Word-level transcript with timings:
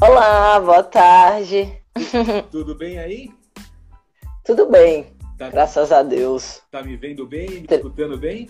Olá, 0.00 0.60
boa 0.60 0.84
tarde. 0.84 1.82
Tudo 2.52 2.76
bem 2.76 3.00
aí? 3.00 3.30
Tudo 4.44 4.70
bem, 4.70 5.12
tá, 5.36 5.50
graças 5.50 5.90
a 5.90 6.04
Deus. 6.04 6.62
Tá 6.70 6.84
me 6.84 6.96
vendo 6.96 7.26
bem, 7.26 7.48
me 7.48 7.66
escutando 7.68 8.16
bem? 8.16 8.48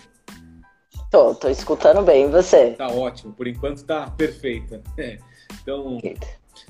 Tô, 1.11 1.35
tô 1.35 1.49
escutando 1.49 2.03
bem, 2.03 2.27
e 2.27 2.29
você? 2.29 2.73
Tá 2.73 2.89
ótimo, 2.89 3.33
por 3.33 3.47
enquanto 3.47 3.83
tá 3.85 4.11
perfeita. 4.11 4.83
É. 4.99 5.19
Então, 5.63 5.99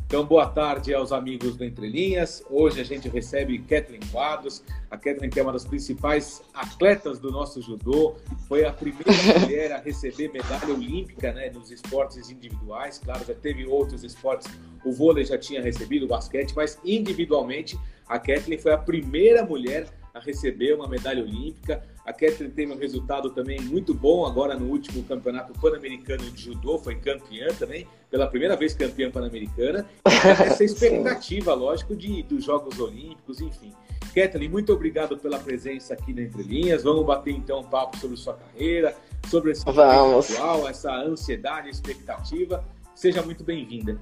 então, 0.08 0.24
boa 0.24 0.46
tarde 0.46 0.94
aos 0.94 1.12
amigos 1.12 1.54
do 1.54 1.64
Entre 1.66 1.86
Linhas. 1.86 2.42
Hoje 2.48 2.80
a 2.80 2.84
gente 2.84 3.10
recebe 3.10 3.58
Kathleen 3.58 4.00
Quadros. 4.10 4.64
A 4.90 4.96
Kathleen 4.96 5.28
que 5.28 5.38
é 5.38 5.42
uma 5.42 5.52
das 5.52 5.66
principais 5.66 6.42
atletas 6.54 7.18
do 7.18 7.30
nosso 7.30 7.60
judô. 7.60 8.16
Foi 8.48 8.64
a 8.64 8.72
primeira 8.72 9.04
mulher 9.38 9.70
a 9.70 9.76
receber 9.76 10.32
medalha 10.32 10.72
olímpica 10.72 11.30
né, 11.34 11.50
nos 11.50 11.70
esportes 11.70 12.30
individuais. 12.30 12.98
Claro, 12.98 13.22
já 13.22 13.34
teve 13.34 13.66
outros 13.66 14.02
esportes. 14.02 14.48
O 14.82 14.92
vôlei 14.92 15.26
já 15.26 15.36
tinha 15.36 15.60
recebido, 15.60 16.06
o 16.06 16.08
basquete, 16.08 16.54
mas 16.56 16.80
individualmente 16.82 17.78
a 18.08 18.18
Kathleen 18.18 18.58
foi 18.58 18.72
a 18.72 18.78
primeira 18.78 19.44
mulher 19.44 19.88
a 20.18 20.20
receber 20.20 20.74
uma 20.74 20.88
medalha 20.88 21.22
olímpica. 21.22 21.82
A 22.04 22.12
Kathleen 22.12 22.50
teve 22.50 22.72
um 22.72 22.76
resultado 22.76 23.30
também 23.30 23.60
muito 23.60 23.94
bom 23.94 24.26
agora 24.26 24.54
no 24.54 24.66
último 24.66 25.02
campeonato 25.04 25.52
pan-americano 25.60 26.30
de 26.30 26.42
judô, 26.42 26.78
foi 26.78 26.96
campeã 26.96 27.48
também, 27.58 27.86
pela 28.10 28.26
primeira 28.26 28.56
vez 28.56 28.74
campeã 28.74 29.10
pan-americana. 29.10 29.86
Essa 30.04 30.64
expectativa, 30.64 31.54
lógico, 31.54 31.94
de, 31.94 32.22
dos 32.22 32.44
Jogos 32.44 32.78
Olímpicos, 32.80 33.40
enfim. 33.40 33.72
Kathleen, 34.14 34.48
muito 34.48 34.72
obrigado 34.72 35.16
pela 35.18 35.38
presença 35.38 35.94
aqui 35.94 36.12
na 36.12 36.22
Entre 36.22 36.42
Linhas. 36.42 36.82
Vamos 36.82 37.04
bater 37.04 37.32
então 37.32 37.60
um 37.60 37.64
papo 37.64 37.96
sobre 37.98 38.16
sua 38.16 38.34
carreira, 38.34 38.96
sobre 39.28 39.52
esse 39.52 39.68
atual, 39.68 40.68
essa 40.68 40.94
ansiedade, 40.94 41.68
expectativa. 41.68 42.64
Seja 42.94 43.22
muito 43.22 43.44
bem-vinda. 43.44 43.98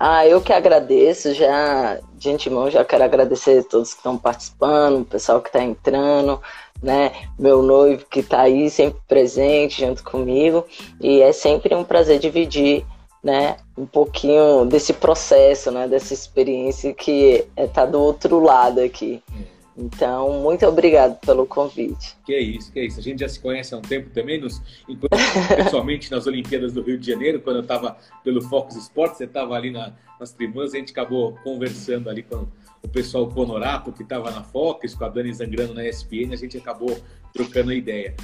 Ah, 0.00 0.24
eu 0.24 0.40
que 0.40 0.52
agradeço, 0.52 1.34
já 1.34 1.98
de 2.14 2.30
antemão 2.30 2.70
já 2.70 2.84
quero 2.84 3.02
agradecer 3.02 3.58
a 3.58 3.64
todos 3.64 3.92
que 3.92 3.98
estão 3.98 4.16
participando, 4.16 5.00
o 5.00 5.04
pessoal 5.04 5.40
que 5.40 5.48
está 5.48 5.60
entrando, 5.60 6.40
né? 6.80 7.10
Meu 7.36 7.64
noivo 7.64 8.06
que 8.08 8.20
está 8.20 8.42
aí 8.42 8.70
sempre 8.70 9.00
presente 9.08 9.84
junto 9.84 10.04
comigo 10.04 10.64
e 11.00 11.20
é 11.20 11.32
sempre 11.32 11.74
um 11.74 11.82
prazer 11.82 12.20
dividir, 12.20 12.86
né? 13.24 13.56
Um 13.76 13.86
pouquinho 13.86 14.64
desse 14.66 14.92
processo, 14.92 15.72
né? 15.72 15.88
Dessa 15.88 16.14
experiência 16.14 16.94
que 16.94 17.44
é 17.56 17.66
tá 17.66 17.84
do 17.84 18.00
outro 18.00 18.38
lado 18.38 18.80
aqui. 18.80 19.20
Hum. 19.32 19.57
Então, 19.80 20.40
muito 20.40 20.66
obrigado 20.66 21.20
pelo 21.20 21.46
convite. 21.46 22.16
Que 22.26 22.34
é 22.34 22.40
isso, 22.40 22.72
que 22.72 22.80
é 22.80 22.86
isso. 22.86 22.98
A 22.98 23.02
gente 23.02 23.20
já 23.20 23.28
se 23.28 23.38
conhece 23.38 23.72
há 23.72 23.78
um 23.78 23.82
tempo 23.82 24.10
também, 24.10 24.40
nos, 24.40 24.60
pessoalmente 25.54 26.10
nas 26.10 26.26
Olimpíadas 26.26 26.72
do 26.72 26.82
Rio 26.82 26.98
de 26.98 27.06
Janeiro, 27.06 27.40
quando 27.40 27.56
eu 27.56 27.62
estava 27.62 27.96
pelo 28.24 28.42
Focus 28.42 28.74
Sports, 28.76 29.18
você 29.18 29.24
estava 29.24 29.54
ali 29.54 29.70
na, 29.70 29.92
nas 30.18 30.32
tribunas, 30.32 30.74
a 30.74 30.78
gente 30.78 30.90
acabou 30.90 31.38
conversando 31.44 32.10
ali 32.10 32.24
com 32.24 32.48
o 32.82 32.88
pessoal 32.88 33.28
Conorato, 33.28 33.92
que 33.92 34.02
estava 34.02 34.32
na 34.32 34.42
Focus, 34.42 34.94
com 34.94 35.04
a 35.04 35.08
Dani 35.08 35.32
Zangrano 35.32 35.72
na 35.74 35.86
ESPN, 35.86 36.32
a 36.32 36.36
gente 36.36 36.58
acabou 36.58 36.98
trocando 37.32 37.72
ideia. 37.72 38.16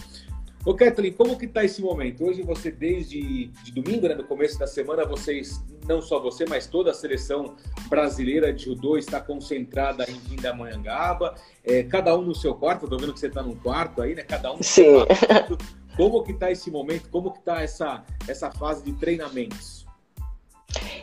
Ô 0.64 0.72
Kathleen, 0.72 1.12
como 1.12 1.36
que 1.36 1.46
tá 1.46 1.62
esse 1.62 1.82
momento? 1.82 2.24
Hoje 2.24 2.40
você, 2.40 2.70
desde 2.70 3.48
de 3.48 3.70
domingo, 3.70 4.08
né, 4.08 4.14
no 4.14 4.24
começo 4.24 4.58
da 4.58 4.66
semana, 4.66 5.04
vocês, 5.04 5.62
não 5.86 6.00
só 6.00 6.18
você, 6.18 6.46
mas 6.48 6.66
toda 6.66 6.90
a 6.90 6.94
seleção 6.94 7.54
brasileira 7.86 8.50
de 8.50 8.64
judô 8.64 8.96
está 8.96 9.20
concentrada 9.20 10.06
em 10.08 10.18
Pindamonhangaba, 10.20 11.34
é, 11.62 11.82
cada 11.82 12.16
um 12.16 12.22
no 12.22 12.34
seu 12.34 12.54
quarto, 12.54 12.88
tô 12.88 12.96
vendo 12.96 13.12
que 13.12 13.20
você 13.20 13.26
está 13.26 13.42
num 13.42 13.54
quarto 13.54 14.00
aí, 14.00 14.14
né? 14.14 14.22
Cada 14.22 14.52
um 14.52 14.56
no 14.56 14.64
Sim. 14.64 14.84
seu 14.84 15.06
quarto. 15.06 15.58
Como 15.98 16.22
que 16.24 16.32
tá 16.32 16.50
esse 16.50 16.70
momento? 16.70 17.10
Como 17.10 17.30
que 17.30 17.42
tá 17.42 17.62
essa, 17.62 18.02
essa 18.26 18.50
fase 18.50 18.82
de 18.82 18.94
treinamentos? 18.94 19.84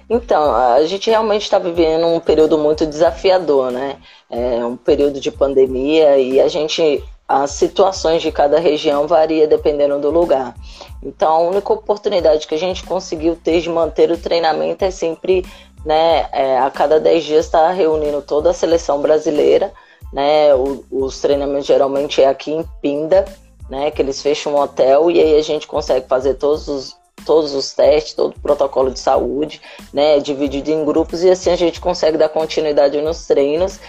Então, 0.09 0.53
a 0.55 0.83
gente 0.85 1.09
realmente 1.09 1.43
está 1.43 1.59
vivendo 1.59 2.07
um 2.07 2.19
período 2.19 2.57
muito 2.57 2.85
desafiador, 2.85 3.71
né? 3.71 4.01
É 4.29 4.65
um 4.65 4.75
período 4.75 5.21
de 5.21 5.31
pandemia 5.31 6.17
e 6.17 6.41
a 6.41 6.47
gente 6.47 7.01
as 7.31 7.51
situações 7.51 8.21
de 8.21 8.29
cada 8.29 8.59
região 8.59 9.07
varia 9.07 9.47
dependendo 9.47 9.97
do 9.99 10.09
lugar. 10.09 10.53
Então, 11.01 11.31
a 11.31 11.39
única 11.39 11.71
oportunidade 11.71 12.45
que 12.45 12.53
a 12.53 12.59
gente 12.59 12.83
conseguiu 12.83 13.37
ter 13.41 13.61
de 13.61 13.69
manter 13.69 14.11
o 14.11 14.17
treinamento 14.17 14.83
é 14.83 14.91
sempre, 14.91 15.45
né, 15.85 16.27
é, 16.33 16.59
a 16.59 16.69
cada 16.69 16.99
10 16.99 17.23
dias 17.23 17.45
estar 17.45 17.67
tá 17.67 17.71
reunindo 17.71 18.21
toda 18.21 18.49
a 18.49 18.53
seleção 18.53 19.01
brasileira, 19.01 19.71
né, 20.11 20.53
o, 20.53 20.83
os 20.91 21.21
treinamentos 21.21 21.65
geralmente 21.65 22.21
é 22.21 22.27
aqui 22.27 22.51
em 22.51 22.65
Pinda, 22.81 23.23
né, 23.69 23.89
que 23.91 24.01
eles 24.01 24.21
fecham 24.21 24.53
um 24.53 24.59
hotel 24.59 25.09
e 25.09 25.21
aí 25.21 25.39
a 25.39 25.41
gente 25.41 25.65
consegue 25.65 26.05
fazer 26.09 26.33
todos 26.33 26.67
os, 26.67 26.97
todos 27.25 27.55
os 27.55 27.73
testes, 27.73 28.13
todo 28.13 28.35
o 28.35 28.41
protocolo 28.41 28.91
de 28.91 28.99
saúde, 28.99 29.61
né, 29.93 30.19
dividido 30.19 30.69
em 30.69 30.83
grupos 30.83 31.23
e 31.23 31.29
assim 31.29 31.49
a 31.49 31.55
gente 31.55 31.79
consegue 31.79 32.17
dar 32.17 32.27
continuidade 32.27 33.01
nos 33.01 33.25
treinos 33.25 33.79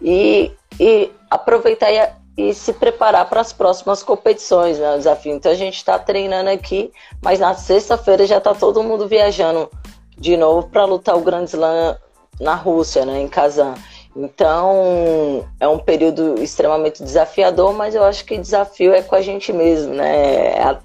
e, 0.00 0.52
e 0.78 1.10
aproveitar 1.28 1.90
e 1.90 2.21
e 2.36 2.54
se 2.54 2.72
preparar 2.72 3.28
para 3.28 3.40
as 3.40 3.52
próximas 3.52 4.02
competições, 4.02 4.78
né? 4.78 4.94
O 4.94 4.98
desafio. 4.98 5.34
Então 5.34 5.52
a 5.52 5.56
gente 5.56 5.76
está 5.76 5.98
treinando 5.98 6.50
aqui, 6.50 6.90
mas 7.22 7.38
na 7.38 7.54
sexta-feira 7.54 8.26
já 8.26 8.38
está 8.38 8.54
todo 8.54 8.82
mundo 8.82 9.06
viajando 9.06 9.70
de 10.16 10.36
novo 10.36 10.68
para 10.68 10.84
lutar 10.84 11.16
o 11.16 11.20
Grand 11.20 11.44
Slam 11.44 11.96
na 12.40 12.54
Rússia, 12.54 13.04
né? 13.04 13.20
Em 13.20 13.28
Kazan. 13.28 13.74
Então 14.16 15.46
é 15.58 15.68
um 15.68 15.78
período 15.78 16.42
extremamente 16.42 17.02
desafiador, 17.02 17.72
mas 17.74 17.94
eu 17.94 18.04
acho 18.04 18.24
que 18.24 18.38
desafio 18.38 18.92
é 18.92 19.02
com 19.02 19.14
a 19.14 19.20
gente 19.20 19.52
mesmo, 19.52 19.94
né? 19.94 20.56
É 20.56 20.62
a, 20.62 20.78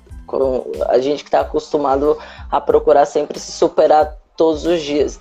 a 0.89 0.99
gente 0.99 1.23
que 1.23 1.29
está 1.29 1.41
acostumado 1.41 2.17
a 2.51 2.59
procurar 2.59 3.05
sempre 3.05 3.39
se 3.39 3.51
superar 3.51 4.17
todos 4.35 4.65
os 4.65 4.81
dias. 4.81 5.19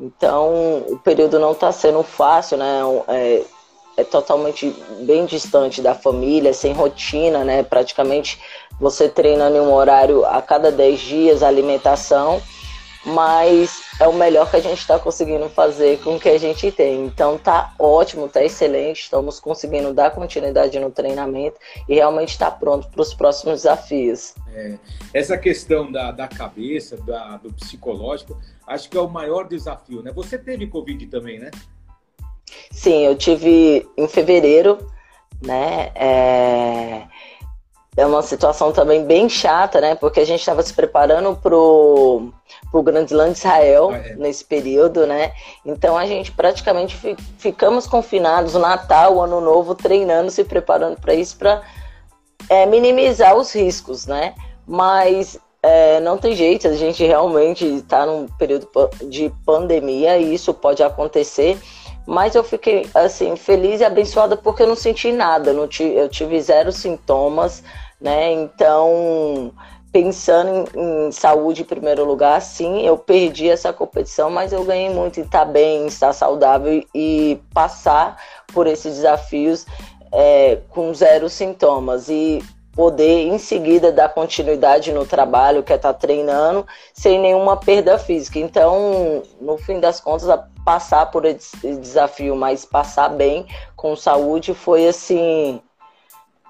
Então 0.00 0.84
o 0.88 0.98
período 0.98 1.38
não 1.38 1.52
está 1.52 1.72
sendo 1.72 2.02
fácil, 2.02 2.58
né? 2.58 2.80
É, 3.08 3.42
é 3.96 4.04
totalmente 4.04 4.74
bem 5.00 5.24
distante 5.24 5.80
da 5.80 5.94
família, 5.94 6.52
sem 6.52 6.72
rotina, 6.72 7.44
né? 7.44 7.62
Praticamente 7.62 8.40
você 8.78 9.08
treinando 9.08 9.56
em 9.56 9.60
um 9.60 9.72
horário 9.72 10.24
a 10.24 10.42
cada 10.42 10.70
10 10.70 11.00
dias, 11.00 11.42
alimentação, 11.42 12.42
mas 13.06 13.82
é 14.00 14.08
o 14.08 14.12
melhor 14.12 14.50
que 14.50 14.56
a 14.56 14.60
gente 14.60 14.78
está 14.78 14.98
conseguindo 14.98 15.48
fazer 15.48 16.00
com 16.00 16.16
o 16.16 16.20
que 16.20 16.28
a 16.28 16.38
gente 16.38 16.72
tem. 16.72 17.04
Então 17.04 17.38
tá 17.38 17.72
ótimo, 17.78 18.28
tá 18.28 18.42
excelente, 18.42 19.02
estamos 19.02 19.38
conseguindo 19.38 19.92
dar 19.92 20.10
continuidade 20.10 20.78
no 20.80 20.90
treinamento 20.90 21.56
e 21.88 21.94
realmente 21.94 22.30
está 22.30 22.50
pronto 22.50 22.88
para 22.88 23.02
os 23.02 23.14
próximos 23.14 23.62
desafios. 23.62 24.34
É, 24.52 24.78
essa 25.12 25.36
questão 25.36 25.92
da, 25.92 26.10
da 26.10 26.26
cabeça, 26.26 26.96
da, 26.96 27.36
do 27.36 27.52
psicológico, 27.52 28.36
acho 28.66 28.88
que 28.88 28.96
é 28.96 29.00
o 29.00 29.08
maior 29.08 29.46
desafio, 29.46 30.02
né? 30.02 30.10
Você 30.12 30.38
teve 30.38 30.66
Covid 30.66 31.06
também, 31.06 31.38
né? 31.38 31.50
Sim, 32.70 33.04
eu 33.06 33.16
tive 33.16 33.88
em 33.96 34.08
fevereiro, 34.08 34.78
né? 35.42 35.90
É, 35.94 37.02
é 37.96 38.06
uma 38.06 38.22
situação 38.22 38.72
também 38.72 39.04
bem 39.04 39.28
chata, 39.28 39.80
né? 39.80 39.94
Porque 39.94 40.20
a 40.20 40.26
gente 40.26 40.40
estava 40.40 40.62
se 40.62 40.74
preparando 40.74 41.36
pro 41.36 42.32
o 42.72 42.82
Grande 42.82 43.12
Slam 43.12 43.30
de 43.30 43.38
Israel 43.38 43.90
ah, 43.92 43.96
é. 43.96 44.16
nesse 44.16 44.44
período, 44.44 45.06
né? 45.06 45.32
Então 45.64 45.96
a 45.96 46.04
gente 46.06 46.32
praticamente 46.32 46.96
fi, 46.96 47.16
ficamos 47.38 47.86
confinados 47.86 48.54
Natal, 48.54 49.20
Ano 49.22 49.40
Novo, 49.40 49.74
treinando, 49.74 50.30
se 50.30 50.42
preparando 50.42 51.00
para 51.00 51.14
isso, 51.14 51.36
para 51.36 51.62
é, 52.48 52.66
minimizar 52.66 53.36
os 53.36 53.54
riscos, 53.54 54.06
né? 54.06 54.34
Mas 54.66 55.38
é, 55.62 56.00
não 56.00 56.18
tem 56.18 56.34
jeito, 56.34 56.66
a 56.66 56.74
gente 56.74 57.04
realmente 57.04 57.64
está 57.64 58.04
num 58.04 58.26
período 58.38 58.68
de 59.08 59.32
pandemia 59.46 60.18
e 60.18 60.34
isso 60.34 60.52
pode 60.52 60.82
acontecer. 60.82 61.58
Mas 62.06 62.34
eu 62.34 62.44
fiquei, 62.44 62.88
assim, 62.94 63.34
feliz 63.36 63.80
e 63.80 63.84
abençoada 63.84 64.36
porque 64.36 64.62
eu 64.62 64.66
não 64.66 64.76
senti 64.76 65.10
nada, 65.10 65.52
não 65.52 65.68
eu 65.80 66.08
tive 66.08 66.40
zero 66.40 66.70
sintomas, 66.70 67.62
né? 68.00 68.32
Então, 68.32 69.52
pensando 69.90 70.68
em, 70.74 71.06
em, 71.06 71.12
saúde 71.12 71.62
em 71.62 71.64
primeiro 71.64 72.04
lugar, 72.04 72.42
sim, 72.42 72.82
eu 72.82 72.98
perdi 72.98 73.48
essa 73.48 73.72
competição, 73.72 74.28
mas 74.28 74.52
eu 74.52 74.64
ganhei 74.64 74.90
muito 74.90 75.20
em 75.20 75.22
estar 75.22 75.44
bem, 75.44 75.86
estar 75.86 76.12
saudável 76.12 76.84
e 76.94 77.40
passar 77.54 78.20
por 78.52 78.66
esses 78.66 78.96
desafios 78.96 79.64
é, 80.12 80.58
com 80.68 80.92
zero 80.92 81.28
sintomas. 81.30 82.08
E 82.08 82.42
poder 82.74 83.28
em 83.28 83.38
seguida 83.38 83.92
dar 83.92 84.08
continuidade 84.08 84.92
no 84.92 85.06
trabalho 85.06 85.62
que 85.62 85.72
é 85.72 85.76
estar 85.76 85.92
tá 85.92 85.98
treinando 85.98 86.66
sem 86.92 87.18
nenhuma 87.18 87.56
perda 87.56 87.98
física. 87.98 88.38
Então, 88.38 89.22
no 89.40 89.56
fim 89.56 89.80
das 89.80 90.00
contas, 90.00 90.28
passar 90.64 91.06
por 91.06 91.24
esse 91.24 91.76
desafio, 91.76 92.34
mas 92.34 92.64
passar 92.64 93.08
bem 93.08 93.46
com 93.76 93.94
saúde 93.94 94.54
foi 94.54 94.88
assim, 94.88 95.60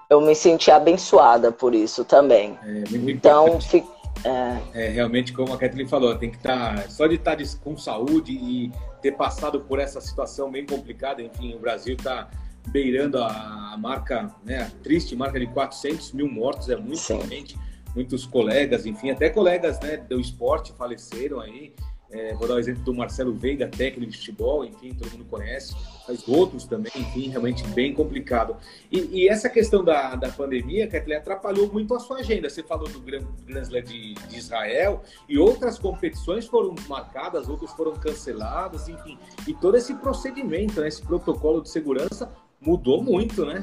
eu 0.08 0.20
me 0.20 0.34
senti 0.34 0.70
abençoada 0.70 1.52
por 1.52 1.74
isso 1.74 2.04
também. 2.04 2.58
É, 2.62 2.84
então, 3.10 3.60
fi, 3.60 3.84
é... 4.24 4.86
é... 4.86 4.88
realmente 4.88 5.32
como 5.32 5.52
a 5.52 5.58
Kathleen 5.58 5.88
falou, 5.88 6.16
tem 6.16 6.30
que 6.30 6.36
estar 6.36 6.76
tá, 6.76 6.88
só 6.88 7.06
de 7.06 7.16
estar 7.16 7.36
tá 7.36 7.44
com 7.62 7.76
saúde 7.76 8.32
e 8.32 8.72
ter 9.02 9.12
passado 9.12 9.60
por 9.60 9.78
essa 9.78 10.00
situação 10.00 10.50
bem 10.50 10.64
complicada. 10.64 11.20
Enfim, 11.20 11.54
o 11.54 11.58
Brasil 11.58 11.94
está 11.94 12.28
beirando 12.68 13.18
a, 13.22 13.76
marca, 13.76 14.34
né, 14.44 14.62
a 14.62 14.70
triste 14.82 15.14
marca 15.14 15.38
de 15.38 15.46
400 15.46 16.12
mil 16.12 16.30
mortos, 16.30 16.68
é 16.70 16.76
muita 16.76 16.96
Sim. 16.96 17.28
gente, 17.28 17.58
muitos 17.94 18.26
colegas, 18.26 18.86
enfim, 18.86 19.10
até 19.10 19.28
colegas 19.28 19.78
né, 19.80 19.96
do 19.96 20.20
esporte 20.20 20.72
faleceram 20.72 21.40
aí. 21.40 21.72
É, 22.10 22.32
vou 22.34 22.46
dar 22.46 22.54
o 22.54 22.58
exemplo 22.60 22.84
do 22.84 22.94
Marcelo 22.94 23.34
Veiga, 23.34 23.66
técnico 23.66 24.12
de 24.12 24.18
futebol, 24.18 24.64
enfim, 24.64 24.94
todo 24.94 25.10
mundo 25.10 25.24
conhece, 25.24 25.74
mas 26.06 26.28
outros 26.28 26.64
também, 26.64 26.92
enfim, 26.94 27.28
realmente 27.28 27.66
bem 27.68 27.92
complicado. 27.92 28.56
E, 28.88 29.00
e 29.24 29.28
essa 29.28 29.48
questão 29.48 29.82
da, 29.82 30.14
da 30.14 30.28
pandemia, 30.28 30.86
Kathleen, 30.86 31.18
atrapalhou 31.18 31.72
muito 31.72 31.92
a 31.92 31.98
sua 31.98 32.18
agenda. 32.18 32.48
Você 32.48 32.62
falou 32.62 32.88
do 32.88 33.00
Grand, 33.00 33.26
Grand 33.44 33.62
Slam 33.62 33.82
de, 33.82 34.14
de, 34.14 34.36
Israel 34.38 35.02
e 35.28 35.36
outras 35.38 35.76
competições 35.76 36.46
foram 36.46 36.76
marcadas, 36.86 37.48
outras 37.48 37.72
foram 37.72 37.94
canceladas, 37.94 38.88
enfim. 38.88 39.18
E 39.48 39.52
todo 39.52 39.76
esse 39.76 39.92
procedimento, 39.94 40.80
né, 40.80 40.86
esse 40.86 41.02
protocolo 41.02 41.62
de 41.62 41.68
segurança 41.68 42.30
mudou 42.64 43.02
muito, 43.02 43.44
né? 43.44 43.62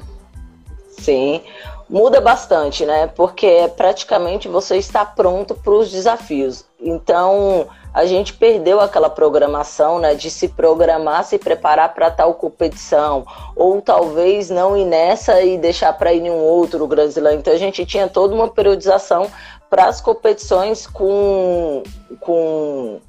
Sim, 0.88 1.40
muda 1.88 2.20
bastante, 2.20 2.86
né? 2.86 3.06
Porque 3.06 3.70
praticamente 3.76 4.48
você 4.48 4.76
está 4.76 5.04
pronto 5.04 5.54
para 5.54 5.72
os 5.72 5.90
desafios. 5.90 6.64
Então, 6.80 7.66
a 7.92 8.06
gente 8.06 8.34
perdeu 8.34 8.80
aquela 8.80 9.10
programação, 9.10 9.98
né, 9.98 10.14
de 10.14 10.30
se 10.30 10.48
programar, 10.48 11.24
se 11.24 11.38
preparar 11.38 11.92
para 11.94 12.10
tal 12.10 12.34
competição, 12.34 13.26
ou 13.54 13.80
talvez 13.82 14.48
não 14.48 14.76
ir 14.76 14.84
nessa 14.84 15.42
e 15.42 15.58
deixar 15.58 15.92
para 15.92 16.12
ir 16.12 16.22
em 16.22 16.30
um 16.30 16.40
outro 16.40 16.86
Brasileiro. 16.86 17.38
Então, 17.38 17.52
a 17.52 17.58
gente 17.58 17.84
tinha 17.84 18.08
toda 18.08 18.34
uma 18.34 18.48
periodização 18.48 19.30
para 19.68 19.86
as 19.86 20.00
competições 20.00 20.86
com, 20.86 21.82
com 22.20 23.00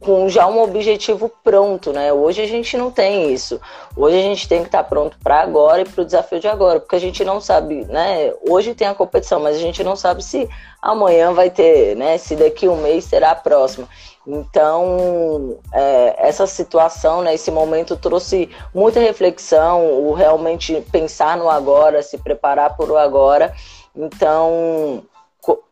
com 0.00 0.28
já 0.30 0.46
um 0.46 0.62
objetivo 0.62 1.30
pronto, 1.44 1.92
né? 1.92 2.10
Hoje 2.10 2.40
a 2.40 2.46
gente 2.46 2.76
não 2.76 2.90
tem 2.90 3.32
isso. 3.32 3.60
Hoje 3.94 4.18
a 4.18 4.22
gente 4.22 4.48
tem 4.48 4.60
que 4.60 4.68
estar 4.68 4.82
pronto 4.84 5.18
para 5.22 5.42
agora 5.42 5.82
e 5.82 5.84
para 5.84 6.00
o 6.00 6.04
desafio 6.04 6.40
de 6.40 6.48
agora, 6.48 6.80
porque 6.80 6.96
a 6.96 7.00
gente 7.00 7.22
não 7.22 7.38
sabe, 7.38 7.84
né? 7.84 8.32
Hoje 8.48 8.74
tem 8.74 8.88
a 8.88 8.94
competição, 8.94 9.38
mas 9.38 9.56
a 9.56 9.60
gente 9.60 9.84
não 9.84 9.94
sabe 9.94 10.24
se 10.24 10.48
amanhã 10.80 11.32
vai 11.34 11.50
ter, 11.50 11.94
né? 11.96 12.16
Se 12.16 12.34
daqui 12.34 12.66
um 12.66 12.76
mês 12.76 13.04
será 13.04 13.32
a 13.32 13.34
próxima. 13.34 13.86
Então, 14.26 15.58
é, 15.72 16.28
essa 16.28 16.46
situação, 16.46 17.22
né, 17.22 17.34
esse 17.34 17.50
momento 17.50 17.96
trouxe 17.96 18.48
muita 18.74 19.00
reflexão, 19.00 19.86
o 20.02 20.12
realmente 20.12 20.80
pensar 20.92 21.36
no 21.36 21.48
agora, 21.48 22.02
se 22.02 22.16
preparar 22.18 22.76
para 22.76 22.92
o 22.92 22.96
agora. 22.96 23.52
Então, 23.94 25.02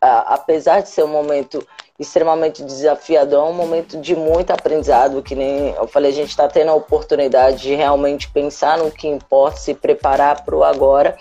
apesar 0.01 0.81
de 0.81 0.89
ser 0.89 1.05
um 1.05 1.09
momento 1.09 1.67
extremamente 1.99 2.63
desafiador, 2.63 3.47
é 3.47 3.51
um 3.51 3.55
momento 3.55 4.01
de 4.01 4.15
muito 4.15 4.53
aprendizado, 4.53 5.23
que 5.23 5.35
nem 5.35 5.71
eu 5.71 5.89
falei, 5.89 6.13
a 6.13 6.15
gente 6.15 6.29
está 6.31 6.47
tendo 6.47 6.71
a 6.71 6.75
oportunidade 6.75 7.63
de 7.63 7.75
realmente 7.75 8.31
pensar 8.31 8.79
no 8.79 8.91
que 8.91 9.09
importa, 9.09 9.57
se 9.57 9.75
preparar 9.75 10.45
para 10.45 10.57
o 10.57 10.63
agora 10.63 11.17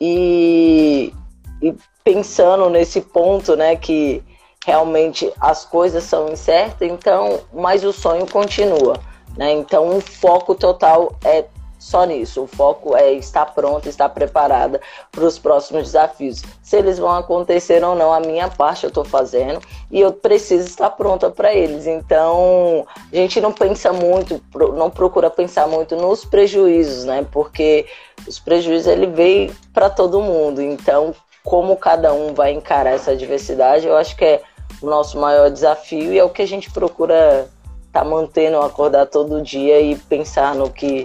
e, 0.00 1.14
e, 1.62 1.72
pensando 2.02 2.68
nesse 2.68 3.00
ponto, 3.00 3.54
né, 3.54 3.76
que 3.76 4.22
realmente 4.66 5.32
as 5.40 5.64
coisas 5.64 6.02
são 6.02 6.28
incertas, 6.28 6.88
então, 6.88 7.40
mas 7.52 7.84
o 7.84 7.92
sonho 7.92 8.26
continua, 8.28 8.94
né? 9.36 9.52
Então, 9.52 9.96
o 9.96 10.00
foco 10.00 10.54
total 10.54 11.16
é 11.24 11.44
só 11.82 12.04
nisso. 12.04 12.42
O 12.42 12.46
foco 12.46 12.96
é 12.96 13.12
estar 13.12 13.46
pronta, 13.46 13.88
estar 13.88 14.08
preparada 14.08 14.80
para 15.10 15.24
os 15.24 15.36
próximos 15.36 15.82
desafios. 15.82 16.42
Se 16.62 16.76
eles 16.76 16.98
vão 16.98 17.12
acontecer 17.12 17.82
ou 17.82 17.96
não, 17.96 18.12
a 18.12 18.20
minha 18.20 18.48
parte 18.48 18.84
eu 18.84 18.88
estou 18.88 19.04
fazendo 19.04 19.60
e 19.90 20.00
eu 20.00 20.12
preciso 20.12 20.66
estar 20.66 20.90
pronta 20.90 21.28
para 21.28 21.52
eles. 21.52 21.86
Então, 21.86 22.86
a 23.12 23.16
gente 23.16 23.40
não 23.40 23.52
pensa 23.52 23.92
muito, 23.92 24.40
não 24.74 24.88
procura 24.88 25.28
pensar 25.28 25.66
muito 25.66 25.96
nos 25.96 26.24
prejuízos, 26.24 27.04
né? 27.04 27.26
Porque 27.32 27.86
os 28.28 28.38
prejuízos 28.38 28.86
ele 28.86 29.08
veio 29.08 29.52
para 29.74 29.90
todo 29.90 30.22
mundo. 30.22 30.62
Então, 30.62 31.12
como 31.42 31.76
cada 31.76 32.14
um 32.14 32.32
vai 32.32 32.52
encarar 32.52 32.92
essa 32.92 33.16
diversidade, 33.16 33.88
eu 33.88 33.96
acho 33.96 34.16
que 34.16 34.24
é 34.24 34.42
o 34.80 34.86
nosso 34.86 35.18
maior 35.18 35.50
desafio 35.50 36.12
e 36.12 36.18
é 36.18 36.22
o 36.22 36.30
que 36.30 36.42
a 36.42 36.46
gente 36.46 36.70
procura 36.70 37.48
tá 37.92 38.02
mantendo 38.02 38.58
acordar 38.58 39.06
todo 39.06 39.42
dia 39.42 39.78
e 39.80 39.94
pensar 39.94 40.54
no 40.54 40.70
que 40.70 41.04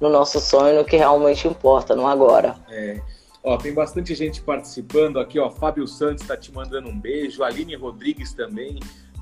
no 0.00 0.08
nosso 0.08 0.40
sonho, 0.40 0.76
no 0.76 0.84
que 0.84 0.96
realmente 0.96 1.46
importa, 1.46 1.94
no 1.94 2.06
agora. 2.06 2.56
É. 2.68 3.00
Ó, 3.42 3.56
tem 3.56 3.72
bastante 3.72 4.14
gente 4.14 4.40
participando 4.40 5.18
aqui, 5.18 5.38
ó. 5.38 5.50
Fábio 5.50 5.86
Santos 5.86 6.22
está 6.22 6.36
te 6.36 6.52
mandando 6.52 6.88
um 6.88 6.98
beijo, 6.98 7.42
Aline 7.42 7.74
Rodrigues 7.76 8.32
também, 8.32 8.80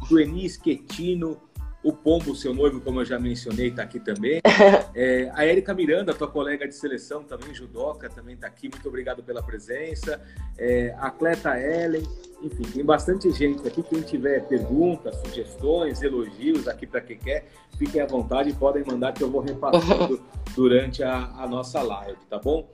Dueni 0.09 0.49
Schettino, 0.49 1.39
o 1.87 1.93
Pombo, 1.93 2.35
seu 2.35 2.53
noivo, 2.53 2.81
como 2.81 3.01
eu 3.01 3.05
já 3.05 3.17
mencionei, 3.17 3.69
está 3.69 3.85
aqui 3.85 4.01
também. 4.01 4.41
É, 4.99 5.31
a 5.35 5.45
Érica 5.45 5.75
Miranda, 5.75 6.15
tua 6.15 6.27
colega 6.27 6.67
de 6.67 6.75
seleção 6.75 7.23
também, 7.23 7.55
judoca, 7.55 8.09
também 8.09 8.35
está 8.35 8.47
aqui. 8.47 8.71
Muito 8.71 8.89
obrigado 8.89 9.23
pela 9.23 9.43
presença. 9.43 10.19
É, 10.57 10.95
a 10.99 11.11
Cleta 11.11 11.61
Ellen, 11.61 12.03
enfim, 12.43 12.63
tem 12.63 12.83
bastante 12.83 13.31
gente 13.31 13.69
aqui. 13.69 13.83
Quem 13.83 14.01
tiver 14.01 14.41
perguntas, 14.49 15.15
sugestões, 15.17 16.01
elogios 16.01 16.67
aqui 16.67 16.87
para 16.87 17.03
quem 17.03 17.19
quer, 17.19 17.47
fiquem 17.79 18.01
à 18.01 18.07
vontade, 18.07 18.55
podem 18.55 18.83
mandar 18.87 19.13
que 19.13 19.23
eu 19.23 19.31
vou 19.31 19.43
repassando 19.43 20.19
durante 20.57 21.03
a, 21.03 21.15
a 21.37 21.47
nossa 21.47 21.83
live, 21.83 22.19
tá 22.31 22.39
bom? 22.39 22.67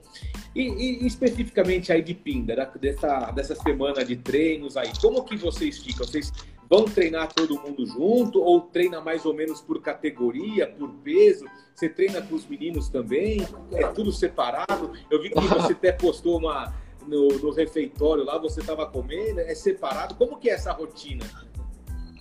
E, 0.55 0.61
e, 0.61 1.05
especificamente 1.05 1.91
aí 1.91 2.01
de 2.01 2.13
Pinda, 2.13 2.71
dessa, 2.79 3.31
dessa 3.31 3.55
semana 3.55 4.05
de 4.05 4.15
treinos 4.15 4.77
aí, 4.77 4.91
como 5.01 5.25
que 5.25 5.35
vocês 5.35 5.79
ficam? 5.79 6.07
Vocês 6.07 6.31
vão 6.69 6.85
treinar 6.85 7.31
todo 7.33 7.59
mundo 7.59 7.85
junto 7.85 8.41
ou 8.41 8.61
treina 8.61 9.01
mais 9.01 9.25
ou 9.25 9.33
menos 9.33 9.61
por 9.61 9.81
categoria, 9.81 10.67
por 10.67 10.89
peso? 11.03 11.45
Você 11.73 11.89
treina 11.89 12.21
com 12.21 12.35
os 12.35 12.45
meninos 12.45 12.89
também? 12.89 13.45
É 13.71 13.87
tudo 13.87 14.11
separado? 14.11 14.91
Eu 15.09 15.21
vi 15.21 15.29
que 15.29 15.39
você 15.39 15.73
até 15.73 15.91
postou 15.91 16.37
uma 16.37 16.73
no, 17.07 17.27
no 17.27 17.51
refeitório 17.51 18.23
lá, 18.23 18.37
você 18.37 18.61
estava 18.61 18.85
comendo, 18.85 19.39
é 19.39 19.55
separado? 19.55 20.15
Como 20.15 20.37
que 20.37 20.49
é 20.49 20.53
essa 20.53 20.71
rotina? 20.71 21.25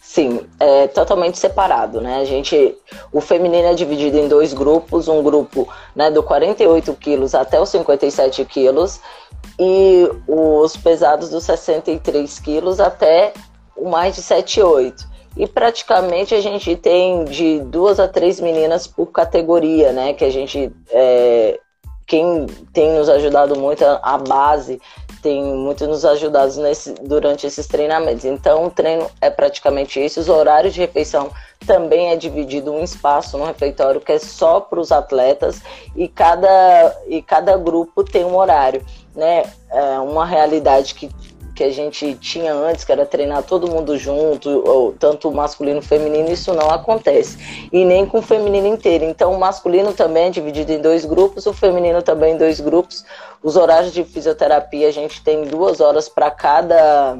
Sim, 0.01 0.47
é 0.59 0.89
totalmente 0.89 1.39
separado, 1.39 2.01
né? 2.01 2.17
A 2.17 2.25
gente, 2.25 2.77
o 3.13 3.21
feminino 3.21 3.69
é 3.69 3.75
dividido 3.75 4.19
em 4.19 4.29
dois 4.29 4.53
grupos, 4.53 5.07
um 5.07 5.23
grupo 5.23 5.73
né, 5.95 6.11
do 6.11 6.23
48 6.25 6.93
quilos 6.95 7.35
até 7.37 7.61
os 7.61 7.69
57 7.69 8.45
quilos 8.47 9.01
e 9.59 10.11
os 10.27 10.77
pesados 10.77 11.31
dos 11.31 11.45
63 11.45 12.39
quilos 12.41 12.81
até 12.81 13.33
o 13.83 13.91
mais 13.91 14.15
de 14.15 14.23
7, 14.23 14.63
8. 14.63 15.13
E 15.37 15.47
praticamente 15.47 16.35
a 16.35 16.41
gente 16.41 16.77
tem 16.77 17.25
de 17.25 17.61
duas 17.61 17.99
a 17.99 18.07
três 18.07 18.39
meninas 18.39 18.87
por 18.87 19.07
categoria, 19.07 19.93
né? 19.93 20.13
Que 20.13 20.25
a 20.25 20.31
gente. 20.31 20.71
É, 20.91 21.59
quem 22.07 22.47
tem 22.75 22.93
nos 22.93 23.09
ajudado 23.09 23.59
muito, 23.59 23.83
a 23.85 24.19
base 24.19 24.79
tem 25.23 25.43
muito 25.43 25.87
nos 25.87 26.05
ajudado 26.05 26.61
nesse, 26.61 26.93
durante 26.95 27.47
esses 27.47 27.67
treinamentos. 27.67 28.25
Então, 28.25 28.67
o 28.67 28.71
treino 28.71 29.09
é 29.21 29.31
praticamente 29.31 30.05
isso. 30.05 30.21
Os 30.21 30.29
horários 30.29 30.75
de 30.75 30.81
refeição 30.81 31.31
também 31.65 32.11
é 32.11 32.17
dividido 32.17 32.73
um 32.73 32.83
espaço 32.83 33.39
no 33.39 33.45
refeitório 33.45 34.01
que 34.01 34.13
é 34.13 34.19
só 34.19 34.61
para 34.61 34.81
os 34.81 34.91
atletas 34.91 35.63
e 35.95 36.09
cada, 36.09 37.01
e 37.07 37.23
cada 37.23 37.57
grupo 37.57 38.03
tem 38.03 38.25
um 38.25 38.37
horário. 38.37 38.85
Né? 39.15 39.45
É 39.71 39.99
uma 40.01 40.27
realidade 40.27 40.95
que 40.95 41.09
que 41.63 41.67
a 41.67 41.71
gente 41.71 42.17
tinha 42.17 42.53
antes, 42.53 42.83
que 42.83 42.91
era 42.91 43.07
treinar 43.07 43.45
todo 43.45 43.71
mundo 43.71 43.97
junto, 43.97 44.51
ou 44.69 44.93
tanto 44.93 45.31
masculino 45.31 45.79
e 45.79 45.83
feminino, 45.83 46.29
isso 46.29 46.53
não 46.53 46.69
acontece. 46.69 47.39
E 47.73 47.85
nem 47.85 48.05
com 48.05 48.19
o 48.19 48.23
feminino 48.23 48.67
inteiro. 48.67 49.05
Então, 49.05 49.33
o 49.33 49.39
masculino 49.39 49.93
também 49.93 50.25
é 50.25 50.31
dividido 50.31 50.73
em 50.73 50.81
dois 50.81 51.05
grupos, 51.05 51.47
o 51.47 51.53
feminino 51.53 52.03
também 52.03 52.35
em 52.35 52.37
dois 52.37 52.59
grupos. 52.59 53.05
Os 53.41 53.55
horários 53.55 53.93
de 53.93 54.03
fisioterapia, 54.03 54.89
a 54.89 54.91
gente 54.91 55.23
tem 55.23 55.45
duas 55.45 55.81
horas 55.81 56.09
para 56.09 56.33
cada, 56.33 57.17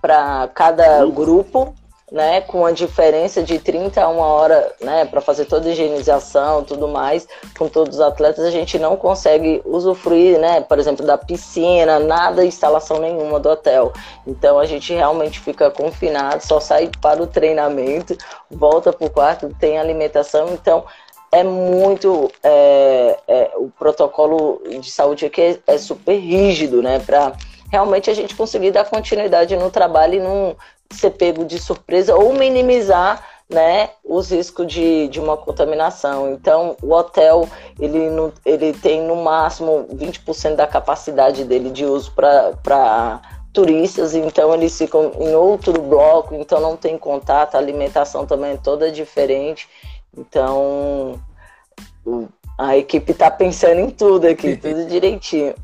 para 0.00 0.48
cada 0.54 1.04
grupo 1.04 1.74
né, 2.12 2.42
com 2.42 2.66
a 2.66 2.72
diferença 2.72 3.42
de 3.42 3.58
30 3.58 4.02
a 4.02 4.08
uma 4.08 4.26
hora, 4.26 4.70
né, 4.82 5.06
para 5.06 5.22
fazer 5.22 5.46
toda 5.46 5.66
a 5.66 5.72
higienização, 5.72 6.62
tudo 6.62 6.86
mais, 6.86 7.26
com 7.58 7.66
todos 7.68 7.96
os 7.96 8.00
atletas, 8.02 8.44
a 8.44 8.50
gente 8.50 8.78
não 8.78 8.96
consegue 8.96 9.62
usufruir, 9.64 10.38
né, 10.38 10.60
por 10.60 10.78
exemplo, 10.78 11.06
da 11.06 11.16
piscina, 11.16 11.98
nada, 11.98 12.44
instalação 12.44 12.98
nenhuma 12.98 13.40
do 13.40 13.48
hotel. 13.48 13.94
Então 14.26 14.58
a 14.58 14.66
gente 14.66 14.92
realmente 14.92 15.40
fica 15.40 15.70
confinado, 15.70 16.44
só 16.44 16.60
sai 16.60 16.90
para 17.00 17.22
o 17.22 17.26
treinamento, 17.26 18.14
volta 18.50 18.92
para 18.92 19.06
o 19.06 19.10
quarto, 19.10 19.48
tem 19.58 19.78
alimentação, 19.78 20.50
então 20.52 20.84
é 21.32 21.42
muito 21.42 22.30
é, 22.42 23.18
é, 23.26 23.50
o 23.56 23.70
protocolo 23.70 24.60
de 24.68 24.90
saúde 24.90 25.24
aqui 25.24 25.40
é, 25.40 25.58
é 25.66 25.78
super 25.78 26.14
rígido, 26.14 26.82
né, 26.82 26.98
para 26.98 27.32
realmente 27.70 28.10
a 28.10 28.14
gente 28.14 28.36
conseguir 28.36 28.70
dar 28.70 28.84
continuidade 28.84 29.56
no 29.56 29.70
trabalho 29.70 30.16
e 30.16 30.20
não 30.20 30.54
ser 30.96 31.10
pego 31.10 31.44
de 31.44 31.58
surpresa 31.58 32.14
ou 32.14 32.32
minimizar 32.32 33.24
né, 33.48 33.90
os 34.04 34.30
riscos 34.30 34.66
de, 34.66 35.08
de 35.08 35.20
uma 35.20 35.36
contaminação. 35.36 36.32
Então, 36.32 36.76
o 36.82 36.92
hotel 36.92 37.48
ele, 37.78 38.10
no, 38.10 38.32
ele 38.44 38.72
tem 38.72 39.02
no 39.02 39.16
máximo 39.16 39.86
20% 39.94 40.56
da 40.56 40.66
capacidade 40.66 41.44
dele 41.44 41.70
de 41.70 41.84
uso 41.84 42.12
para 42.12 43.20
turistas, 43.52 44.14
então 44.14 44.54
eles 44.54 44.76
ficam 44.76 45.12
em 45.20 45.34
outro 45.34 45.80
bloco, 45.82 46.34
então 46.34 46.58
não 46.58 46.74
tem 46.74 46.96
contato, 46.96 47.54
a 47.54 47.58
alimentação 47.58 48.24
também 48.24 48.52
é 48.52 48.56
toda 48.56 48.90
diferente. 48.90 49.68
Então, 50.16 51.20
a 52.58 52.76
equipe 52.76 53.12
está 53.12 53.30
pensando 53.30 53.80
em 53.80 53.90
tudo 53.90 54.26
aqui, 54.26 54.56
tudo 54.58 54.86
direitinho. 54.86 55.54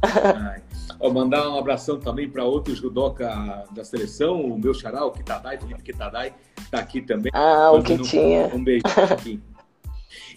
Ó, 1.01 1.11
mandar 1.11 1.49
um 1.49 1.59
abração 1.59 1.99
também 1.99 2.29
para 2.29 2.45
outro 2.45 2.75
judoca 2.75 3.65
da 3.71 3.85
seleção, 3.85 4.41
o 4.41 4.59
meu 4.59 4.75
xará, 4.75 5.05
o 5.05 5.13
Kitadai, 5.13 5.59
Felipe 5.59 5.83
Kitadai, 5.83 6.35
está 6.59 6.79
aqui 6.79 7.01
também. 7.01 7.31
Ah, 7.35 7.71
o 7.73 7.83
que 7.83 7.99
tinha. 7.99 8.51
Um 8.55 8.63
beijo 8.63 8.83
aqui. 9.11 9.41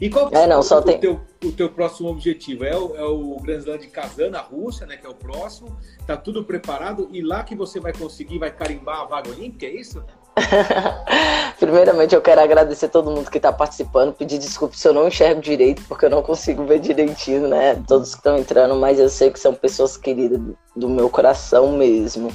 E 0.02 0.10
qual 0.10 0.30
é, 0.34 0.48
não, 0.48 0.64
só 0.64 0.80
o, 0.80 0.82
tem... 0.82 1.00
teu, 1.00 1.22
o 1.44 1.52
teu 1.52 1.70
próximo 1.70 2.10
objetivo? 2.10 2.66
É 2.66 2.76
o, 2.76 2.96
é 2.96 3.04
o 3.04 3.38
Grand 3.40 3.60
Slam 3.60 3.78
de 3.78 3.88
Kazan, 3.88 4.32
na 4.32 4.42
Rússia, 4.42 4.86
né? 4.88 4.98
Que 4.98 5.06
é 5.06 5.10
o 5.10 5.14
próximo. 5.14 5.78
Tá 6.08 6.18
tudo 6.18 6.44
preparado 6.44 7.08
e 7.12 7.22
lá 7.22 7.44
que 7.44 7.56
você 7.56 7.80
vai 7.80 7.94
conseguir, 7.94 8.40
vai 8.40 8.52
carimbar 8.52 9.02
a 9.02 9.06
vaga 9.06 9.30
olímpica, 9.30 9.68
é 9.68 9.76
isso? 9.76 10.04
Primeiramente, 11.60 12.16
eu 12.16 12.22
quero 12.22 12.42
agradecer 12.42 12.88
todo 12.88 13.12
mundo 13.12 13.30
que 13.30 13.38
está 13.38 13.54
participando, 13.54 14.14
pedir 14.14 14.40
desculpa 14.40 14.76
se 14.76 14.88
eu 14.88 14.94
não 14.94 15.08
enxergo 15.08 15.42
direito, 15.42 15.84
porque 15.88 16.06
eu 16.06 16.10
não 16.10 16.24
consigo 16.24 16.66
ver 16.66 16.80
direitinho, 16.80 17.48
né? 17.48 17.82
Todos 17.88 18.12
que 18.12 18.18
estão 18.18 18.38
entrando, 18.38 18.76
mas 18.76 19.00
eu 19.00 19.10
sei 19.10 19.30
que 19.30 19.40
são 19.40 19.54
pessoas 19.54 19.96
queridas 19.96 20.40
do 20.76 20.90
meu 20.90 21.10
coração 21.10 21.74
mesmo. 21.74 22.32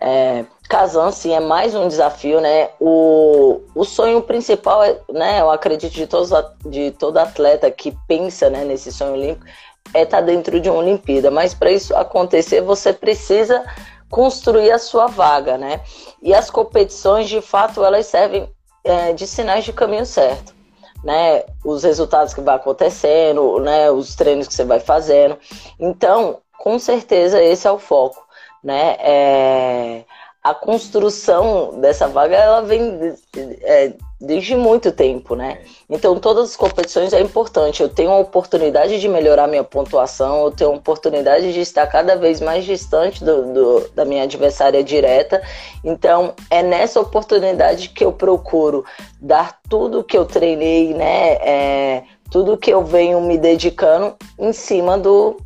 É, 0.00 0.44
Kazan, 0.68 1.12
sim, 1.12 1.32
é 1.32 1.40
mais 1.40 1.74
um 1.74 1.86
desafio, 1.86 2.40
né? 2.40 2.70
O, 2.80 3.60
o 3.74 3.84
sonho 3.84 4.20
principal, 4.22 4.82
é, 4.82 4.98
né? 5.12 5.40
Eu 5.40 5.50
acredito 5.50 5.92
de, 5.92 6.06
todos, 6.06 6.30
de 6.66 6.90
todo 6.92 7.18
atleta 7.18 7.70
que 7.70 7.96
pensa 8.08 8.50
né, 8.50 8.64
nesse 8.64 8.90
sonho 8.90 9.14
olímpico, 9.14 9.46
é 9.92 10.02
estar 10.02 10.18
tá 10.18 10.22
dentro 10.24 10.58
de 10.60 10.68
uma 10.68 10.80
Olimpíada. 10.80 11.30
Mas 11.30 11.54
para 11.54 11.70
isso 11.70 11.94
acontecer, 11.94 12.60
você 12.60 12.92
precisa 12.92 13.64
construir 14.10 14.70
a 14.70 14.78
sua 14.78 15.06
vaga, 15.06 15.58
né? 15.58 15.80
E 16.22 16.34
as 16.34 16.50
competições, 16.50 17.28
de 17.28 17.40
fato, 17.40 17.84
elas 17.84 18.06
servem 18.06 18.48
é, 18.84 19.12
de 19.12 19.26
sinais 19.26 19.64
de 19.64 19.72
caminho 19.72 20.06
certo, 20.06 20.54
né? 21.02 21.44
Os 21.64 21.82
resultados 21.82 22.34
que 22.34 22.40
vai 22.40 22.56
acontecendo, 22.56 23.58
né? 23.60 23.90
Os 23.90 24.14
treinos 24.14 24.46
que 24.46 24.54
você 24.54 24.64
vai 24.64 24.80
fazendo. 24.80 25.38
Então, 25.78 26.38
com 26.58 26.78
certeza, 26.78 27.42
esse 27.42 27.66
é 27.66 27.70
o 27.70 27.78
foco, 27.78 28.24
né? 28.62 28.96
É 29.00 30.04
a 30.44 30.54
construção 30.54 31.80
dessa 31.80 32.06
vaga 32.06 32.36
ela 32.36 32.60
vem 32.60 33.16
é, 33.62 33.94
desde 34.20 34.56
muito 34.56 34.92
tempo, 34.92 35.34
né? 35.34 35.58
Então 35.88 36.18
todas 36.18 36.50
as 36.50 36.56
competições 36.56 37.12
é 37.12 37.20
importante. 37.20 37.82
Eu 37.82 37.88
tenho 37.88 38.10
a 38.10 38.18
oportunidade 38.18 39.00
de 39.00 39.08
melhorar 39.08 39.46
minha 39.46 39.64
pontuação, 39.64 40.44
eu 40.44 40.50
tenho 40.50 40.70
a 40.70 40.74
oportunidade 40.74 41.52
de 41.52 41.60
estar 41.60 41.86
cada 41.86 42.16
vez 42.16 42.40
mais 42.40 42.64
distante 42.64 43.22
do, 43.24 43.52
do, 43.52 43.88
da 43.94 44.04
minha 44.04 44.22
adversária 44.22 44.82
direta. 44.82 45.42
Então 45.82 46.34
é 46.50 46.62
nessa 46.62 47.00
oportunidade 47.00 47.88
que 47.88 48.04
eu 48.04 48.12
procuro 48.12 48.84
dar 49.20 49.58
tudo 49.68 50.04
que 50.04 50.16
eu 50.16 50.24
treinei, 50.24 50.94
né? 50.94 51.32
É, 51.34 52.02
tudo 52.30 52.56
que 52.56 52.70
eu 52.70 52.84
venho 52.84 53.20
me 53.20 53.38
dedicando 53.38 54.14
em 54.38 54.52
cima 54.52 54.98
do, 54.98 55.36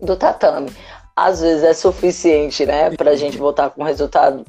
do 0.00 0.16
tatame 0.16 0.70
às 1.14 1.40
vezes 1.40 1.62
é 1.64 1.74
suficiente, 1.74 2.64
né, 2.64 2.90
para 2.90 3.10
a 3.10 3.16
gente 3.16 3.36
voltar 3.36 3.70
com 3.70 3.82
um 3.82 3.84
resultado 3.84 4.44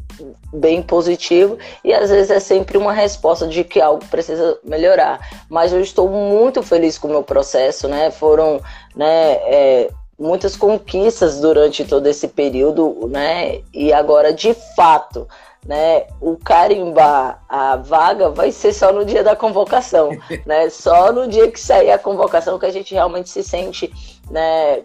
bem 0.54 0.82
positivo 0.82 1.58
e 1.84 1.94
às 1.94 2.10
vezes 2.10 2.32
é 2.32 2.40
sempre 2.40 2.78
uma 2.78 2.94
resposta 2.94 3.48
de 3.48 3.64
que 3.64 3.82
algo 3.82 4.06
precisa 4.08 4.58
melhorar. 4.64 5.20
Mas 5.50 5.74
eu 5.74 5.82
estou 5.82 6.10
muito 6.10 6.62
feliz 6.64 6.98
com 6.98 7.08
o 7.08 7.12
meu 7.12 7.24
processo, 7.24 7.88
né? 7.88 8.12
Foram, 8.12 8.62
né, 8.96 9.34
é, 9.46 9.90
muitas 10.18 10.56
conquistas 10.56 11.40
durante 11.40 11.84
todo 11.84 12.06
esse 12.08 12.28
período, 12.28 13.08
né? 13.10 13.62
E 13.74 13.92
agora, 13.92 14.32
de 14.32 14.54
fato, 14.76 15.28
né, 15.66 16.06
o 16.20 16.38
carimbar 16.38 17.44
a 17.48 17.76
vaga 17.76 18.30
vai 18.30 18.52
ser 18.52 18.74
só 18.74 18.92
no 18.92 19.06
dia 19.06 19.24
da 19.24 19.36
convocação, 19.36 20.10
né? 20.46 20.70
Só 20.70 21.12
no 21.12 21.28
dia 21.28 21.52
que 21.52 21.60
sair 21.60 21.92
a 21.92 22.00
convocação 22.00 22.58
que 22.60 22.66
a 22.66 22.72
gente 22.72 22.94
realmente 22.94 23.30
se 23.30 23.44
sente, 23.44 23.92
né, 24.32 24.84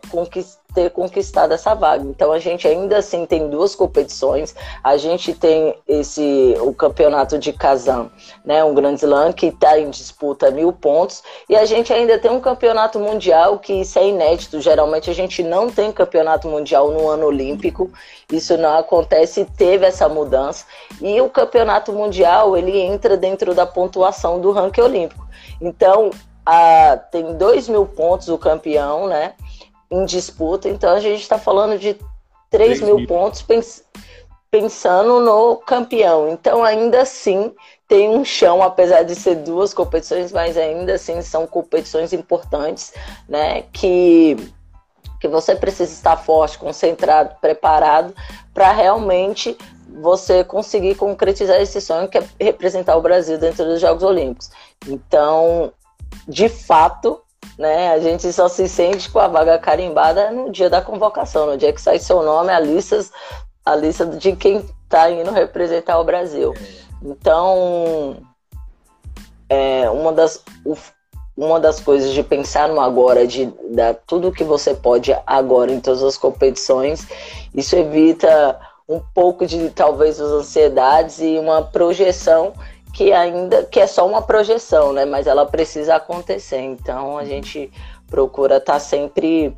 ter 0.74 0.90
conquistado 0.90 1.52
essa 1.52 1.74
vaga. 1.74 2.04
Então 2.04 2.30
a 2.32 2.38
gente 2.38 2.68
ainda 2.68 2.98
assim 2.98 3.24
tem 3.24 3.48
duas 3.48 3.74
competições. 3.74 4.54
A 4.84 4.98
gente 4.98 5.32
tem 5.32 5.74
esse 5.88 6.54
o 6.60 6.74
campeonato 6.74 7.38
de 7.38 7.52
Kazan, 7.52 8.10
né, 8.44 8.62
um 8.62 8.74
grande 8.74 9.00
slam 9.00 9.32
que 9.32 9.46
está 9.46 9.78
em 9.78 9.88
disputa 9.88 10.50
mil 10.50 10.70
pontos, 10.72 11.22
e 11.48 11.56
a 11.56 11.64
gente 11.64 11.92
ainda 11.92 12.18
tem 12.18 12.30
um 12.30 12.40
campeonato 12.40 13.00
mundial 13.00 13.58
que 13.58 13.72
isso 13.72 13.98
é 13.98 14.08
inédito. 14.08 14.60
Geralmente 14.60 15.08
a 15.08 15.14
gente 15.14 15.42
não 15.42 15.70
tem 15.70 15.90
campeonato 15.90 16.46
mundial 16.46 16.90
no 16.90 17.08
ano 17.08 17.26
olímpico. 17.26 17.90
Isso 18.30 18.58
não 18.58 18.76
acontece. 18.76 19.46
Teve 19.56 19.86
essa 19.86 20.08
mudança 20.08 20.66
e 21.00 21.20
o 21.22 21.30
campeonato 21.30 21.92
mundial 21.92 22.56
ele 22.56 22.78
entra 22.78 23.16
dentro 23.16 23.54
da 23.54 23.64
pontuação 23.64 24.40
do 24.40 24.50
ranking 24.50 24.82
olímpico. 24.82 25.26
Então 25.60 26.10
a, 26.46 26.96
tem 26.96 27.36
dois 27.36 27.68
mil 27.68 27.84
pontos 27.84 28.28
o 28.28 28.38
campeão, 28.38 29.08
né? 29.08 29.34
em 29.90 30.04
disputa. 30.04 30.68
Então 30.68 30.94
a 30.94 31.00
gente 31.00 31.20
está 31.20 31.38
falando 31.38 31.78
de 31.78 31.94
3, 32.50 32.78
3 32.78 32.82
mil, 32.82 32.98
mil 32.98 33.06
pontos 33.06 33.42
pens 33.42 33.84
pensando 34.50 35.20
no 35.20 35.56
campeão. 35.56 36.28
Então 36.30 36.64
ainda 36.64 37.02
assim 37.02 37.52
tem 37.88 38.08
um 38.08 38.24
chão, 38.24 38.62
apesar 38.62 39.02
de 39.02 39.14
ser 39.14 39.36
duas 39.36 39.72
competições, 39.72 40.32
mas 40.32 40.56
ainda 40.56 40.94
assim 40.94 41.22
são 41.22 41.46
competições 41.46 42.12
importantes, 42.12 42.92
né? 43.28 43.62
Que, 43.72 44.36
que 45.20 45.28
você 45.28 45.54
precisa 45.54 45.92
estar 45.92 46.16
forte, 46.16 46.58
concentrado, 46.58 47.36
preparado 47.40 48.14
para 48.52 48.72
realmente 48.72 49.56
você 49.88 50.42
conseguir 50.42 50.96
concretizar 50.96 51.60
esse 51.60 51.80
sonho 51.80 52.08
que 52.08 52.18
é 52.18 52.26
representar 52.40 52.96
o 52.96 53.02
Brasil 53.02 53.38
dentro 53.38 53.64
dos 53.64 53.80
Jogos 53.80 54.02
Olímpicos. 54.02 54.50
Então, 54.88 55.72
de 56.26 56.48
fato, 56.48 57.20
né? 57.58 57.90
A 57.90 57.98
gente 57.98 58.30
só 58.32 58.48
se 58.48 58.68
sente 58.68 59.10
com 59.10 59.18
a 59.18 59.28
vaga 59.28 59.58
carimbada 59.58 60.30
no 60.30 60.50
dia 60.50 60.68
da 60.68 60.82
convocação, 60.82 61.46
no 61.46 61.56
dia 61.56 61.72
que 61.72 61.80
sai 61.80 61.98
seu 61.98 62.22
nome, 62.22 62.50
a 62.50 62.60
lista, 62.60 63.04
a 63.64 63.74
lista 63.74 64.06
de 64.06 64.34
quem 64.36 64.64
está 64.84 65.10
indo 65.10 65.30
representar 65.30 65.98
o 65.98 66.04
Brasil. 66.04 66.54
Então, 67.02 68.16
é, 69.48 69.88
uma, 69.90 70.12
das, 70.12 70.42
uma 71.36 71.60
das 71.60 71.80
coisas 71.80 72.12
de 72.12 72.22
pensar 72.22 72.68
no 72.68 72.80
agora, 72.80 73.26
de 73.26 73.46
dar 73.70 73.94
tudo 74.06 74.32
que 74.32 74.44
você 74.44 74.74
pode 74.74 75.16
agora 75.26 75.72
em 75.72 75.80
todas 75.80 76.02
as 76.02 76.16
competições, 76.16 77.06
isso 77.54 77.76
evita 77.76 78.58
um 78.88 79.00
pouco 79.14 79.46
de 79.46 79.70
talvez 79.70 80.20
as 80.20 80.30
ansiedades 80.30 81.20
e 81.20 81.38
uma 81.38 81.62
projeção 81.62 82.52
que 82.96 83.12
ainda 83.12 83.62
que 83.64 83.78
é 83.78 83.86
só 83.86 84.08
uma 84.08 84.22
projeção, 84.22 84.90
né? 84.90 85.04
Mas 85.04 85.26
ela 85.26 85.44
precisa 85.44 85.96
acontecer. 85.96 86.60
Então 86.60 87.18
a 87.18 87.20
uhum. 87.20 87.26
gente 87.26 87.70
procura 88.08 88.56
estar 88.56 88.72
tá 88.72 88.80
sempre 88.80 89.54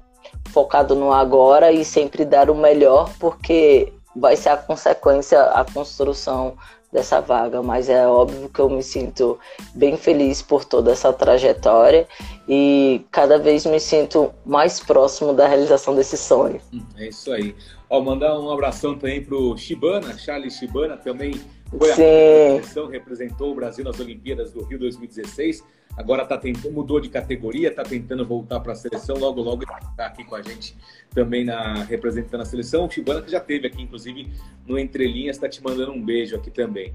focado 0.48 0.96
no 0.96 1.12
agora 1.12 1.70
e 1.70 1.84
sempre 1.84 2.24
dar 2.24 2.50
o 2.50 2.54
melhor, 2.54 3.08
porque 3.20 3.92
vai 4.16 4.34
ser 4.34 4.48
a 4.48 4.56
consequência 4.56 5.40
a 5.40 5.64
construção 5.64 6.56
dessa 6.90 7.20
vaga, 7.20 7.62
mas 7.62 7.88
é 7.88 8.08
óbvio 8.08 8.48
que 8.48 8.58
eu 8.58 8.68
me 8.68 8.82
sinto 8.82 9.38
bem 9.74 9.96
feliz 9.96 10.42
por 10.42 10.64
toda 10.64 10.90
essa 10.90 11.12
trajetória 11.12 12.08
e 12.48 13.02
cada 13.12 13.38
vez 13.38 13.64
me 13.66 13.78
sinto 13.78 14.32
mais 14.44 14.80
próximo 14.80 15.32
da 15.32 15.46
realização 15.46 15.94
desse 15.94 16.16
sonho. 16.16 16.60
É 16.96 17.08
isso 17.08 17.30
aí. 17.30 17.54
Ó, 17.90 18.00
mandar 18.00 18.38
um 18.38 18.50
abração 18.50 18.94
também 18.94 19.22
pro 19.22 19.56
Shibana, 19.56 20.16
Charles 20.18 20.54
Shibana, 20.54 20.96
também 20.96 21.40
foi 21.76 21.90
a 21.90 21.94
seleção, 21.94 22.88
representou 22.88 23.52
o 23.52 23.54
Brasil 23.54 23.84
nas 23.84 23.98
Olimpíadas 24.00 24.52
do 24.52 24.62
Rio 24.64 24.78
2016. 24.78 25.64
Agora 25.96 26.24
tá 26.24 26.38
tentando, 26.38 26.72
mudou 26.72 27.00
de 27.00 27.08
categoria, 27.08 27.68
está 27.68 27.82
tentando 27.82 28.24
voltar 28.24 28.60
para 28.60 28.72
a 28.72 28.76
seleção. 28.76 29.16
Logo, 29.16 29.42
logo 29.42 29.64
está 29.64 30.06
aqui 30.06 30.24
com 30.24 30.34
a 30.34 30.42
gente 30.42 30.76
também 31.10 31.44
na 31.44 31.82
representando 31.84 32.42
a 32.42 32.44
seleção. 32.44 32.86
O 32.86 32.90
Chibana 32.90 33.20
que 33.20 33.30
já 33.30 33.40
teve 33.40 33.66
aqui, 33.66 33.82
inclusive, 33.82 34.30
no 34.64 34.78
Entrelinhas, 34.78 35.36
está 35.36 35.48
te 35.48 35.62
mandando 35.62 35.92
um 35.92 36.02
beijo 36.02 36.36
aqui 36.36 36.50
também. 36.50 36.94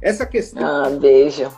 Essa 0.00 0.24
questão. 0.24 0.64
Ah, 0.64 0.90
beijo. 0.90 1.50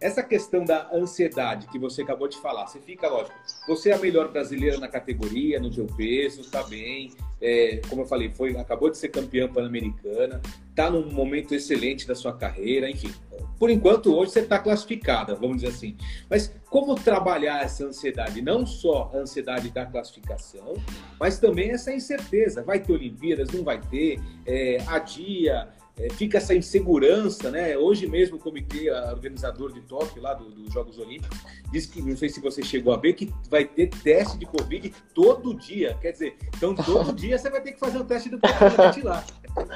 Essa 0.00 0.22
questão 0.22 0.64
da 0.64 0.88
ansiedade 0.94 1.66
que 1.66 1.78
você 1.78 2.00
acabou 2.00 2.26
de 2.26 2.38
falar, 2.38 2.66
você 2.66 2.80
fica, 2.80 3.06
lógico, 3.06 3.36
você 3.68 3.90
é 3.90 3.94
a 3.94 3.98
melhor 3.98 4.28
brasileira 4.28 4.78
na 4.78 4.88
categoria, 4.88 5.60
no 5.60 5.70
seu 5.70 5.86
peso, 5.86 6.40
está 6.40 6.62
bem, 6.62 7.12
é, 7.38 7.82
como 7.86 8.00
eu 8.00 8.06
falei, 8.06 8.30
foi, 8.30 8.56
acabou 8.56 8.90
de 8.90 8.96
ser 8.96 9.08
campeã 9.08 9.46
pan-americana, 9.46 10.40
está 10.70 10.90
num 10.90 11.12
momento 11.12 11.54
excelente 11.54 12.06
da 12.08 12.14
sua 12.14 12.32
carreira, 12.32 12.88
enfim. 12.88 13.12
Por 13.58 13.68
enquanto, 13.68 14.14
hoje 14.14 14.32
você 14.32 14.40
está 14.40 14.58
classificada, 14.58 15.34
vamos 15.34 15.56
dizer 15.56 15.68
assim. 15.68 15.94
Mas 16.30 16.50
como 16.70 16.94
trabalhar 16.94 17.62
essa 17.62 17.84
ansiedade? 17.84 18.40
Não 18.40 18.64
só 18.64 19.10
a 19.12 19.18
ansiedade 19.18 19.70
da 19.70 19.84
classificação, 19.84 20.74
mas 21.18 21.38
também 21.38 21.72
essa 21.72 21.92
incerteza. 21.92 22.62
Vai 22.62 22.80
ter 22.80 22.94
Olimpíadas, 22.94 23.50
não 23.50 23.62
vai 23.62 23.78
ter, 23.78 24.18
é, 24.46 24.78
adia, 24.86 25.68
fica 26.10 26.38
essa 26.38 26.54
insegurança, 26.54 27.50
né? 27.50 27.76
Hoje 27.76 28.06
mesmo 28.06 28.36
o 28.36 28.40
comitê 28.40 28.90
organizador 28.90 29.72
de 29.72 29.80
Tóquio, 29.82 30.22
lá 30.22 30.34
dos 30.34 30.54
do 30.54 30.70
Jogos 30.72 30.98
Olímpicos, 30.98 31.38
diz 31.70 31.86
que, 31.86 32.00
não 32.00 32.16
sei 32.16 32.28
se 32.28 32.40
você 32.40 32.62
chegou 32.62 32.94
a 32.94 32.96
ver, 32.96 33.12
que 33.14 33.32
vai 33.50 33.64
ter 33.64 33.88
teste 33.88 34.38
de 34.38 34.46
Covid 34.46 34.94
todo 35.14 35.54
dia. 35.54 35.96
Quer 36.00 36.12
dizer, 36.12 36.36
então 36.56 36.74
todo 36.74 37.12
dia 37.14 37.36
você 37.36 37.50
vai 37.50 37.60
ter 37.60 37.72
que 37.72 37.80
fazer 37.80 37.98
o 37.98 38.04
teste 38.04 38.30
do 38.30 38.38
Covid 38.40 39.02
lá. 39.02 39.24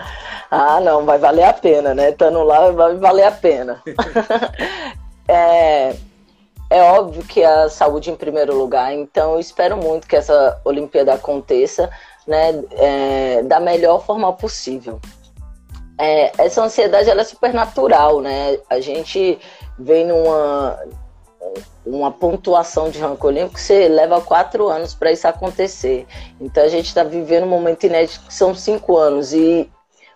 Ah, 0.50 0.80
não, 0.80 1.04
vai 1.04 1.18
valer 1.18 1.42
a 1.42 1.52
pena, 1.52 1.94
né? 1.94 2.10
Estando 2.10 2.44
lá 2.44 2.70
vai 2.70 2.94
valer 2.94 3.24
a 3.24 3.32
pena. 3.32 3.82
é, 5.26 5.96
é 6.70 6.82
óbvio 6.82 7.24
que 7.24 7.42
a 7.42 7.68
saúde 7.68 8.08
em 8.08 8.14
primeiro 8.14 8.56
lugar, 8.56 8.92
então 8.94 9.32
eu 9.34 9.40
espero 9.40 9.76
muito 9.76 10.06
que 10.06 10.14
essa 10.14 10.60
Olimpíada 10.64 11.14
aconteça 11.14 11.90
né, 12.24 12.62
é, 12.72 13.42
da 13.42 13.58
melhor 13.58 14.04
forma 14.04 14.32
possível. 14.32 15.00
É, 15.98 16.32
essa 16.38 16.62
ansiedade 16.62 17.08
ela 17.08 17.20
é 17.20 17.24
super 17.24 17.54
natural, 17.54 18.20
né? 18.20 18.58
A 18.68 18.80
gente 18.80 19.38
vem 19.78 20.06
numa 20.06 20.78
uma 21.84 22.10
pontuação 22.10 22.88
de 22.88 22.98
ranking 22.98 23.26
olímpico, 23.26 23.60
você 23.60 23.88
leva 23.88 24.20
quatro 24.20 24.68
anos 24.68 24.94
para 24.94 25.12
isso 25.12 25.28
acontecer. 25.28 26.06
Então 26.40 26.64
a 26.64 26.68
gente 26.68 26.86
está 26.86 27.04
vivendo 27.04 27.44
um 27.44 27.48
momento 27.48 27.84
inédito 27.84 28.26
que 28.26 28.32
são 28.34 28.54
cinco 28.54 28.96
anos 28.96 29.34
e 29.34 29.70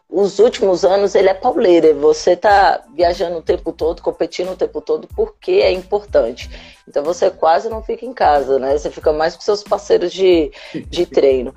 os 0.09 0.39
últimos 0.39 0.85
anos 0.85 1.15
ele 1.15 1.29
é 1.29 1.35
pauleira. 1.35 1.93
Você 1.95 2.33
está 2.33 2.83
viajando 2.95 3.39
o 3.39 3.43
tempo 3.43 3.73
todo, 3.73 4.01
competindo 4.01 4.53
o 4.53 4.57
tempo 4.57 4.81
todo, 4.81 5.07
porque 5.15 5.53
é 5.53 5.71
importante. 5.71 6.49
Então 6.89 7.05
você 7.05 7.31
quase 7.31 7.69
não 7.69 7.83
fica 7.83 8.07
em 8.07 8.15
casa, 8.15 8.59
né? 8.59 8.77
Você 8.77 8.91
fica 8.91 9.13
mais 9.13 9.37
com 9.37 9.43
seus 9.43 9.63
parceiros 9.63 10.11
de, 10.11 10.51
de 10.87 11.05
treino. 11.05 11.55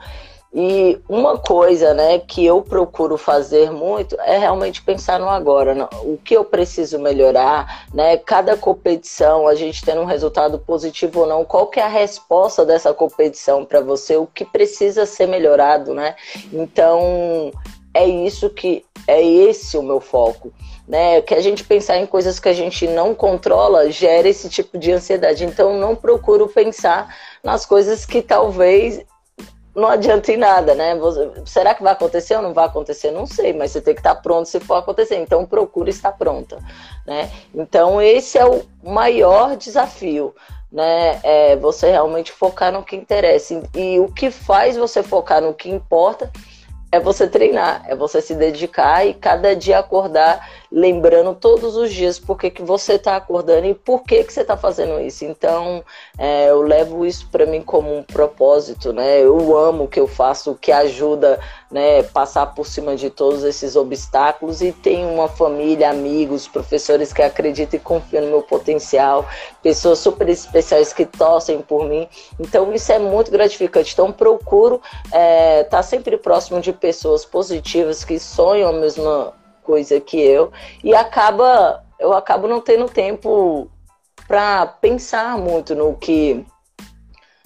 E 0.54 1.00
uma 1.08 1.38
coisa, 1.38 1.94
né, 1.94 2.20
que 2.20 2.46
eu 2.46 2.62
procuro 2.62 3.18
fazer 3.18 3.72
muito 3.72 4.20
é 4.20 4.38
realmente 4.38 4.82
pensar 4.82 5.18
no 5.18 5.30
agora, 5.30 5.74
no, 5.74 5.88
o 6.02 6.20
que 6.22 6.36
eu 6.36 6.44
preciso 6.44 7.00
melhorar, 7.00 7.86
né? 7.94 8.18
Cada 8.18 8.58
competição, 8.58 9.48
a 9.48 9.56
gente 9.56 9.82
tendo 9.82 10.02
um 10.02 10.06
resultado 10.06 10.60
positivo 10.60 11.22
ou 11.22 11.28
não, 11.28 11.46
qual 11.46 11.68
que 11.68 11.80
é 11.80 11.84
a 11.84 11.88
resposta 11.88 12.66
dessa 12.66 12.94
competição 12.94 13.64
para 13.64 13.80
você, 13.80 14.18
o 14.18 14.28
que 14.28 14.44
precisa 14.44 15.06
ser 15.06 15.26
melhorado, 15.26 15.94
né? 15.94 16.16
Então, 16.52 17.50
é 17.94 18.06
isso 18.06 18.50
que 18.50 18.84
é 19.08 19.24
esse 19.24 19.78
o 19.78 19.84
meu 19.84 20.02
foco. 20.02 20.52
Né, 20.88 21.22
que 21.22 21.34
a 21.34 21.40
gente 21.40 21.64
pensar 21.64 22.00
em 22.00 22.06
coisas 22.06 22.38
que 22.38 22.50
a 22.50 22.54
gente 22.54 22.86
não 22.86 23.16
controla 23.16 23.90
gera 23.90 24.28
esse 24.28 24.50
tipo 24.50 24.78
de 24.78 24.92
ansiedade. 24.92 25.46
Então, 25.46 25.78
não 25.78 25.96
procuro 25.96 26.50
pensar 26.50 27.16
nas 27.42 27.66
coisas 27.66 28.06
que 28.06 28.22
talvez 28.22 29.06
não 29.76 29.88
adianta 29.88 30.32
em 30.32 30.38
nada, 30.38 30.76
né? 30.76 30.98
Será 31.46 31.74
que 31.74 31.84
vai 31.84 31.94
acontecer 31.94 32.36
ou 32.36 32.42
não 32.42 32.54
vai 32.54 32.66
acontecer? 32.66 33.12
Não 33.12 33.26
sei, 33.26 33.54
mas 33.54 33.72
você 33.72 33.82
tem 33.82 33.94
que 33.94 34.02
estar 34.02 34.16
pronto 34.16 34.48
se 34.48 34.60
for 34.60 34.76
acontecer. 34.76 35.16
Então, 35.16 35.46
procure 35.46 35.90
estar 35.90 36.12
pronta, 36.12 36.60
né? 37.06 37.32
Então, 37.54 38.02
esse 38.02 38.38
é 38.38 38.46
o 38.46 38.64
maior 38.84 39.56
desafio, 39.56 40.36
né? 40.72 41.20
É 41.24 41.56
você 41.56 41.90
realmente 41.90 42.32
focar 42.32 42.72
no 42.72 42.84
que 42.84 42.96
interessa. 42.96 43.62
E 43.74 44.00
o 44.00 44.12
que 44.12 44.30
faz 44.30 44.76
você 44.76 45.02
focar 45.02 45.42
no 45.42 45.54
que 45.54 45.70
importa 45.70 46.32
é 46.92 47.00
você 47.00 47.26
treinar, 47.26 47.84
é 47.88 47.96
você 47.96 48.22
se 48.22 48.36
dedicar 48.36 49.06
e 49.06 49.14
cada 49.14 49.56
dia 49.56 49.80
acordar 49.80 50.50
lembrando 50.70 51.34
todos 51.34 51.76
os 51.76 51.92
dias 51.92 52.20
por 52.20 52.38
que, 52.38 52.50
que 52.50 52.62
você 52.62 52.94
está 52.94 53.16
acordando 53.16 53.66
e 53.66 53.74
por 53.74 54.04
que, 54.04 54.24
que 54.24 54.32
você 54.34 54.42
está 54.42 54.58
fazendo 54.58 55.00
isso. 55.00 55.24
Então, 55.26 55.84
é, 56.18 56.50
eu 56.50 56.62
levo 56.62 57.06
isso 57.06 57.28
para 57.32 57.46
mim 57.46 57.62
como 57.62 57.98
um 57.98 58.04
propósito, 58.04 58.92
né? 58.92 59.22
Eu 59.22 59.58
amo 59.58 59.86
o 59.86 59.88
que 59.88 60.00
eu 60.00 60.08
faço, 60.08 60.52
o 60.52 60.56
que 60.56 60.72
ajuda 60.72 61.40
né, 61.72 62.04
passar 62.04 62.48
por 62.48 62.68
cima 62.68 62.96
de 62.96 63.10
todos 63.10 63.44
esses 63.44 63.76
obstáculos 63.76 64.62
e 64.62 64.72
tenho 64.72 65.08
uma 65.10 65.30
família, 65.30 65.90
amigos, 65.90 66.48
professores 66.48 67.14
que 67.14 67.22
acreditam 67.22 67.80
e 67.80 67.84
confiam 67.84 68.26
no 68.26 68.30
meu 68.30 68.42
potencial, 68.42 69.26
pessoas 69.64 70.00
super 70.00 70.28
especiais 70.28 70.92
que 70.92 71.06
torcem 71.06 71.62
por 71.62 71.86
mim. 71.86 72.08
Então, 72.40 72.74
isso 72.74 72.92
é 72.92 73.00
muito 73.00 73.32
gratificante. 73.32 73.94
Então, 73.94 74.12
procuro 74.12 74.82
estar 75.06 75.18
é, 75.18 75.64
tá 75.64 75.82
sempre 75.82 76.18
próximo 76.18 76.60
de 76.60 76.74
pessoas 76.74 77.24
positivas 77.24 78.04
que 78.04 78.20
sonham 78.20 78.70
a 78.70 78.74
mesma 78.74 79.34
coisa 79.64 80.00
que 80.02 80.20
eu 80.20 80.52
e 80.84 80.94
acaba 80.94 81.84
eu 82.00 82.14
acabo 82.14 82.48
não 82.48 82.60
tendo 82.60 82.88
tempo 82.88 83.70
para 84.28 84.66
pensar 84.66 85.38
muito 85.38 85.76
no 85.76 85.96
que 85.96 86.44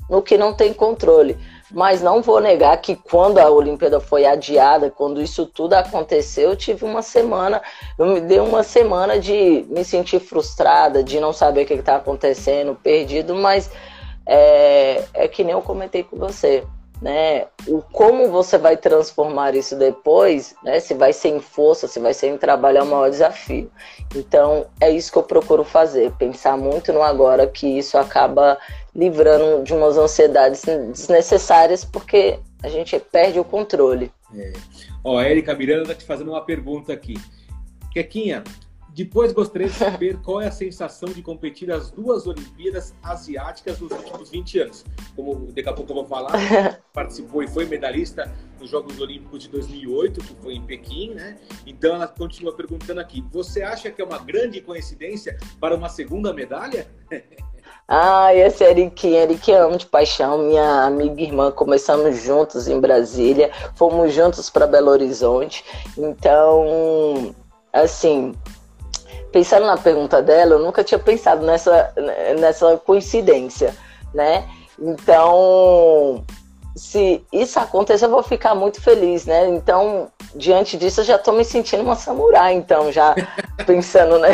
no 0.10 0.22
que 0.22 0.38
não 0.38 0.54
tem 0.54 0.74
controle. 0.74 1.38
Mas 1.72 2.02
não 2.02 2.22
vou 2.22 2.40
negar 2.40 2.78
que 2.78 2.96
quando 2.96 3.40
a 3.40 3.50
Olimpíada 3.50 4.00
foi 4.00 4.26
adiada, 4.26 4.92
quando 4.92 5.22
isso 5.22 5.46
tudo 5.46 5.74
aconteceu, 5.74 6.52
eu 6.52 6.56
tive 6.56 6.86
uma 6.86 7.02
semana, 7.02 7.62
eu 7.98 8.06
me 8.06 8.22
dei 8.22 8.40
uma 8.40 8.62
semana 8.62 9.20
de 9.20 9.66
me 9.70 9.84
sentir 9.84 10.20
frustrada, 10.20 11.04
de 11.04 11.20
não 11.20 11.34
saber 11.34 11.64
o 11.64 11.66
que 11.66 11.74
está 11.74 11.96
acontecendo, 11.96 12.76
perdido, 12.76 13.34
mas 13.36 13.72
é, 14.28 15.04
é 15.14 15.28
que 15.28 15.44
nem 15.44 15.54
eu 15.54 15.62
comentei 15.62 16.04
com 16.04 16.18
você 16.18 16.64
né? 17.02 17.48
O 17.68 17.82
como 17.82 18.30
você 18.30 18.58
vai 18.58 18.78
transformar 18.78 19.56
isso 19.56 19.76
depois, 19.76 20.56
né? 20.64 20.80
Se 20.80 20.94
vai 20.94 21.14
ser 21.14 21.30
em 21.30 21.40
força, 21.40 21.88
se 21.88 22.00
vai 22.00 22.14
ser 22.14 22.28
em 22.28 22.38
trabalho, 22.38 22.80
é 22.80 22.84
o 22.84 22.86
maior 22.86 23.10
desafio. 23.10 23.70
Então, 24.16 24.66
é 24.80 24.90
isso 24.90 25.12
que 25.12 25.18
eu 25.18 25.24
procuro 25.24 25.64
fazer, 25.64 26.12
pensar 26.14 26.58
muito 26.58 26.94
no 26.94 27.04
agora, 27.04 27.48
que 27.48 27.68
isso 27.68 27.98
acaba 27.98 28.58
livrando 28.96 29.64
de 29.64 29.74
umas 29.74 29.98
ansiedades 29.98 30.64
desnecessárias, 30.64 31.84
porque 31.84 32.40
a 32.64 32.70
gente 32.70 32.98
perde 33.00 33.40
o 33.40 33.44
controle. 33.44 34.12
É. 34.34 34.54
Ó, 35.04 35.18
a 35.18 35.30
Erika 35.30 35.54
Miranda 35.54 35.84
está 35.84 35.96
te 35.96 36.06
fazendo 36.06 36.32
uma 36.32 36.42
pergunta 36.44 36.94
aqui. 36.94 37.16
Quequinha, 37.92 38.44
depois 38.96 39.34
gostaria 39.34 39.68
de 39.68 39.74
saber 39.74 40.18
qual 40.22 40.40
é 40.40 40.48
a 40.48 40.52
sensação 40.52 41.10
de 41.10 41.22
competir 41.22 41.70
as 41.70 41.92
duas 41.92 42.26
Olimpíadas 42.26 42.96
Asiáticas 43.04 43.78
nos 43.80 43.92
últimos 43.92 44.30
20 44.30 44.60
anos. 44.60 44.86
Como 45.16 45.52
daqui 45.52 45.68
a 45.68 45.74
pouco 45.74 45.92
eu 45.92 45.96
vou 45.96 46.06
falar, 46.06 46.32
participou 46.94 47.44
e 47.44 47.48
foi 47.48 47.66
medalhista 47.66 48.34
nos 48.58 48.70
Jogos 48.70 49.00
Olímpicos 49.02 49.44
de 49.44 49.50
2008, 49.50 50.22
que 50.22 50.36
foi 50.36 50.54
em 50.54 50.66
Pequim, 50.66 51.14
né? 51.14 51.38
Então 51.66 51.94
ela 51.94 52.08
continua 52.08 52.56
perguntando 52.56 53.02
aqui: 53.02 53.22
você 53.32 53.62
acha 53.64 53.92
que 53.92 54.02
é 54.02 54.06
uma 54.06 54.20
grande 54.20 54.62
coincidência 54.62 55.38
para 55.60 55.76
uma 55.76 55.90
segunda 55.90 56.34
medalha? 56.34 56.88
Ah, 57.88 58.34
esse 58.34 58.64
é 58.64 58.72
Eriquinha, 58.72 59.22
Eriquinha 59.22 59.64
amo 59.64 59.78
de 59.78 59.86
paixão, 59.86 60.40
minha 60.40 60.86
amiga 60.86 61.22
e 61.22 61.26
irmã, 61.26 61.52
começamos 61.52 62.20
juntos 62.20 62.68
em 62.68 62.80
Brasília, 62.80 63.52
fomos 63.76 64.12
juntos 64.12 64.50
para 64.50 64.66
Belo 64.66 64.90
Horizonte, 64.90 65.64
então, 65.96 67.36
assim, 67.72 68.34
pensando 69.32 69.68
na 69.68 69.78
pergunta 69.78 70.20
dela, 70.20 70.56
eu 70.56 70.60
nunca 70.60 70.84
tinha 70.84 70.98
pensado 70.98 71.46
nessa, 71.46 71.94
nessa 72.40 72.76
coincidência, 72.78 73.76
né? 74.16 74.50
Então, 74.80 76.24
se 76.76 77.26
isso 77.32 77.58
acontecer, 77.58 78.06
eu 78.06 78.10
vou 78.10 78.22
ficar 78.22 78.54
muito 78.54 78.82
feliz, 78.82 79.26
né? 79.26 79.48
Então, 79.48 80.12
diante 80.36 80.78
disso, 80.78 81.02
eu 81.02 81.06
já 81.06 81.16
estou 81.16 81.34
me 81.34 81.46
sentindo 81.46 81.84
uma 81.84 81.96
samurai, 81.96 82.54
então, 82.54 82.92
já 82.92 83.16
pensando 83.66 84.20
né? 84.20 84.30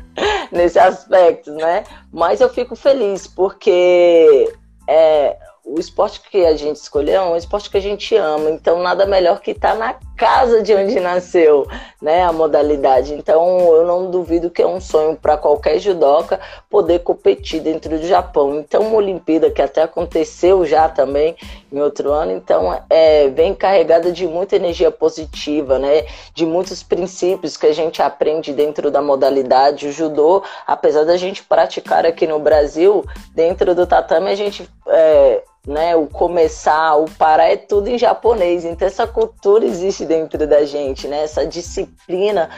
nesse 0.52 0.78
aspecto, 0.78 1.50
né? 1.52 1.84
Mas 2.12 2.40
eu 2.40 2.48
fico 2.50 2.76
feliz, 2.76 3.26
porque 3.26 4.52
é, 4.86 5.36
o 5.64 5.80
esporte 5.80 6.20
que 6.30 6.44
a 6.44 6.56
gente 6.56 6.76
escolheu 6.76 7.22
é 7.22 7.24
um 7.24 7.36
esporte 7.36 7.70
que 7.70 7.76
a 7.76 7.82
gente 7.82 8.14
ama, 8.16 8.50
então 8.50 8.82
nada 8.82 9.06
melhor 9.06 9.40
que 9.40 9.52
estar 9.52 9.72
tá 9.72 9.78
na 9.78 9.94
casa 10.18 10.60
de 10.62 10.74
onde 10.74 10.98
nasceu, 10.98 11.64
né, 12.02 12.24
a 12.24 12.32
modalidade. 12.32 13.14
Então 13.14 13.58
eu 13.72 13.86
não 13.86 14.10
duvido 14.10 14.50
que 14.50 14.60
é 14.60 14.66
um 14.66 14.80
sonho 14.80 15.16
para 15.16 15.36
qualquer 15.36 15.78
judoca 15.78 16.40
poder 16.68 16.98
competir 16.98 17.60
dentro 17.60 17.96
do 17.96 18.04
Japão. 18.04 18.58
Então 18.58 18.82
uma 18.82 18.96
Olimpíada 18.96 19.48
que 19.48 19.62
até 19.62 19.82
aconteceu 19.82 20.66
já 20.66 20.88
também 20.88 21.36
em 21.72 21.80
outro 21.80 22.10
ano, 22.10 22.32
então 22.32 22.76
é 22.90 23.28
vem 23.28 23.54
carregada 23.54 24.10
de 24.10 24.26
muita 24.26 24.56
energia 24.56 24.90
positiva, 24.90 25.78
né, 25.78 26.04
de 26.34 26.44
muitos 26.44 26.82
princípios 26.82 27.56
que 27.56 27.66
a 27.66 27.72
gente 27.72 28.02
aprende 28.02 28.52
dentro 28.52 28.90
da 28.90 29.00
modalidade. 29.00 29.86
O 29.86 29.92
judô, 29.92 30.42
apesar 30.66 31.04
da 31.04 31.16
gente 31.16 31.44
praticar 31.44 32.04
aqui 32.04 32.26
no 32.26 32.40
Brasil, 32.40 33.04
dentro 33.34 33.72
do 33.72 33.86
tatame 33.86 34.30
a 34.30 34.34
gente 34.34 34.68
é, 34.88 35.42
né, 35.68 35.94
o 35.94 36.06
começar, 36.06 36.96
o 36.96 37.04
parar 37.10 37.48
é 37.48 37.56
tudo 37.56 37.88
em 37.88 37.98
japonês. 37.98 38.64
Então 38.64 38.88
essa 38.88 39.06
cultura 39.06 39.64
existe 39.64 40.04
dentro 40.04 40.46
da 40.46 40.64
gente, 40.64 41.06
né? 41.06 41.22
Essa 41.22 41.46
disciplina 41.46 42.48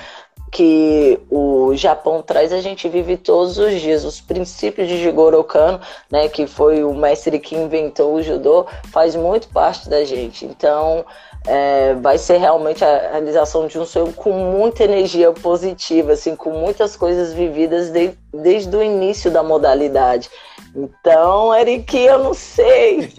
que 0.50 1.20
o 1.30 1.74
Japão 1.76 2.22
traz, 2.22 2.52
a 2.52 2.60
gente 2.60 2.88
vive 2.88 3.16
todos 3.16 3.58
os 3.58 3.80
dias. 3.80 4.04
Os 4.04 4.20
princípios 4.20 4.88
de 4.88 5.00
Jigoro 5.00 5.42
Kano, 5.44 5.80
né, 6.10 6.28
que 6.28 6.46
foi 6.46 6.82
o 6.82 6.92
mestre 6.92 7.38
que 7.38 7.54
inventou 7.54 8.14
o 8.14 8.22
judô, 8.22 8.66
faz 8.92 9.14
muito 9.14 9.48
parte 9.48 9.88
da 9.88 10.04
gente. 10.04 10.44
Então, 10.44 11.04
é, 11.46 11.94
vai 11.94 12.18
ser 12.18 12.38
realmente 12.38 12.84
a 12.84 13.10
realização 13.12 13.66
de 13.66 13.78
um 13.78 13.86
sonho 13.86 14.12
com 14.12 14.32
muita 14.32 14.84
energia 14.84 15.32
positiva, 15.32 16.12
assim, 16.12 16.34
com 16.34 16.50
muitas 16.50 16.96
coisas 16.96 17.32
vividas 17.32 17.90
de, 17.90 18.12
desde 18.32 18.74
o 18.76 18.82
início 18.82 19.30
da 19.30 19.42
modalidade. 19.42 20.28
Então, 20.74 21.54
Eric, 21.54 21.96
eu 21.96 22.24
não 22.24 22.34
sei. 22.34 23.12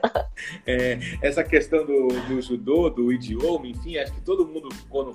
é, 0.66 0.98
essa 1.22 1.42
questão 1.42 1.84
do, 1.84 2.08
do 2.28 2.42
judô, 2.42 2.90
do 2.90 3.12
idioma, 3.12 3.66
enfim, 3.66 3.96
acho 3.96 4.12
que 4.12 4.20
todo 4.20 4.46
mundo, 4.46 4.68
quando 4.88 5.14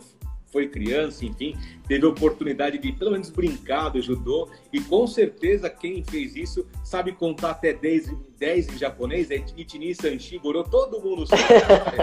foi 0.56 0.70
criança, 0.70 1.26
enfim, 1.26 1.54
teve 1.86 2.06
a 2.06 2.10
oportunidade 2.10 2.78
de 2.78 2.90
pelo 2.94 3.12
menos 3.12 3.30
brincar 3.30 3.90
do 3.90 4.02
judô 4.02 4.48
e 4.72 4.80
com 4.80 5.06
certeza 5.06 5.70
quem 5.70 6.02
fez 6.02 6.34
isso 6.34 6.66
sabe 6.82 7.12
contar 7.12 7.50
até 7.50 7.74
10, 7.74 8.16
10 8.40 8.70
em 8.70 8.78
japonês, 8.78 9.30
é 9.32 9.44
Ichini, 9.58 9.94
Sanshi, 9.94 10.38
Goro, 10.38 10.64
todo 10.64 11.02
mundo 11.02 11.28
sabe 11.28 11.44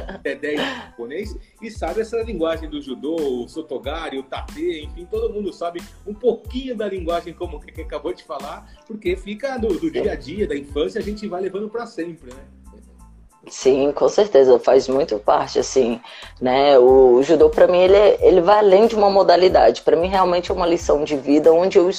até 0.06 0.34
10 0.34 0.60
em 0.60 0.64
japonês 0.64 1.34
e 1.62 1.70
sabe 1.70 2.02
essa 2.02 2.22
linguagem 2.22 2.68
do 2.68 2.82
judô, 2.82 3.16
o 3.16 3.48
sotogari, 3.48 4.18
o 4.18 4.22
tate, 4.22 4.82
enfim, 4.84 5.06
todo 5.10 5.32
mundo 5.32 5.50
sabe 5.50 5.80
um 6.06 6.12
pouquinho 6.12 6.76
da 6.76 6.86
linguagem 6.86 7.32
como 7.32 7.58
que 7.58 7.80
acabou 7.80 8.12
de 8.12 8.22
falar, 8.22 8.70
porque 8.86 9.16
fica 9.16 9.56
do, 9.56 9.80
do 9.80 9.90
dia 9.90 10.12
a 10.12 10.14
dia, 10.14 10.46
da 10.46 10.54
infância, 10.54 11.00
a 11.00 11.02
gente 11.02 11.26
vai 11.26 11.40
levando 11.40 11.70
para 11.70 11.86
sempre, 11.86 12.34
né? 12.34 12.61
Sim, 13.48 13.90
com 13.90 14.08
certeza, 14.08 14.56
faz 14.60 14.86
muito 14.86 15.18
parte, 15.18 15.58
assim, 15.58 16.00
né? 16.40 16.78
O 16.78 17.20
judô, 17.24 17.50
para 17.50 17.66
mim, 17.66 17.78
ele, 17.78 17.96
é, 17.96 18.18
ele 18.20 18.40
vai 18.40 18.58
além 18.58 18.86
de 18.86 18.94
uma 18.94 19.10
modalidade. 19.10 19.82
Para 19.82 19.96
mim, 19.96 20.06
realmente 20.06 20.52
é 20.52 20.54
uma 20.54 20.64
lição 20.66 21.02
de 21.02 21.16
vida, 21.16 21.52
onde 21.52 21.76
eu, 21.76 21.90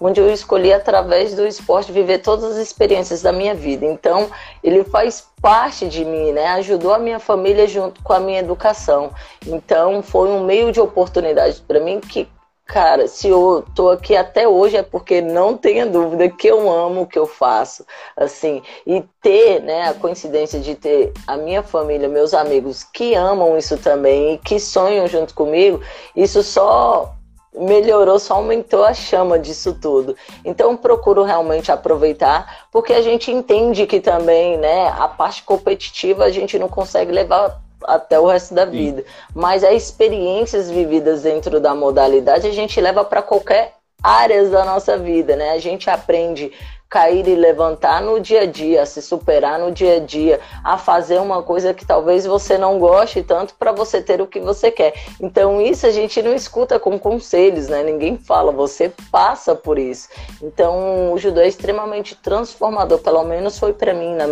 onde 0.00 0.20
eu 0.20 0.32
escolhi, 0.32 0.72
através 0.72 1.34
do 1.34 1.46
esporte, 1.46 1.92
viver 1.92 2.20
todas 2.20 2.44
as 2.52 2.56
experiências 2.56 3.20
da 3.20 3.30
minha 3.30 3.54
vida. 3.54 3.84
Então, 3.84 4.30
ele 4.64 4.84
faz 4.84 5.28
parte 5.40 5.86
de 5.86 6.02
mim, 6.02 6.32
né? 6.32 6.46
Ajudou 6.48 6.94
a 6.94 6.98
minha 6.98 7.18
família 7.18 7.66
junto 7.68 8.02
com 8.02 8.14
a 8.14 8.20
minha 8.20 8.40
educação. 8.40 9.12
Então, 9.46 10.02
foi 10.02 10.30
um 10.30 10.44
meio 10.44 10.72
de 10.72 10.80
oportunidade 10.80 11.60
para 11.68 11.78
mim 11.78 12.00
que 12.00 12.26
Cara, 12.66 13.06
se 13.06 13.28
eu 13.28 13.64
tô 13.76 13.90
aqui 13.90 14.16
até 14.16 14.48
hoje 14.48 14.76
é 14.76 14.82
porque 14.82 15.20
não 15.20 15.56
tenha 15.56 15.86
dúvida 15.86 16.28
que 16.28 16.48
eu 16.48 16.68
amo 16.68 17.02
o 17.02 17.06
que 17.06 17.18
eu 17.18 17.24
faço, 17.24 17.86
assim, 18.16 18.60
e 18.84 19.04
ter, 19.22 19.62
né, 19.62 19.88
a 19.88 19.94
coincidência 19.94 20.58
de 20.58 20.74
ter 20.74 21.12
a 21.28 21.36
minha 21.36 21.62
família, 21.62 22.08
meus 22.08 22.34
amigos 22.34 22.82
que 22.82 23.14
amam 23.14 23.56
isso 23.56 23.78
também 23.78 24.34
e 24.34 24.38
que 24.38 24.58
sonham 24.58 25.06
junto 25.06 25.32
comigo, 25.32 25.80
isso 26.14 26.42
só 26.42 27.14
melhorou, 27.54 28.18
só 28.18 28.34
aumentou 28.34 28.84
a 28.84 28.92
chama 28.92 29.38
disso 29.38 29.78
tudo. 29.80 30.16
Então 30.44 30.76
procuro 30.76 31.22
realmente 31.22 31.70
aproveitar, 31.70 32.66
porque 32.72 32.92
a 32.92 33.00
gente 33.00 33.30
entende 33.30 33.86
que 33.86 34.00
também, 34.00 34.58
né, 34.58 34.88
a 34.88 35.06
parte 35.06 35.44
competitiva 35.44 36.24
a 36.24 36.30
gente 36.30 36.58
não 36.58 36.68
consegue 36.68 37.12
levar 37.12 37.60
até 37.86 38.18
o 38.18 38.26
resto 38.26 38.54
da 38.54 38.64
vida. 38.64 39.02
Sim. 39.02 39.08
Mas 39.34 39.64
as 39.64 39.74
experiências 39.74 40.70
vividas 40.70 41.22
dentro 41.22 41.60
da 41.60 41.74
modalidade 41.74 42.46
a 42.46 42.52
gente 42.52 42.80
leva 42.80 43.04
para 43.04 43.22
qualquer 43.22 43.74
áreas 44.02 44.50
da 44.50 44.64
nossa 44.64 44.96
vida, 44.96 45.36
né? 45.36 45.50
A 45.50 45.58
gente 45.58 45.88
aprende 45.90 46.52
cair 46.88 47.26
e 47.26 47.34
levantar 47.34 48.00
no 48.00 48.20
dia 48.20 48.42
a 48.42 48.46
dia, 48.46 48.82
a 48.82 48.86
se 48.86 49.02
superar 49.02 49.58
no 49.58 49.72
dia 49.72 49.96
a 49.96 50.00
dia, 50.00 50.40
a 50.62 50.78
fazer 50.78 51.18
uma 51.20 51.42
coisa 51.42 51.74
que 51.74 51.84
talvez 51.84 52.24
você 52.24 52.56
não 52.56 52.78
goste 52.78 53.22
tanto 53.22 53.54
para 53.54 53.72
você 53.72 54.00
ter 54.00 54.20
o 54.20 54.26
que 54.26 54.40
você 54.40 54.70
quer. 54.70 54.94
Então 55.20 55.60
isso 55.60 55.86
a 55.86 55.90
gente 55.90 56.22
não 56.22 56.34
escuta 56.34 56.78
com 56.78 56.98
conselhos, 56.98 57.68
né? 57.68 57.82
Ninguém 57.82 58.16
fala, 58.16 58.52
você 58.52 58.92
passa 59.10 59.54
por 59.54 59.78
isso. 59.78 60.08
Então 60.42 61.12
o 61.12 61.18
judô 61.18 61.40
é 61.40 61.48
extremamente 61.48 62.14
transformador, 62.14 62.98
pelo 62.98 63.24
menos 63.24 63.58
foi 63.58 63.72
para 63.72 63.92
mim 63.92 64.14
na 64.14 64.26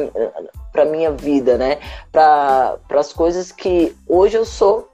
para 0.72 0.84
minha 0.84 1.12
vida, 1.12 1.56
né? 1.56 1.78
Para 2.10 2.78
as 2.90 3.12
coisas 3.12 3.52
que 3.52 3.94
hoje 4.08 4.36
eu 4.36 4.44
sou 4.44 4.88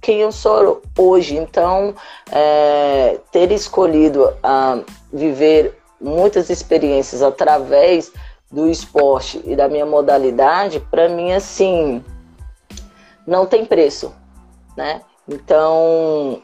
quem 0.00 0.20
eu 0.20 0.32
sou 0.32 0.80
hoje. 0.98 1.36
Então, 1.36 1.94
é, 2.32 3.18
ter 3.30 3.52
escolhido 3.52 4.32
a 4.42 4.80
viver 5.12 5.79
muitas 6.00 6.50
experiências 6.50 7.22
através 7.22 8.12
do 8.50 8.68
esporte 8.68 9.40
e 9.44 9.54
da 9.54 9.68
minha 9.68 9.86
modalidade, 9.86 10.80
para 10.80 11.08
mim, 11.08 11.32
assim, 11.32 12.04
não 13.26 13.46
tem 13.46 13.64
preço, 13.64 14.12
né? 14.76 15.02
Então, 15.28 16.42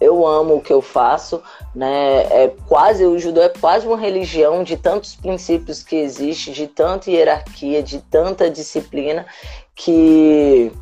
eu 0.00 0.26
amo 0.26 0.56
o 0.56 0.60
que 0.60 0.72
eu 0.72 0.80
faço, 0.80 1.42
né? 1.74 2.22
É 2.30 2.54
quase 2.66 3.04
o 3.04 3.18
judô 3.18 3.42
é 3.42 3.48
quase 3.48 3.86
uma 3.86 3.98
religião 3.98 4.64
de 4.64 4.76
tantos 4.76 5.14
princípios 5.14 5.82
que 5.82 5.96
existe, 5.96 6.50
de 6.50 6.66
tanta 6.66 7.10
hierarquia, 7.10 7.82
de 7.82 8.00
tanta 8.00 8.50
disciplina 8.50 9.26
que 9.74 10.72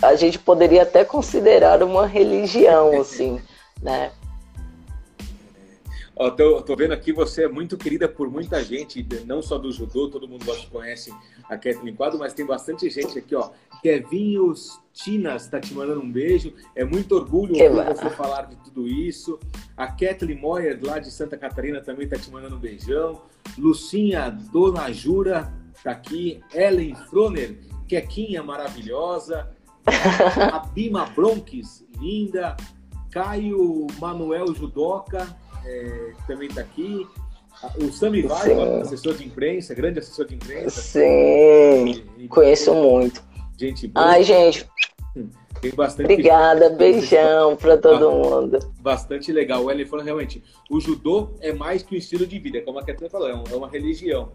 a 0.00 0.14
gente 0.14 0.38
poderia 0.38 0.82
até 0.82 1.04
considerar 1.04 1.82
uma 1.82 2.06
religião, 2.06 3.00
assim, 3.00 3.40
né? 3.82 4.10
Ó, 6.22 6.30
tô, 6.30 6.62
tô, 6.62 6.76
vendo 6.76 6.92
aqui, 6.92 7.12
você 7.12 7.46
é 7.46 7.48
muito 7.48 7.76
querida 7.76 8.08
por 8.08 8.30
muita 8.30 8.62
gente, 8.62 9.04
não 9.26 9.42
só 9.42 9.58
do 9.58 9.72
judô, 9.72 10.08
todo 10.08 10.28
mundo 10.28 10.46
conhece 10.70 11.12
a 11.48 11.58
Kathleen 11.58 11.96
Quadro, 11.96 12.16
mas 12.16 12.32
tem 12.32 12.46
bastante 12.46 12.88
gente 12.90 13.18
aqui, 13.18 13.34
ó. 13.34 13.50
Kevinhos 13.82 14.80
Tinas 14.92 15.42
está 15.42 15.58
te 15.58 15.74
mandando 15.74 16.00
um 16.00 16.08
beijo. 16.08 16.54
É 16.76 16.84
muito 16.84 17.16
orgulho 17.16 17.56
ouvir 17.60 17.96
você 17.96 18.08
falar 18.10 18.42
de 18.42 18.54
tudo 18.54 18.86
isso. 18.86 19.40
A 19.76 19.88
Kathleen 19.88 20.38
Moyer, 20.38 20.78
lá 20.80 21.00
de 21.00 21.10
Santa 21.10 21.36
Catarina, 21.36 21.80
também 21.80 22.04
está 22.04 22.16
te 22.16 22.30
mandando 22.30 22.54
um 22.54 22.60
beijão. 22.60 23.22
Lucinha 23.58 24.30
Dona 24.30 24.92
Jura 24.92 25.52
está 25.74 25.90
aqui. 25.90 26.40
Ellen 26.54 26.94
Froner, 27.10 27.58
Quequinha 27.88 28.44
maravilhosa. 28.44 29.50
A 30.54 30.60
Bima 30.60 31.04
Bronques, 31.06 31.84
linda. 31.98 32.56
Caio 33.12 33.86
Manuel 34.00 34.54
Judoca, 34.54 35.36
é, 35.64 36.12
também 36.26 36.48
está 36.48 36.60
aqui. 36.60 37.06
O 37.80 37.92
Sami 37.92 38.22
Vai, 38.22 38.80
assessor 38.80 39.14
de 39.14 39.24
imprensa, 39.24 39.74
grande 39.74 40.00
assessor 40.00 40.26
de 40.26 40.34
imprensa. 40.34 40.80
Sim, 40.80 42.04
e, 42.18 42.24
e, 42.24 42.28
conheço 42.28 42.74
muito. 42.74 43.22
Gente 43.56 43.86
boa. 43.86 44.06
Ai, 44.06 44.24
gente. 44.24 44.68
Tem 45.60 45.70
bastante. 45.70 46.12
Obrigada, 46.12 46.70
beijão 46.70 47.54
para 47.56 47.78
todo 47.78 48.10
mundo. 48.10 48.58
Bastante 48.80 49.30
legal. 49.30 49.64
O 49.64 49.70
Ellen 49.70 49.86
falou 49.86 50.04
realmente: 50.04 50.42
o 50.68 50.80
judô 50.80 51.30
é 51.40 51.52
mais 51.52 51.82
que 51.82 51.94
um 51.94 51.98
estilo 51.98 52.26
de 52.26 52.38
vida, 52.38 52.60
como 52.62 52.80
a 52.80 52.84
Katrina 52.84 53.08
falou, 53.08 53.28
é, 53.28 53.32
é 53.32 53.56
uma 53.56 53.68
religião. 53.68 54.32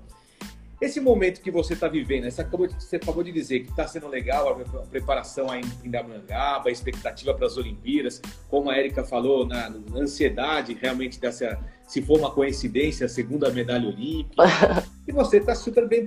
Esse 0.79 0.99
momento 0.99 1.41
que 1.41 1.49
você 1.49 1.73
está 1.73 1.87
vivendo, 1.87 2.25
essa, 2.25 2.43
você 2.43 2.97
acabou 2.97 3.23
de 3.23 3.31
dizer 3.31 3.61
que 3.61 3.71
está 3.71 3.87
sendo 3.87 4.07
legal 4.07 4.49
a 4.49 4.81
preparação 4.85 5.49
aí 5.49 5.61
em 5.83 5.89
Damangaba, 5.89 6.69
a 6.69 6.71
expectativa 6.71 7.33
para 7.33 7.47
as 7.47 7.57
Olimpíadas, 7.57 8.21
como 8.47 8.69
a 8.69 8.77
Erika 8.77 9.03
falou, 9.03 9.45
na, 9.45 9.71
na, 9.71 9.99
ansiedade 9.99 10.77
realmente 10.79 11.19
dessa, 11.19 11.59
se 11.87 11.99
for 11.99 12.19
uma 12.19 12.29
coincidência, 12.29 13.07
a 13.07 13.09
segunda 13.09 13.49
medalha 13.49 13.87
olímpica. 13.87 14.43
e 15.07 15.11
você 15.11 15.37
está 15.37 15.55
super 15.55 15.87
bem 15.87 16.03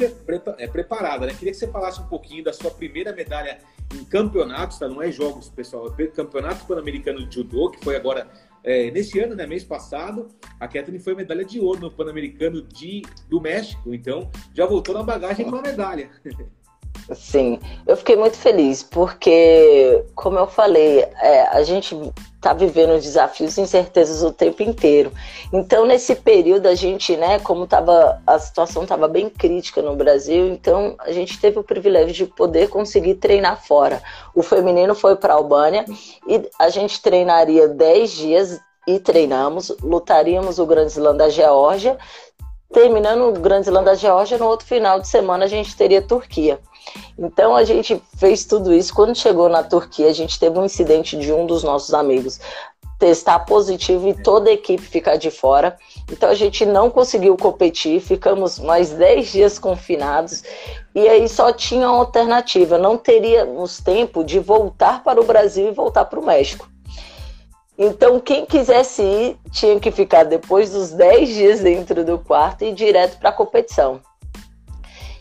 é, 0.59 0.67
preparada, 0.69 1.27
né? 1.27 1.35
Queria 1.35 1.53
que 1.53 1.59
você 1.59 1.67
falasse 1.67 2.01
um 2.01 2.07
pouquinho 2.07 2.45
da 2.45 2.53
sua 2.53 2.71
primeira 2.71 3.13
medalha 3.13 3.59
em 3.93 4.05
campeonatos, 4.05 4.79
tá? 4.79 4.89
Não 4.89 5.03
é 5.03 5.11
jogos, 5.11 5.49
pessoal, 5.49 5.93
é 5.99 6.07
campeonato 6.07 6.65
pan-americano 6.65 7.27
de 7.27 7.35
judô, 7.35 7.71
que 7.71 7.83
foi 7.83 7.97
agora 7.97 8.29
é, 8.62 8.90
nesse 8.90 9.18
ano, 9.18 9.35
né, 9.35 9.46
mês 9.46 9.64
passado, 9.64 10.29
a 10.59 10.68
Kathleen 10.68 11.01
foi 11.01 11.14
medalha 11.14 11.44
de 11.44 11.59
ouro 11.61 11.81
no 11.81 11.90
Pan-Americano 11.90 12.62
de, 12.62 13.03
do 13.29 13.40
México, 13.40 13.94
então 13.94 14.31
já 14.55 14.66
voltou 14.66 14.94
na 14.94 15.03
bagagem 15.03 15.49
com 15.49 15.57
a 15.57 15.62
medalha. 15.62 16.11
Sim, 17.14 17.59
eu 17.87 17.96
fiquei 17.96 18.16
muito 18.16 18.37
feliz, 18.37 18.85
porque, 18.85 20.05
como 20.14 20.38
eu 20.38 20.46
falei, 20.46 21.00
é, 21.00 21.42
a 21.48 21.62
gente 21.64 21.96
está 22.37 22.53
vivendo 22.53 23.00
desafios 23.00 23.59
e 23.59 23.61
incertezas 23.61 24.22
o 24.22 24.33
tempo 24.33 24.62
inteiro. 24.62 25.12
Então, 25.53 25.85
nesse 25.85 26.14
período, 26.14 26.66
a 26.66 26.74
gente, 26.74 27.16
né, 27.16 27.40
como 27.40 27.66
tava, 27.66 28.22
a 28.26 28.38
situação 28.38 28.85
estava 28.85 29.09
bem 29.09 29.29
crítica 29.29 29.83
no 29.83 29.96
Brasil, 29.96 30.48
então 30.48 30.94
a 31.00 31.11
gente 31.11 31.38
teve 31.40 31.59
o 31.59 31.64
privilégio 31.64 32.14
de 32.14 32.26
poder 32.26 32.68
conseguir 32.68 33.16
treinar 33.16 33.62
fora. 33.62 34.00
O 34.35 34.42
feminino 34.42 34.94
foi 34.94 35.16
para 35.16 35.35
a 35.35 35.37
Albânia 35.37 35.85
e 36.26 36.48
a 36.59 36.68
gente 36.68 37.03
treinaria 37.03 37.68
10 37.68 38.11
dias 38.11 38.61
e 38.87 38.98
treinamos, 38.98 39.74
lutaríamos 39.83 40.59
o 40.59 40.66
Grande 40.66 40.92
Slam 40.92 41.16
da 41.16 41.29
Geórgia. 41.29 41.98
Terminando 42.72 43.29
o 43.29 43.33
Grande 43.33 43.66
Slam 43.66 43.83
da 43.83 43.94
Geórgia, 43.94 44.38
no 44.38 44.46
outro 44.46 44.64
final 44.64 45.00
de 45.00 45.09
semana 45.09 45.44
a 45.44 45.48
gente 45.48 45.76
teria 45.76 46.00
Turquia. 46.00 46.61
Então 47.18 47.55
a 47.55 47.64
gente 47.64 48.03
fez 48.16 48.44
tudo 48.44 48.73
isso. 48.73 48.94
Quando 48.94 49.14
chegou 49.14 49.49
na 49.49 49.62
Turquia, 49.62 50.09
a 50.09 50.12
gente 50.12 50.38
teve 50.38 50.59
um 50.59 50.64
incidente 50.64 51.16
de 51.16 51.33
um 51.33 51.46
dos 51.46 51.62
nossos 51.62 51.92
amigos 51.92 52.40
testar 53.01 53.40
positivo 53.40 54.07
e 54.09 54.14
toda 54.14 54.51
a 54.51 54.53
equipe 54.53 54.83
ficar 54.83 55.16
de 55.16 55.31
fora. 55.31 55.77
Então 56.12 56.29
a 56.29 56.35
gente 56.35 56.66
não 56.66 56.90
conseguiu 56.90 57.35
competir, 57.37 57.99
ficamos 58.01 58.59
mais 58.59 58.90
10 58.90 59.33
dias 59.33 59.59
confinados 59.59 60.44
e 60.94 61.09
aí 61.09 61.27
só 61.27 61.51
tinha 61.51 61.88
uma 61.88 61.99
alternativa, 61.99 62.77
não 62.77 62.99
teríamos 62.99 63.79
tempo 63.79 64.23
de 64.23 64.38
voltar 64.38 65.03
para 65.03 65.18
o 65.18 65.25
Brasil 65.25 65.68
e 65.68 65.73
voltar 65.73 66.05
para 66.05 66.20
o 66.20 66.25
México. 66.25 66.68
Então 67.79 68.20
quem 68.20 68.44
quisesse 68.44 69.03
ir 69.03 69.38
tinha 69.51 69.81
que 69.81 69.90
ficar 69.90 70.25
depois 70.25 70.70
dos 70.70 70.92
10 70.92 71.29
dias 71.31 71.61
dentro 71.61 72.05
do 72.05 72.18
quarto 72.18 72.62
e 72.62 72.68
ir 72.68 72.75
direto 72.75 73.18
para 73.18 73.31
a 73.31 73.33
competição. 73.33 74.03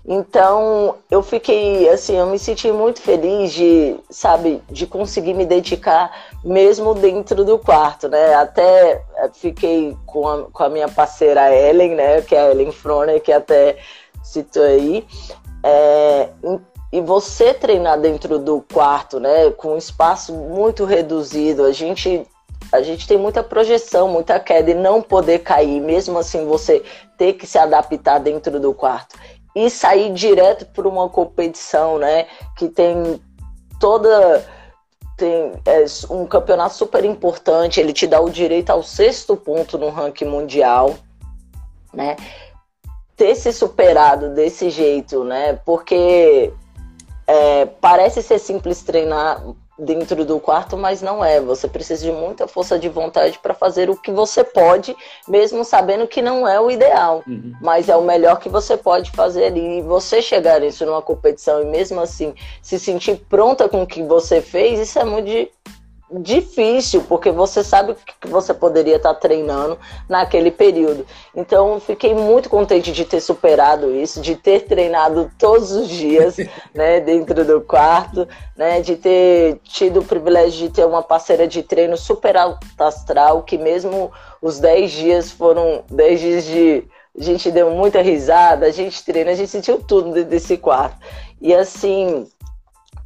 Então, 0.05 0.95
eu 1.11 1.21
fiquei 1.21 1.89
assim, 1.89 2.15
eu 2.15 2.27
me 2.27 2.39
senti 2.39 2.71
muito 2.71 3.01
feliz 3.01 3.51
de, 3.51 3.95
sabe, 4.09 4.61
de 4.69 4.87
conseguir 4.87 5.33
me 5.33 5.45
dedicar 5.45 6.11
mesmo 6.43 6.93
dentro 6.93 7.43
do 7.43 7.59
quarto, 7.59 8.07
né? 8.07 8.33
Até 8.33 9.03
eh, 9.17 9.29
fiquei 9.33 9.95
com 10.05 10.27
a, 10.27 10.43
com 10.43 10.63
a 10.63 10.69
minha 10.69 10.87
parceira 10.87 11.53
Ellen, 11.53 11.95
né? 11.95 12.21
Que 12.21 12.35
é 12.35 12.41
a 12.41 12.51
Ellen 12.51 12.71
Froner, 12.71 13.21
que 13.21 13.31
até 13.31 13.77
citou 14.23 14.63
aí. 14.63 15.05
É, 15.63 16.29
e 16.91 17.01
você 17.01 17.53
treinar 17.53 17.99
dentro 17.99 18.39
do 18.39 18.63
quarto, 18.73 19.19
né? 19.19 19.51
Com 19.51 19.73
um 19.73 19.77
espaço 19.77 20.33
muito 20.33 20.85
reduzido, 20.85 21.65
a 21.65 21.71
gente 21.71 22.25
a 22.71 22.83
gente 22.83 23.07
tem 23.07 23.17
muita 23.17 23.41
projeção, 23.41 24.07
muita 24.07 24.39
queda 24.39 24.69
e 24.69 24.75
não 24.75 25.01
poder 25.01 25.39
cair, 25.39 25.81
mesmo 25.81 26.19
assim 26.19 26.45
você 26.45 26.83
ter 27.17 27.33
que 27.33 27.47
se 27.47 27.57
adaptar 27.57 28.19
dentro 28.19 28.59
do 28.59 28.73
quarto 28.75 29.17
e 29.55 29.69
sair 29.69 30.13
direto 30.13 30.65
para 30.65 30.87
uma 30.87 31.09
competição, 31.09 31.97
né? 31.97 32.27
Que 32.57 32.69
tem 32.69 33.21
toda 33.79 34.45
tem 35.19 35.51
é, 35.65 35.85
um 36.09 36.25
campeonato 36.25 36.75
super 36.75 37.03
importante, 37.03 37.79
ele 37.79 37.91
te 37.91 38.07
dá 38.07 38.21
o 38.21 38.29
direito 38.29 38.69
ao 38.69 38.81
sexto 38.81 39.35
ponto 39.35 39.77
no 39.77 39.89
ranking 39.89 40.25
mundial, 40.25 40.95
né? 41.93 42.15
Ter 43.17 43.35
se 43.35 43.51
superado 43.51 44.33
desse 44.33 44.69
jeito, 44.69 45.25
né? 45.25 45.59
Porque 45.65 46.53
é, 47.27 47.65
parece 47.65 48.23
ser 48.23 48.39
simples 48.39 48.81
treinar 48.81 49.43
dentro 49.79 50.25
do 50.25 50.39
quarto, 50.39 50.77
mas 50.77 51.01
não 51.01 51.23
é. 51.23 51.39
Você 51.39 51.67
precisa 51.67 52.03
de 52.05 52.11
muita 52.11 52.47
força 52.47 52.77
de 52.77 52.89
vontade 52.89 53.39
para 53.39 53.53
fazer 53.53 53.89
o 53.89 53.95
que 53.95 54.11
você 54.11 54.43
pode, 54.43 54.95
mesmo 55.27 55.63
sabendo 55.63 56.07
que 56.07 56.21
não 56.21 56.47
é 56.47 56.59
o 56.59 56.69
ideal, 56.69 57.23
uhum. 57.27 57.53
mas 57.61 57.89
é 57.89 57.95
o 57.95 58.03
melhor 58.03 58.39
que 58.39 58.49
você 58.49 58.75
pode 58.75 59.11
fazer. 59.11 59.55
E 59.55 59.81
você 59.81 60.21
chegar 60.21 60.63
isso 60.63 60.85
numa 60.85 61.01
competição 61.01 61.61
e 61.61 61.65
mesmo 61.65 61.99
assim 61.99 62.33
se 62.61 62.77
sentir 62.77 63.17
pronta 63.29 63.69
com 63.69 63.83
o 63.83 63.87
que 63.87 64.03
você 64.03 64.41
fez, 64.41 64.79
isso 64.79 64.99
é 64.99 65.05
muito 65.05 65.49
difícil, 66.11 67.03
porque 67.07 67.31
você 67.31 67.63
sabe 67.63 67.95
que 68.19 68.27
você 68.27 68.53
poderia 68.53 68.95
estar 68.95 69.13
treinando 69.13 69.77
naquele 70.07 70.49
período. 70.49 71.05
Então, 71.35 71.79
fiquei 71.79 72.13
muito 72.13 72.49
contente 72.49 72.91
de 72.91 73.05
ter 73.05 73.19
superado 73.21 73.93
isso, 73.93 74.19
de 74.19 74.35
ter 74.35 74.61
treinado 74.61 75.29
todos 75.37 75.71
os 75.71 75.87
dias, 75.87 76.37
né, 76.73 76.99
dentro 76.99 77.45
do 77.45 77.61
quarto, 77.61 78.27
né, 78.57 78.81
de 78.81 78.95
ter 78.95 79.59
tido 79.63 79.99
o 79.99 80.05
privilégio 80.05 80.67
de 80.67 80.73
ter 80.73 80.85
uma 80.85 81.03
parceira 81.03 81.47
de 81.47 81.61
treino 81.61 81.95
super 81.95 82.35
astral, 82.79 83.43
que 83.43 83.57
mesmo 83.57 84.11
os 84.41 84.59
10 84.59 84.91
dias 84.91 85.31
foram 85.31 85.83
10 85.89 86.19
dias 86.19 86.45
de 86.45 86.83
a 87.17 87.23
gente 87.23 87.51
deu 87.51 87.71
muita 87.71 88.01
risada, 88.01 88.65
a 88.65 88.71
gente 88.71 89.03
treina, 89.03 89.31
a 89.31 89.35
gente 89.35 89.49
sentiu 89.49 89.79
tudo 89.81 90.13
dentro 90.13 90.29
desse 90.29 90.55
quarto. 90.57 90.95
E 91.41 91.53
assim, 91.53 92.25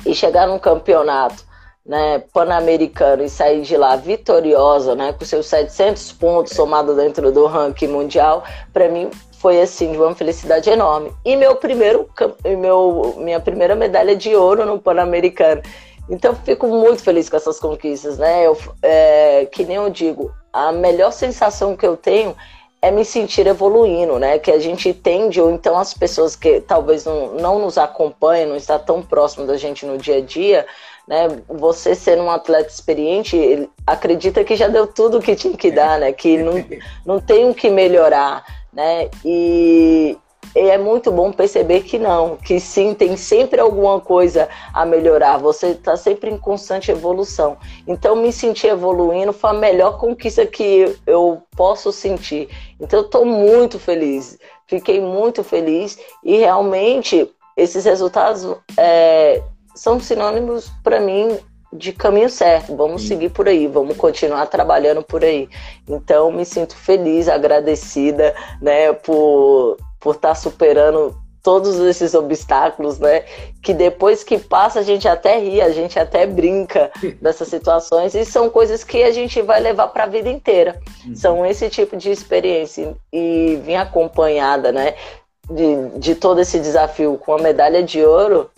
e 0.05 0.13
chegar 0.13 0.47
num 0.47 0.59
campeonato 0.59 1.43
né, 1.85 2.19
pan-americano 2.33 3.23
e 3.23 3.29
sair 3.29 3.61
de 3.61 3.75
lá 3.75 3.95
vitoriosa, 3.95 4.95
né, 4.95 5.13
com 5.13 5.25
seus 5.25 5.47
700 5.47 6.13
pontos 6.13 6.53
somados 6.53 6.95
dentro 6.95 7.31
do 7.31 7.45
ranking 7.45 7.87
mundial, 7.87 8.43
para 8.71 8.87
mim 8.87 9.09
foi 9.43 9.59
assim 9.59 9.91
de 9.91 9.97
uma 9.97 10.15
felicidade 10.15 10.69
enorme. 10.69 11.11
E 11.25 11.35
meu 11.35 11.57
primeiro, 11.57 12.09
meu, 12.57 13.15
minha 13.17 13.41
primeira 13.41 13.75
medalha 13.75 14.15
de 14.15 14.33
ouro 14.33 14.65
no 14.65 14.79
pan-americano. 14.79 15.61
Então 16.09 16.33
fico 16.33 16.67
muito 16.67 17.03
feliz 17.03 17.29
com 17.29 17.35
essas 17.35 17.59
conquistas, 17.59 18.17
né? 18.17 18.45
Eu, 18.45 18.57
é, 18.81 19.45
que 19.51 19.65
nem 19.65 19.75
eu 19.75 19.89
digo, 19.89 20.33
a 20.51 20.71
melhor 20.71 21.11
sensação 21.11 21.75
que 21.75 21.85
eu 21.85 21.97
tenho 21.97 22.35
é 22.81 22.91
me 22.91 23.05
sentir 23.05 23.47
evoluindo, 23.47 24.19
né? 24.19 24.39
Que 24.39 24.51
a 24.51 24.59
gente 24.59 24.93
tende, 24.93 25.39
ou 25.41 25.51
então 25.51 25.77
as 25.77 25.93
pessoas 25.93 26.35
que 26.35 26.61
talvez 26.61 27.05
não, 27.05 27.33
não 27.35 27.59
nos 27.59 27.77
acompanham, 27.77 28.49
não 28.49 28.55
está 28.57 28.77
tão 28.77 29.01
próximo 29.01 29.45
da 29.45 29.57
gente 29.57 29.85
no 29.85 29.97
dia 29.97 30.17
a 30.17 30.21
dia, 30.21 30.65
né? 31.07 31.41
Você 31.47 31.95
ser 31.95 32.19
um 32.19 32.29
atleta 32.29 32.69
experiente, 32.69 33.69
acredita 33.85 34.43
que 34.43 34.55
já 34.55 34.67
deu 34.67 34.87
tudo 34.87 35.17
o 35.17 35.21
que 35.21 35.35
tinha 35.35 35.55
que 35.55 35.71
dar, 35.71 35.99
né? 35.99 36.11
Que 36.11 36.37
não, 36.37 36.65
não 37.05 37.19
tem 37.19 37.49
o 37.49 37.53
que 37.53 37.69
melhorar, 37.69 38.43
né? 38.71 39.09
E, 39.23 40.17
e 40.55 40.59
é 40.59 40.77
muito 40.77 41.11
bom 41.11 41.31
perceber 41.31 41.81
que 41.81 41.97
não, 41.97 42.37
que 42.37 42.59
sim, 42.59 42.93
tem 42.93 43.17
sempre 43.17 43.59
alguma 43.59 43.99
coisa 43.99 44.47
a 44.73 44.85
melhorar. 44.85 45.37
Você 45.37 45.67
está 45.69 45.97
sempre 45.97 46.29
em 46.29 46.37
constante 46.37 46.91
evolução. 46.91 47.57
Então, 47.87 48.15
me 48.15 48.31
sentir 48.31 48.67
evoluindo 48.67 49.33
foi 49.33 49.49
a 49.49 49.53
melhor 49.53 49.97
conquista 49.97 50.45
que 50.45 50.95
eu 51.05 51.41
posso 51.55 51.91
sentir. 51.91 52.49
Então, 52.79 52.99
eu 52.99 53.05
estou 53.05 53.25
muito 53.25 53.77
feliz. 53.77 54.37
Fiquei 54.67 55.01
muito 55.01 55.43
feliz 55.43 55.99
e 56.23 56.37
realmente 56.37 57.29
esses 57.55 57.85
resultados 57.85 58.55
é, 58.77 59.41
são 59.75 59.99
sinônimos 59.99 60.71
para 60.83 60.99
mim 60.99 61.37
de 61.71 61.91
caminho 61.91 62.29
certo. 62.29 62.75
Vamos 62.75 63.01
Sim. 63.01 63.09
seguir 63.09 63.29
por 63.29 63.47
aí, 63.47 63.67
vamos 63.67 63.97
continuar 63.97 64.45
trabalhando 64.45 65.03
por 65.03 65.23
aí. 65.23 65.49
Então, 65.87 66.31
me 66.31 66.45
sinto 66.45 66.75
feliz, 66.75 67.27
agradecida, 67.27 68.35
né, 68.61 68.93
por 68.93 69.77
por 69.99 70.15
estar 70.15 70.29
tá 70.29 70.35
superando 70.35 71.15
todos 71.43 71.77
esses 71.79 72.13
obstáculos, 72.13 72.99
né? 72.99 73.25
Que 73.61 73.73
depois 73.73 74.23
que 74.23 74.37
passa 74.37 74.79
a 74.79 74.81
gente 74.81 75.07
até 75.07 75.37
ri, 75.37 75.61
a 75.61 75.69
gente 75.69 75.99
até 75.99 76.25
brinca 76.25 76.89
dessas 77.21 77.49
situações 77.49 78.15
e 78.15 78.25
são 78.25 78.49
coisas 78.49 78.83
que 78.83 79.03
a 79.03 79.11
gente 79.11 79.41
vai 79.41 79.59
levar 79.59 79.87
para 79.89 80.05
a 80.05 80.07
vida 80.07 80.29
inteira. 80.29 80.79
Uhum. 81.05 81.15
São 81.15 81.45
esse 81.45 81.69
tipo 81.69 81.97
de 81.97 82.09
experiência 82.09 82.95
e 83.11 83.59
vim 83.63 83.75
acompanhada, 83.75 84.71
né? 84.71 84.95
De, 85.49 85.99
de 85.99 86.15
todo 86.15 86.39
esse 86.39 86.57
desafio 86.57 87.17
com 87.17 87.33
a 87.33 87.41
medalha 87.41 87.83
de 87.83 88.01
ouro, 88.03 88.49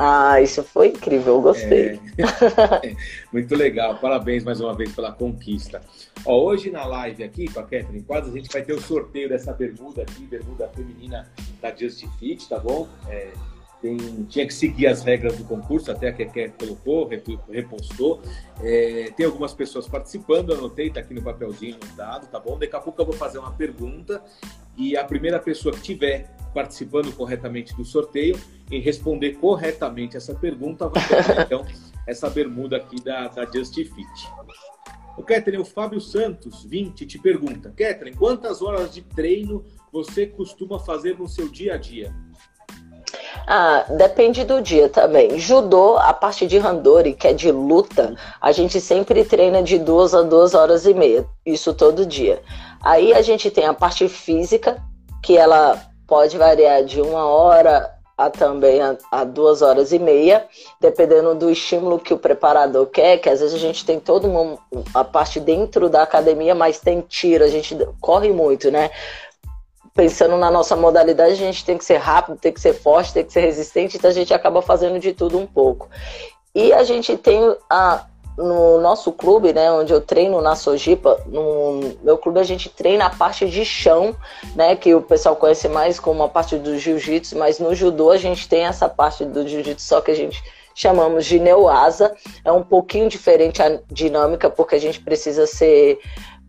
ah, 0.00 0.40
isso 0.40 0.62
foi 0.62 0.90
incrível, 0.90 1.34
eu 1.34 1.42
gostei. 1.42 2.00
É, 2.16 2.94
muito 3.32 3.52
legal, 3.56 3.98
parabéns 3.98 4.44
mais 4.44 4.60
uma 4.60 4.72
vez 4.72 4.92
pela 4.92 5.10
conquista. 5.10 5.80
Ó, 6.24 6.44
hoje 6.44 6.70
na 6.70 6.84
live 6.84 7.24
aqui 7.24 7.52
com 7.52 7.58
a 7.58 7.64
Catherine 7.64 8.04
Quadros, 8.04 8.32
a 8.32 8.38
gente 8.38 8.48
vai 8.48 8.62
ter 8.62 8.74
o 8.74 8.80
sorteio 8.80 9.28
dessa 9.28 9.52
bermuda 9.52 10.02
aqui, 10.02 10.22
bermuda 10.24 10.68
feminina 10.68 11.28
da 11.60 11.74
Just 11.74 12.06
Fit, 12.20 12.48
tá 12.48 12.60
bom? 12.60 12.86
É, 13.08 13.32
tem, 13.80 13.96
tinha 14.28 14.46
que 14.46 14.52
seguir 14.52 14.86
as 14.86 15.02
regras 15.02 15.36
do 15.36 15.44
concurso, 15.44 15.90
até 15.90 16.08
a 16.08 16.12
Keké 16.12 16.48
colocou, 16.48 17.08
repostou. 17.48 18.20
É, 18.60 19.12
tem 19.16 19.24
algumas 19.24 19.54
pessoas 19.54 19.86
participando, 19.86 20.52
anotei, 20.52 20.90
tá 20.90 21.00
aqui 21.00 21.14
no 21.14 21.22
papelzinho 21.22 21.78
dado, 21.96 22.26
tá 22.26 22.40
bom? 22.40 22.58
Daqui 22.58 22.74
a 22.74 22.80
pouco 22.80 23.00
eu 23.00 23.06
vou 23.06 23.14
fazer 23.14 23.38
uma 23.38 23.52
pergunta 23.52 24.22
e 24.76 24.96
a 24.96 25.04
primeira 25.04 25.38
pessoa 25.38 25.74
que 25.74 25.80
tiver 25.80 26.34
participando 26.52 27.14
corretamente 27.14 27.76
do 27.76 27.84
sorteio 27.84 28.38
e 28.70 28.78
responder 28.78 29.34
corretamente 29.34 30.16
essa 30.16 30.34
pergunta, 30.34 30.88
vai 30.88 31.02
ter 31.06 31.40
então 31.42 31.64
essa 32.06 32.28
bermuda 32.28 32.78
aqui 32.78 33.02
da, 33.02 33.28
da 33.28 33.44
Just 33.44 33.74
Fit. 33.74 34.28
O 35.16 35.22
Catherine, 35.22 35.60
o 35.60 35.64
Fábio 35.64 36.00
Santos, 36.00 36.64
20, 36.64 37.06
te 37.06 37.18
pergunta: 37.18 37.70
Catherine, 37.76 38.16
quantas 38.16 38.62
horas 38.62 38.94
de 38.94 39.02
treino 39.02 39.64
você 39.92 40.26
costuma 40.26 40.78
fazer 40.78 41.18
no 41.18 41.28
seu 41.28 41.48
dia 41.48 41.74
a 41.74 41.76
dia? 41.76 42.14
Ah, 43.50 43.86
depende 43.88 44.44
do 44.44 44.60
dia 44.60 44.90
também. 44.90 45.38
Judô, 45.38 45.96
a 45.96 46.12
parte 46.12 46.46
de 46.46 46.58
randori, 46.58 47.14
que 47.14 47.28
é 47.28 47.32
de 47.32 47.50
luta, 47.50 48.14
a 48.42 48.52
gente 48.52 48.78
sempre 48.78 49.24
treina 49.24 49.62
de 49.62 49.78
duas 49.78 50.14
a 50.14 50.20
duas 50.20 50.52
horas 50.52 50.84
e 50.84 50.92
meia. 50.92 51.24
Isso 51.46 51.72
todo 51.72 52.04
dia. 52.04 52.42
Aí 52.82 53.14
a 53.14 53.22
gente 53.22 53.50
tem 53.50 53.64
a 53.64 53.72
parte 53.72 54.06
física, 54.06 54.76
que 55.22 55.34
ela 55.34 55.80
pode 56.06 56.36
variar 56.36 56.84
de 56.84 57.00
uma 57.00 57.24
hora 57.24 57.90
a 58.18 58.28
também 58.28 58.82
a, 58.82 58.98
a, 59.12 59.24
duas 59.24 59.62
horas 59.62 59.92
e 59.92 59.98
meia, 59.98 60.44
dependendo 60.78 61.34
do 61.34 61.48
estímulo 61.48 62.00
que 62.00 62.12
o 62.12 62.18
preparador 62.18 62.84
quer, 62.86 63.16
que 63.16 63.30
às 63.30 63.40
vezes 63.40 63.54
a 63.54 63.58
gente 63.58 63.82
tem 63.86 63.98
toda 63.98 64.26
uma 64.26 64.58
a 64.92 65.04
parte 65.04 65.40
dentro 65.40 65.88
da 65.88 66.02
academia, 66.02 66.54
mas 66.54 66.80
tem 66.80 67.00
tiro, 67.00 67.44
a 67.44 67.48
gente 67.48 67.74
corre 68.00 68.30
muito, 68.30 68.70
né? 68.70 68.90
Pensando 69.98 70.36
na 70.36 70.48
nossa 70.48 70.76
modalidade, 70.76 71.32
a 71.32 71.34
gente 71.34 71.64
tem 71.64 71.76
que 71.76 71.84
ser 71.84 71.96
rápido, 71.96 72.38
tem 72.38 72.52
que 72.52 72.60
ser 72.60 72.72
forte, 72.72 73.12
tem 73.12 73.24
que 73.24 73.32
ser 73.32 73.40
resistente, 73.40 73.96
então 73.96 74.08
a 74.08 74.14
gente 74.14 74.32
acaba 74.32 74.62
fazendo 74.62 75.00
de 75.00 75.12
tudo 75.12 75.36
um 75.36 75.44
pouco. 75.44 75.88
E 76.54 76.72
a 76.72 76.84
gente 76.84 77.16
tem 77.16 77.52
a, 77.68 78.06
no 78.36 78.80
nosso 78.80 79.10
clube, 79.10 79.52
né, 79.52 79.72
onde 79.72 79.92
eu 79.92 80.00
treino 80.00 80.40
na 80.40 80.54
Sojipa, 80.54 81.20
no 81.26 81.80
meu 82.00 82.16
clube 82.16 82.38
a 82.38 82.44
gente 82.44 82.68
treina 82.68 83.06
a 83.06 83.10
parte 83.10 83.50
de 83.50 83.64
chão, 83.64 84.14
né, 84.54 84.76
que 84.76 84.94
o 84.94 85.02
pessoal 85.02 85.34
conhece 85.34 85.68
mais 85.68 85.98
como 85.98 86.22
a 86.22 86.28
parte 86.28 86.56
do 86.56 86.78
jiu-jitsu, 86.78 87.36
mas 87.36 87.58
no 87.58 87.74
judô 87.74 88.12
a 88.12 88.16
gente 88.16 88.48
tem 88.48 88.66
essa 88.66 88.88
parte 88.88 89.24
do 89.24 89.48
jiu-jitsu, 89.48 89.84
só 89.84 90.00
que 90.00 90.12
a 90.12 90.14
gente 90.14 90.40
chamamos 90.76 91.26
de 91.26 91.40
neoasa, 91.40 92.14
é 92.44 92.52
um 92.52 92.62
pouquinho 92.62 93.08
diferente 93.08 93.60
a 93.60 93.80
dinâmica, 93.90 94.48
porque 94.48 94.76
a 94.76 94.80
gente 94.80 95.00
precisa 95.00 95.44
ser, 95.44 95.98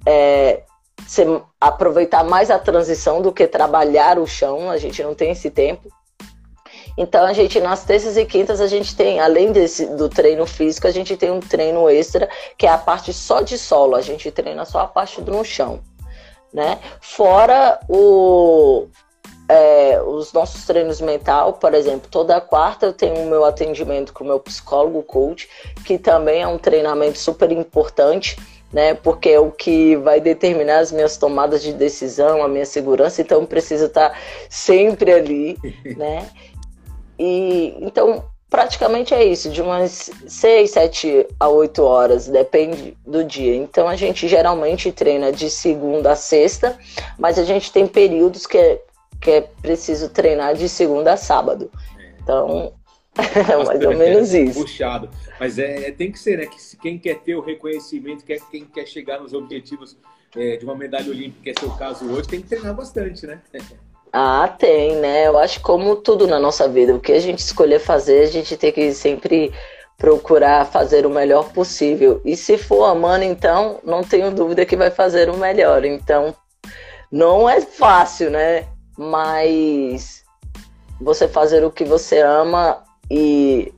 é, 0.05 0.61
ser 1.07 1.27
aproveitar 1.59 2.23
mais 2.23 2.51
a 2.51 2.59
transição 2.59 3.21
do 3.21 3.31
que 3.31 3.47
trabalhar 3.47 4.19
o 4.19 4.27
chão, 4.27 4.69
a 4.69 4.77
gente 4.77 5.01
não 5.03 5.15
tem 5.15 5.31
esse 5.31 5.49
tempo. 5.49 5.89
Então 6.97 7.25
a 7.25 7.31
gente 7.31 7.61
nas 7.61 7.85
terças 7.85 8.17
e 8.17 8.25
quintas 8.25 8.59
a 8.59 8.67
gente 8.67 8.95
tem, 8.95 9.19
além 9.19 9.51
desse 9.51 9.85
do 9.85 10.09
treino 10.09 10.45
físico, 10.45 10.85
a 10.85 10.91
gente 10.91 11.15
tem 11.15 11.31
um 11.31 11.39
treino 11.39 11.89
extra 11.89 12.29
que 12.57 12.65
é 12.65 12.69
a 12.69 12.77
parte 12.77 13.13
só 13.13 13.41
de 13.41 13.57
solo. 13.57 13.95
A 13.95 14.01
gente 14.01 14.29
treina 14.31 14.65
só 14.65 14.79
a 14.79 14.87
parte 14.87 15.21
do 15.21 15.43
chão, 15.43 15.79
né? 16.53 16.79
Fora 16.99 17.79
o 17.87 18.87
é, 19.49 19.99
os 20.01 20.31
nossos 20.31 20.63
treinos 20.65 21.01
mental, 21.01 21.53
por 21.53 21.73
exemplo, 21.73 22.07
toda 22.11 22.39
quarta 22.39 22.85
eu 22.85 22.93
tenho 22.93 23.15
o 23.15 23.27
meu 23.27 23.43
atendimento 23.43 24.13
com 24.13 24.23
o 24.23 24.27
meu 24.27 24.39
psicólogo 24.39 25.01
coach, 25.01 25.49
que 25.83 25.97
também 25.97 26.43
é 26.43 26.47
um 26.47 26.59
treinamento 26.59 27.17
super 27.17 27.51
importante, 27.51 28.37
né? 28.71 28.93
Porque 28.93 29.29
é 29.29 29.39
o 29.39 29.51
que 29.51 29.95
vai 29.97 30.19
determinar 30.21 30.79
as 30.79 30.91
minhas 30.91 31.17
tomadas 31.17 31.61
de 31.61 31.73
decisão, 31.73 32.43
a 32.43 32.47
minha 32.47 32.65
segurança, 32.65 33.21
então 33.21 33.41
eu 33.41 33.47
preciso 33.47 33.85
estar 33.85 34.17
sempre 34.49 35.11
ali, 35.11 35.57
né? 35.97 36.27
E 37.17 37.75
então 37.81 38.23
praticamente 38.49 39.13
é 39.13 39.23
isso, 39.23 39.49
de 39.49 39.61
umas 39.61 40.09
6, 40.27 40.71
7 40.71 41.27
a 41.39 41.47
8 41.47 41.83
horas, 41.83 42.27
depende 42.27 42.97
do 43.05 43.23
dia. 43.23 43.55
Então 43.55 43.87
a 43.87 43.95
gente 43.95 44.27
geralmente 44.27 44.91
treina 44.91 45.31
de 45.31 45.49
segunda 45.49 46.11
a 46.11 46.15
sexta, 46.15 46.77
mas 47.17 47.37
a 47.37 47.43
gente 47.43 47.71
tem 47.71 47.85
períodos 47.85 48.47
que 48.47 48.57
é, 48.57 48.81
que 49.21 49.31
é 49.31 49.41
preciso 49.61 50.09
treinar 50.09 50.55
de 50.55 50.67
segunda 50.67 51.13
a 51.13 51.17
sábado. 51.17 51.69
Então 52.23 52.73
é 53.15 53.63
mais 53.63 53.85
ou 53.85 53.95
menos 53.95 54.33
é 54.33 54.41
isso. 54.41 54.61
Puxado. 54.61 55.09
Mas 55.39 55.57
é, 55.57 55.87
é, 55.87 55.91
tem 55.91 56.11
que 56.11 56.19
ser, 56.19 56.37
né? 56.37 56.45
Que 56.45 56.77
quem 56.77 56.99
quer 56.99 57.19
ter 57.19 57.35
o 57.35 57.41
reconhecimento, 57.41 58.25
quer, 58.25 58.39
quem 58.51 58.65
quer 58.65 58.85
chegar 58.85 59.19
nos 59.19 59.33
objetivos 59.33 59.97
é, 60.35 60.57
de 60.57 60.65
uma 60.65 60.75
medalha 60.75 61.09
olímpica, 61.09 61.43
que 61.43 61.49
é 61.51 61.53
seu 61.57 61.71
caso 61.71 62.05
hoje, 62.11 62.27
tem 62.27 62.41
que 62.41 62.49
treinar 62.49 62.75
bastante, 62.75 63.25
né? 63.25 63.41
Ah, 64.11 64.47
tem, 64.47 64.95
né? 64.97 65.27
Eu 65.27 65.37
acho 65.37 65.61
como 65.61 65.95
tudo 65.95 66.27
na 66.27 66.39
nossa 66.39 66.67
vida, 66.67 66.93
o 66.93 66.99
que 66.99 67.13
a 67.13 67.19
gente 67.19 67.39
escolher 67.39 67.79
fazer, 67.79 68.23
a 68.23 68.27
gente 68.27 68.57
tem 68.57 68.71
que 68.71 68.91
sempre 68.93 69.53
procurar 69.97 70.65
fazer 70.65 71.05
o 71.05 71.09
melhor 71.09 71.51
possível. 71.53 72.21
E 72.25 72.35
se 72.35 72.57
for 72.57 72.85
amando, 72.85 73.23
então, 73.23 73.79
não 73.83 74.03
tenho 74.03 74.31
dúvida 74.31 74.65
que 74.65 74.75
vai 74.75 74.89
fazer 74.89 75.29
o 75.29 75.37
melhor. 75.37 75.85
Então, 75.85 76.35
não 77.11 77.47
é 77.47 77.61
fácil, 77.61 78.29
né? 78.29 78.67
Mas 78.97 80.23
você 80.99 81.27
fazer 81.27 81.63
o 81.63 81.71
que 81.71 81.85
você 81.85 82.19
ama 82.19 82.83
e 83.09 83.73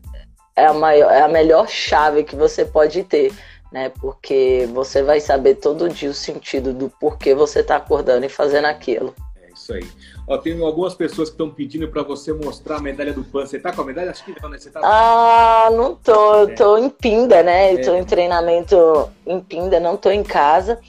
é 0.62 0.68
a, 0.68 0.74
maior, 0.74 1.12
é 1.12 1.22
a 1.22 1.28
melhor 1.28 1.68
chave 1.68 2.24
que 2.24 2.36
você 2.36 2.64
pode 2.64 3.04
ter, 3.04 3.34
né? 3.72 3.90
Porque 4.00 4.70
você 4.72 5.02
vai 5.02 5.20
saber 5.20 5.56
todo 5.56 5.90
dia 5.90 6.10
o 6.10 6.14
sentido 6.14 6.72
do 6.72 6.90
porquê 6.90 7.34
você 7.34 7.62
está 7.62 7.78
acordando 7.78 8.26
e 8.26 8.30
fazendo 8.30 8.66
aquilo. 8.66 9.16
É 9.42 9.52
isso 9.52 9.74
aí. 9.74 9.88
Ó, 10.28 10.38
tem 10.38 10.62
algumas 10.64 10.94
pessoas 10.94 11.30
que 11.30 11.34
estão 11.34 11.50
pedindo 11.50 11.88
para 11.88 12.04
você 12.04 12.32
mostrar 12.32 12.78
a 12.78 12.82
medalha 12.82 13.12
do 13.12 13.24
PAN. 13.24 13.46
Você 13.46 13.60
tá 13.60 13.74
com 13.74 13.82
a 13.82 13.86
medalha? 13.86 14.12
Acho 14.12 14.24
que 14.24 14.36
não, 14.40 14.50
né? 14.50 14.60
Você 14.60 14.70
tá... 14.70 14.80
Ah, 14.84 15.70
não 15.72 15.96
tô. 15.96 16.44
É. 16.44 16.54
Tô 16.54 16.78
em 16.78 16.90
Pinda, 16.90 17.42
né? 17.42 17.74
É. 17.74 17.78
Tô 17.80 17.96
em 17.96 18.04
treinamento 18.04 19.10
em 19.26 19.42
Pinda, 19.42 19.80
não 19.80 19.98
tô 19.98 20.12
em 20.12 20.24
casa. 20.24 20.80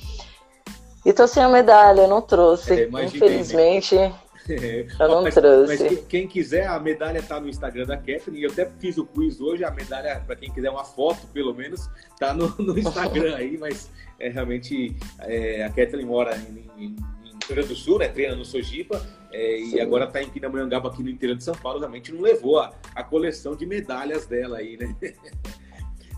E 1.05 1.13
tô 1.13 1.27
sem 1.27 1.43
a 1.43 1.49
medalha, 1.49 2.03
eu 2.03 2.09
não 2.09 2.21
trouxe. 2.21 2.83
É, 2.83 3.05
Infelizmente. 3.05 3.97
Eu 4.99 5.09
não 5.09 5.23
mas, 5.23 5.35
trouxe. 5.35 5.85
Mas 5.85 6.07
quem 6.07 6.27
quiser, 6.27 6.67
a 6.67 6.79
medalha 6.79 7.19
está 7.19 7.41
no 7.41 7.49
Instagram 7.49 7.87
da 7.87 7.97
Catherine. 7.97 8.43
Eu 8.43 8.51
até 8.51 8.67
fiz 8.79 8.99
o 8.99 9.05
quiz 9.05 9.41
hoje. 9.41 9.65
A 9.65 9.71
medalha, 9.71 10.23
para 10.27 10.37
quem 10.37 10.51
quiser 10.51 10.71
uma 10.71 10.85
foto, 10.85 11.27
pelo 11.29 11.55
menos, 11.55 11.89
tá 12.19 12.35
no, 12.35 12.49
no 12.59 12.79
Instagram 12.79 13.37
aí. 13.37 13.57
Mas 13.59 13.91
é, 14.19 14.29
realmente 14.29 14.97
é, 15.21 15.65
a 15.65 15.69
Catherine 15.69 16.05
mora 16.05 16.37
em, 16.37 16.71
em, 16.77 16.87
em 16.87 17.31
Rio 17.31 17.49
Grande 17.49 17.69
do 17.69 17.77
Sul, 17.77 17.99
né? 17.99 18.09
Treina 18.09 18.35
no 18.35 18.45
Sojipa. 18.45 19.05
É, 19.33 19.61
e 19.61 19.81
agora 19.81 20.05
está 20.05 20.23
em 20.23 20.29
Pindamonhangaba, 20.29 20.91
aqui 20.91 21.03
no 21.03 21.09
interior 21.09 21.37
de 21.37 21.45
São 21.45 21.55
Paulo. 21.55 21.79
Realmente 21.79 22.13
não 22.13 22.21
levou 22.21 22.59
a, 22.59 22.73
a 22.95 23.03
coleção 23.03 23.57
de 23.57 23.67
medalhas 23.67 24.27
dela 24.27 24.59
aí, 24.59 24.77
né? 24.77 24.95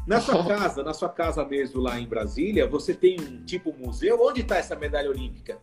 Na 0.06 0.20
sua 0.20 0.44
casa, 0.44 0.82
na 0.82 0.92
sua 0.92 1.08
casa 1.08 1.42
mesmo 1.46 1.80
lá 1.80 1.98
em 1.98 2.06
Brasília, 2.06 2.66
você 2.66 2.92
tem 2.92 3.18
um 3.18 3.42
tipo 3.42 3.72
museu? 3.72 4.18
Onde 4.20 4.42
está 4.42 4.58
essa 4.58 4.76
medalha 4.76 5.08
olímpica? 5.08 5.58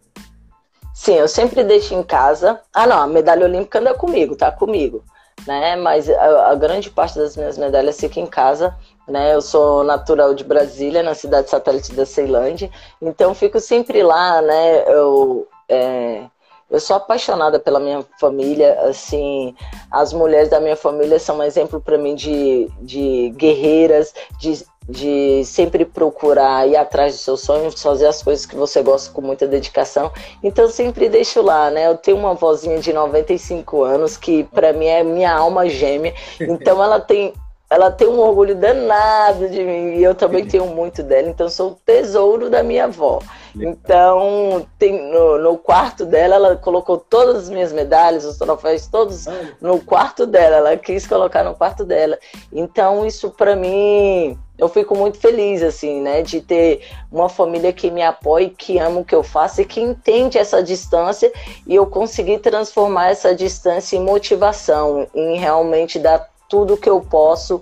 Sim, 1.01 1.15
eu 1.15 1.27
sempre 1.27 1.63
deixo 1.63 1.95
em 1.95 2.03
casa. 2.03 2.61
Ah, 2.71 2.85
não, 2.85 3.01
a 3.01 3.07
medalha 3.07 3.47
olímpica 3.47 3.79
anda 3.79 3.91
comigo, 3.91 4.35
tá 4.35 4.51
comigo. 4.51 5.03
Né? 5.47 5.75
Mas 5.75 6.07
a, 6.07 6.51
a 6.51 6.53
grande 6.53 6.91
parte 6.91 7.17
das 7.17 7.35
minhas 7.35 7.57
medalhas 7.57 7.99
fica 7.99 8.19
em 8.19 8.27
casa. 8.27 8.77
Né? 9.07 9.33
Eu 9.33 9.41
sou 9.41 9.83
natural 9.83 10.35
de 10.35 10.43
Brasília, 10.43 11.01
na 11.01 11.15
cidade 11.15 11.49
satélite 11.49 11.91
da 11.93 12.05
Ceilândia. 12.05 12.69
Então 13.01 13.33
fico 13.33 13.59
sempre 13.59 14.03
lá, 14.03 14.43
né? 14.43 14.83
Eu, 14.93 15.47
é, 15.67 16.25
eu 16.69 16.79
sou 16.79 16.95
apaixonada 16.95 17.59
pela 17.59 17.79
minha 17.79 18.05
família, 18.19 18.79
assim, 18.81 19.55
as 19.89 20.13
mulheres 20.13 20.49
da 20.49 20.59
minha 20.59 20.75
família 20.75 21.17
são 21.17 21.39
um 21.39 21.43
exemplo 21.43 21.81
para 21.81 21.97
mim 21.97 22.13
de, 22.13 22.69
de 22.79 23.33
guerreiras, 23.35 24.13
de 24.39 24.63
de 24.87 25.43
sempre 25.45 25.85
procurar 25.85 26.67
ir 26.67 26.75
atrás 26.75 27.13
dos 27.13 27.21
seus 27.21 27.41
sonhos, 27.41 27.81
fazer 27.81 28.07
as 28.07 28.21
coisas 28.21 28.45
que 28.45 28.55
você 28.55 28.81
gosta 28.81 29.11
com 29.11 29.21
muita 29.21 29.47
dedicação. 29.47 30.11
Então 30.43 30.67
sempre 30.69 31.07
deixo 31.07 31.41
lá, 31.41 31.69
né? 31.69 31.87
Eu 31.87 31.97
tenho 31.97 32.17
uma 32.17 32.33
vozinha 32.33 32.79
de 32.79 32.91
95 32.91 33.83
anos 33.83 34.17
que 34.17 34.43
para 34.45 34.73
mim 34.73 34.87
é 34.87 35.03
minha 35.03 35.33
alma 35.33 35.69
gêmea. 35.69 36.13
Então 36.39 36.83
ela 36.83 36.99
tem 36.99 37.33
ela 37.71 37.89
tem 37.89 38.05
um 38.05 38.19
orgulho 38.19 38.53
danado 38.53 39.47
de 39.47 39.63
mim 39.63 39.95
e 39.95 40.03
eu 40.03 40.13
também 40.13 40.45
tenho 40.45 40.65
muito 40.67 41.01
dela, 41.01 41.29
então 41.29 41.49
sou 41.49 41.71
o 41.71 41.77
tesouro 41.85 42.49
da 42.49 42.61
minha 42.61 42.83
avó. 42.83 43.21
Então, 43.55 44.65
tem, 44.77 45.09
no, 45.09 45.37
no, 45.37 45.57
quarto 45.57 46.05
dela, 46.05 46.35
ela 46.35 46.55
colocou 46.57 46.97
todas 46.97 47.43
as 47.43 47.49
minhas 47.49 47.71
medalhas, 47.71 48.25
os 48.25 48.37
troféus, 48.37 48.87
todos 48.87 49.25
no 49.61 49.79
quarto 49.79 50.25
dela. 50.25 50.57
Ela 50.57 50.77
quis 50.77 51.05
colocar 51.05 51.43
no 51.43 51.55
quarto 51.55 51.83
dela. 51.83 52.17
Então, 52.51 53.05
isso 53.05 53.29
para 53.31 53.55
mim, 53.55 54.37
eu 54.61 54.69
fico 54.69 54.95
muito 54.95 55.17
feliz, 55.17 55.63
assim, 55.63 56.01
né, 56.01 56.21
de 56.21 56.39
ter 56.39 56.87
uma 57.11 57.27
família 57.27 57.73
que 57.73 57.89
me 57.89 58.03
apoia, 58.03 58.47
que 58.55 58.77
ama 58.77 58.99
o 58.99 59.03
que 59.03 59.15
eu 59.15 59.23
faço 59.23 59.59
e 59.59 59.65
que 59.65 59.81
entende 59.81 60.37
essa 60.37 60.61
distância 60.61 61.33
e 61.65 61.73
eu 61.73 61.87
consegui 61.87 62.37
transformar 62.37 63.09
essa 63.09 63.33
distância 63.33 63.97
em 63.97 64.03
motivação, 64.03 65.07
em 65.15 65.35
realmente 65.39 65.97
dar 65.97 66.29
tudo 66.47 66.77
que 66.77 66.87
eu 66.87 67.01
posso 67.01 67.59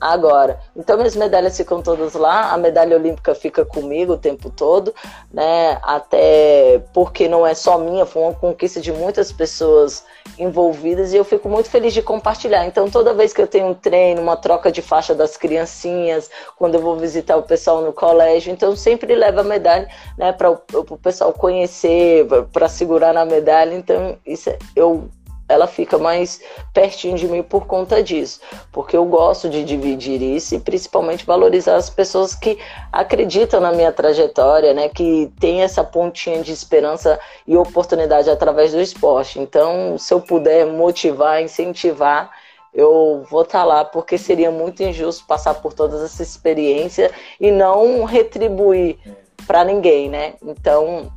agora. 0.00 0.60
Então 0.76 0.96
minhas 0.96 1.16
medalhas 1.16 1.56
ficam 1.56 1.82
todas 1.82 2.14
lá, 2.14 2.52
a 2.52 2.56
medalha 2.56 2.96
olímpica 2.96 3.34
fica 3.34 3.64
comigo 3.64 4.14
o 4.14 4.18
tempo 4.18 4.50
todo, 4.50 4.94
né? 5.32 5.78
Até 5.82 6.82
porque 6.92 7.28
não 7.28 7.46
é 7.46 7.54
só 7.54 7.78
minha, 7.78 8.06
foi 8.06 8.22
uma 8.22 8.34
conquista 8.34 8.80
de 8.80 8.92
muitas 8.92 9.32
pessoas 9.32 10.04
envolvidas 10.38 11.12
e 11.12 11.16
eu 11.16 11.24
fico 11.24 11.48
muito 11.48 11.70
feliz 11.70 11.92
de 11.94 12.02
compartilhar. 12.02 12.66
Então 12.66 12.90
toda 12.90 13.14
vez 13.14 13.32
que 13.32 13.40
eu 13.40 13.46
tenho 13.46 13.68
um 13.68 13.74
treino, 13.74 14.20
uma 14.20 14.36
troca 14.36 14.70
de 14.70 14.82
faixa 14.82 15.14
das 15.14 15.36
criancinhas, 15.36 16.30
quando 16.56 16.74
eu 16.74 16.80
vou 16.80 16.96
visitar 16.96 17.36
o 17.36 17.42
pessoal 17.42 17.82
no 17.82 17.92
colégio, 17.92 18.52
então 18.52 18.74
sempre 18.76 19.14
levo 19.14 19.40
a 19.40 19.44
medalha, 19.44 19.88
né, 20.18 20.32
para 20.32 20.50
o 20.50 20.98
pessoal 20.98 21.32
conhecer, 21.32 22.26
para 22.52 22.68
segurar 22.68 23.12
na 23.12 23.24
medalha. 23.24 23.74
Então 23.74 24.16
isso 24.26 24.50
é, 24.50 24.58
eu 24.74 25.08
ela 25.48 25.66
fica 25.66 25.98
mais 25.98 26.40
pertinho 26.72 27.16
de 27.16 27.26
mim 27.28 27.42
por 27.42 27.66
conta 27.66 28.02
disso, 28.02 28.40
porque 28.72 28.96
eu 28.96 29.04
gosto 29.04 29.48
de 29.48 29.62
dividir 29.64 30.22
isso 30.22 30.54
e 30.54 30.60
principalmente 30.60 31.26
valorizar 31.26 31.76
as 31.76 31.90
pessoas 31.90 32.34
que 32.34 32.58
acreditam 32.92 33.60
na 33.60 33.72
minha 33.72 33.92
trajetória, 33.92 34.72
né, 34.72 34.88
que 34.88 35.30
tem 35.38 35.62
essa 35.62 35.84
pontinha 35.84 36.42
de 36.42 36.52
esperança 36.52 37.18
e 37.46 37.56
oportunidade 37.56 38.30
através 38.30 38.72
do 38.72 38.80
esporte. 38.80 39.38
Então, 39.38 39.98
se 39.98 40.14
eu 40.14 40.20
puder 40.20 40.66
motivar, 40.66 41.42
incentivar, 41.42 42.30
eu 42.72 43.24
vou 43.30 43.42
estar 43.42 43.60
tá 43.60 43.64
lá, 43.64 43.84
porque 43.84 44.18
seria 44.18 44.50
muito 44.50 44.82
injusto 44.82 45.26
passar 45.26 45.54
por 45.54 45.72
toda 45.72 46.04
essa 46.04 46.22
experiência 46.22 47.10
e 47.38 47.50
não 47.50 48.04
retribuir 48.04 48.98
para 49.46 49.62
ninguém, 49.64 50.08
né? 50.08 50.34
Então, 50.42 51.12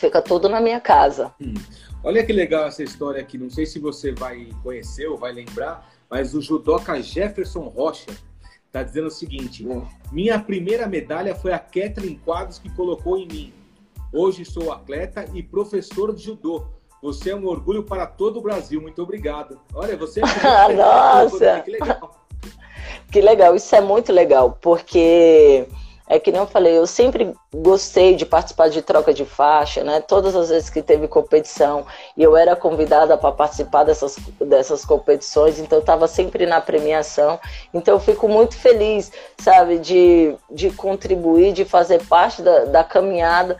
fica 0.00 0.22
tudo 0.22 0.48
na 0.48 0.60
minha 0.60 0.80
casa. 0.80 1.32
Hum. 1.40 1.54
Olha 2.02 2.24
que 2.24 2.32
legal 2.32 2.66
essa 2.66 2.82
história 2.82 3.20
aqui. 3.20 3.36
Não 3.36 3.50
sei 3.50 3.66
se 3.66 3.78
você 3.78 4.12
vai 4.12 4.48
conhecer 4.62 5.06
ou 5.06 5.18
vai 5.18 5.32
lembrar, 5.32 5.92
mas 6.08 6.34
o 6.34 6.40
judoca 6.40 7.00
Jefferson 7.02 7.68
Rocha 7.68 8.10
está 8.66 8.82
dizendo 8.82 9.08
o 9.08 9.10
seguinte: 9.10 9.66
minha 10.10 10.38
primeira 10.38 10.86
medalha 10.86 11.34
foi 11.34 11.52
a 11.52 11.58
Kathleen 11.58 12.18
Quadros 12.24 12.58
que 12.58 12.70
colocou 12.70 13.18
em 13.18 13.26
mim. 13.26 13.54
Hoje 14.12 14.44
sou 14.44 14.72
atleta 14.72 15.26
e 15.34 15.42
professor 15.42 16.14
de 16.14 16.24
judô. 16.24 16.64
Você 17.02 17.30
é 17.30 17.36
um 17.36 17.46
orgulho 17.46 17.84
para 17.84 18.06
todo 18.06 18.38
o 18.38 18.42
Brasil. 18.42 18.80
Muito 18.80 19.02
obrigado. 19.02 19.60
Olha, 19.72 19.96
você 19.96 20.20
é 20.20 20.22
Nossa! 20.74 21.60
Que 21.60 21.70
legal. 21.70 22.26
Que 23.10 23.20
legal, 23.20 23.56
isso 23.56 23.74
é 23.74 23.80
muito 23.80 24.12
legal, 24.12 24.56
porque 24.60 25.66
é 26.10 26.18
que 26.18 26.32
nem 26.32 26.40
eu 26.40 26.46
falei, 26.46 26.76
eu 26.76 26.88
sempre 26.88 27.32
gostei 27.54 28.16
de 28.16 28.26
participar 28.26 28.68
de 28.68 28.82
troca 28.82 29.14
de 29.14 29.24
faixa, 29.24 29.84
né? 29.84 30.00
Todas 30.00 30.34
as 30.34 30.48
vezes 30.48 30.68
que 30.68 30.82
teve 30.82 31.06
competição 31.06 31.86
e 32.16 32.22
eu 32.24 32.36
era 32.36 32.56
convidada 32.56 33.16
para 33.16 33.30
participar 33.30 33.84
dessas, 33.84 34.16
dessas 34.40 34.84
competições, 34.84 35.60
então 35.60 35.78
eu 35.78 35.82
estava 35.82 36.08
sempre 36.08 36.46
na 36.46 36.60
premiação. 36.60 37.38
Então 37.72 37.94
eu 37.94 38.00
fico 38.00 38.28
muito 38.28 38.56
feliz, 38.56 39.12
sabe, 39.38 39.78
de, 39.78 40.34
de 40.50 40.70
contribuir, 40.72 41.52
de 41.52 41.64
fazer 41.64 42.04
parte 42.06 42.42
da, 42.42 42.64
da 42.64 42.82
caminhada 42.82 43.56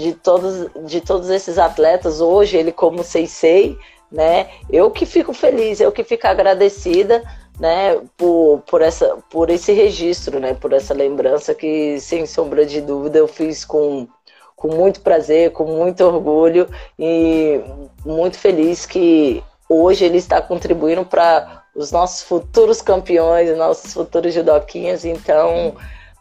de 0.00 0.12
todos, 0.12 0.66
de 0.86 1.00
todos 1.00 1.30
esses 1.30 1.56
atletas. 1.56 2.20
Hoje, 2.20 2.56
ele 2.56 2.72
como 2.72 3.04
sei 3.04 3.28
sei, 3.28 3.78
né? 4.10 4.48
Eu 4.68 4.90
que 4.90 5.06
fico 5.06 5.32
feliz, 5.32 5.78
eu 5.78 5.92
que 5.92 6.02
fico 6.02 6.26
agradecida 6.26 7.22
né, 7.58 8.00
por, 8.16 8.62
por, 8.68 8.82
essa, 8.82 9.16
por 9.30 9.50
esse 9.50 9.72
registro, 9.72 10.38
né, 10.38 10.54
por 10.54 10.72
essa 10.72 10.92
lembrança 10.92 11.54
que, 11.54 11.98
sem 12.00 12.26
sombra 12.26 12.66
de 12.66 12.80
dúvida, 12.80 13.18
eu 13.18 13.26
fiz 13.26 13.64
com, 13.64 14.06
com 14.54 14.68
muito 14.68 15.00
prazer, 15.00 15.52
com 15.52 15.64
muito 15.64 16.04
orgulho 16.04 16.68
e 16.98 17.60
muito 18.04 18.38
feliz 18.38 18.84
que 18.84 19.42
hoje 19.68 20.04
ele 20.04 20.18
está 20.18 20.40
contribuindo 20.40 21.04
para 21.04 21.64
os 21.74 21.90
nossos 21.90 22.22
futuros 22.22 22.80
campeões, 22.80 23.56
nossos 23.56 23.92
futuros 23.92 24.32
judoquinhas. 24.32 25.04
Então, 25.04 25.76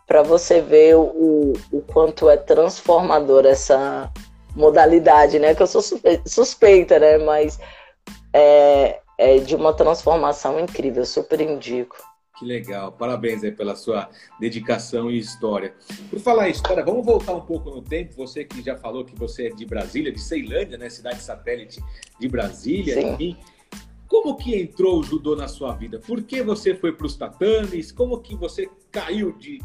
para 0.08 0.22
você 0.22 0.62
ver 0.62 0.96
o, 0.96 1.54
o 1.72 1.82
quanto 1.82 2.30
é 2.30 2.38
transformador 2.38 3.46
essa 3.46 4.12
modalidade, 4.56 5.40
né? 5.40 5.54
Que 5.56 5.64
eu 5.64 5.68
sou 5.68 5.82
suspeita, 6.26 7.00
né? 7.00 7.18
Mas 7.18 7.60
é, 8.34 9.00
é 9.18 9.38
de 9.40 9.56
uma 9.56 9.74
transformação 9.74 10.60
incrível, 10.60 11.06
super 11.06 11.40
indico. 11.42 11.96
Que 12.38 12.44
legal, 12.44 12.92
parabéns 12.92 13.44
aí 13.44 13.52
pela 13.52 13.76
sua 13.76 14.10
dedicação 14.40 15.10
e 15.10 15.18
história. 15.18 15.74
Por 16.10 16.20
falar 16.20 16.50
em 16.50 16.52
história, 16.52 16.84
vamos 16.84 17.06
voltar 17.06 17.34
um 17.34 17.42
pouco 17.42 17.70
no 17.70 17.82
tempo. 17.82 18.14
Você 18.18 18.44
que 18.44 18.62
já 18.62 18.76
falou 18.76 19.06
que 19.06 19.16
você 19.16 19.48
é 19.48 19.50
de 19.52 19.66
Brasília, 19.66 20.12
de 20.12 20.20
Ceilândia, 20.20 20.78
né? 20.78 20.90
Cidade 20.90 21.22
satélite 21.22 21.82
de 22.20 22.28
Brasília. 22.28 22.94
Sim. 22.94 23.14
Enfim. 23.14 23.38
Como 24.06 24.36
que 24.36 24.54
entrou 24.54 25.00
o 25.00 25.04
judô 25.04 25.36
na 25.36 25.48
sua 25.48 25.74
vida? 25.74 25.98
Por 26.00 26.22
que 26.24 26.44
você 26.44 26.76
foi 26.76 26.92
para 26.92 27.06
os 27.06 27.16
tatames? 27.16 27.92
Como 27.92 28.20
que 28.20 28.36
você 28.36 28.70
caiu 28.92 29.32
de 29.32 29.60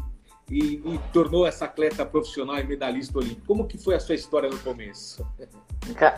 e, 0.49 0.81
e 0.83 0.99
tornou 1.13 1.47
essa 1.47 1.65
atleta 1.65 2.05
profissional 2.05 2.59
e 2.59 2.63
medalhista 2.63 3.17
olímpico? 3.17 3.47
Como 3.47 3.65
que 3.65 3.77
foi 3.77 3.95
a 3.95 3.99
sua 3.99 4.15
história 4.15 4.49
no 4.49 4.59
começo? 4.59 5.25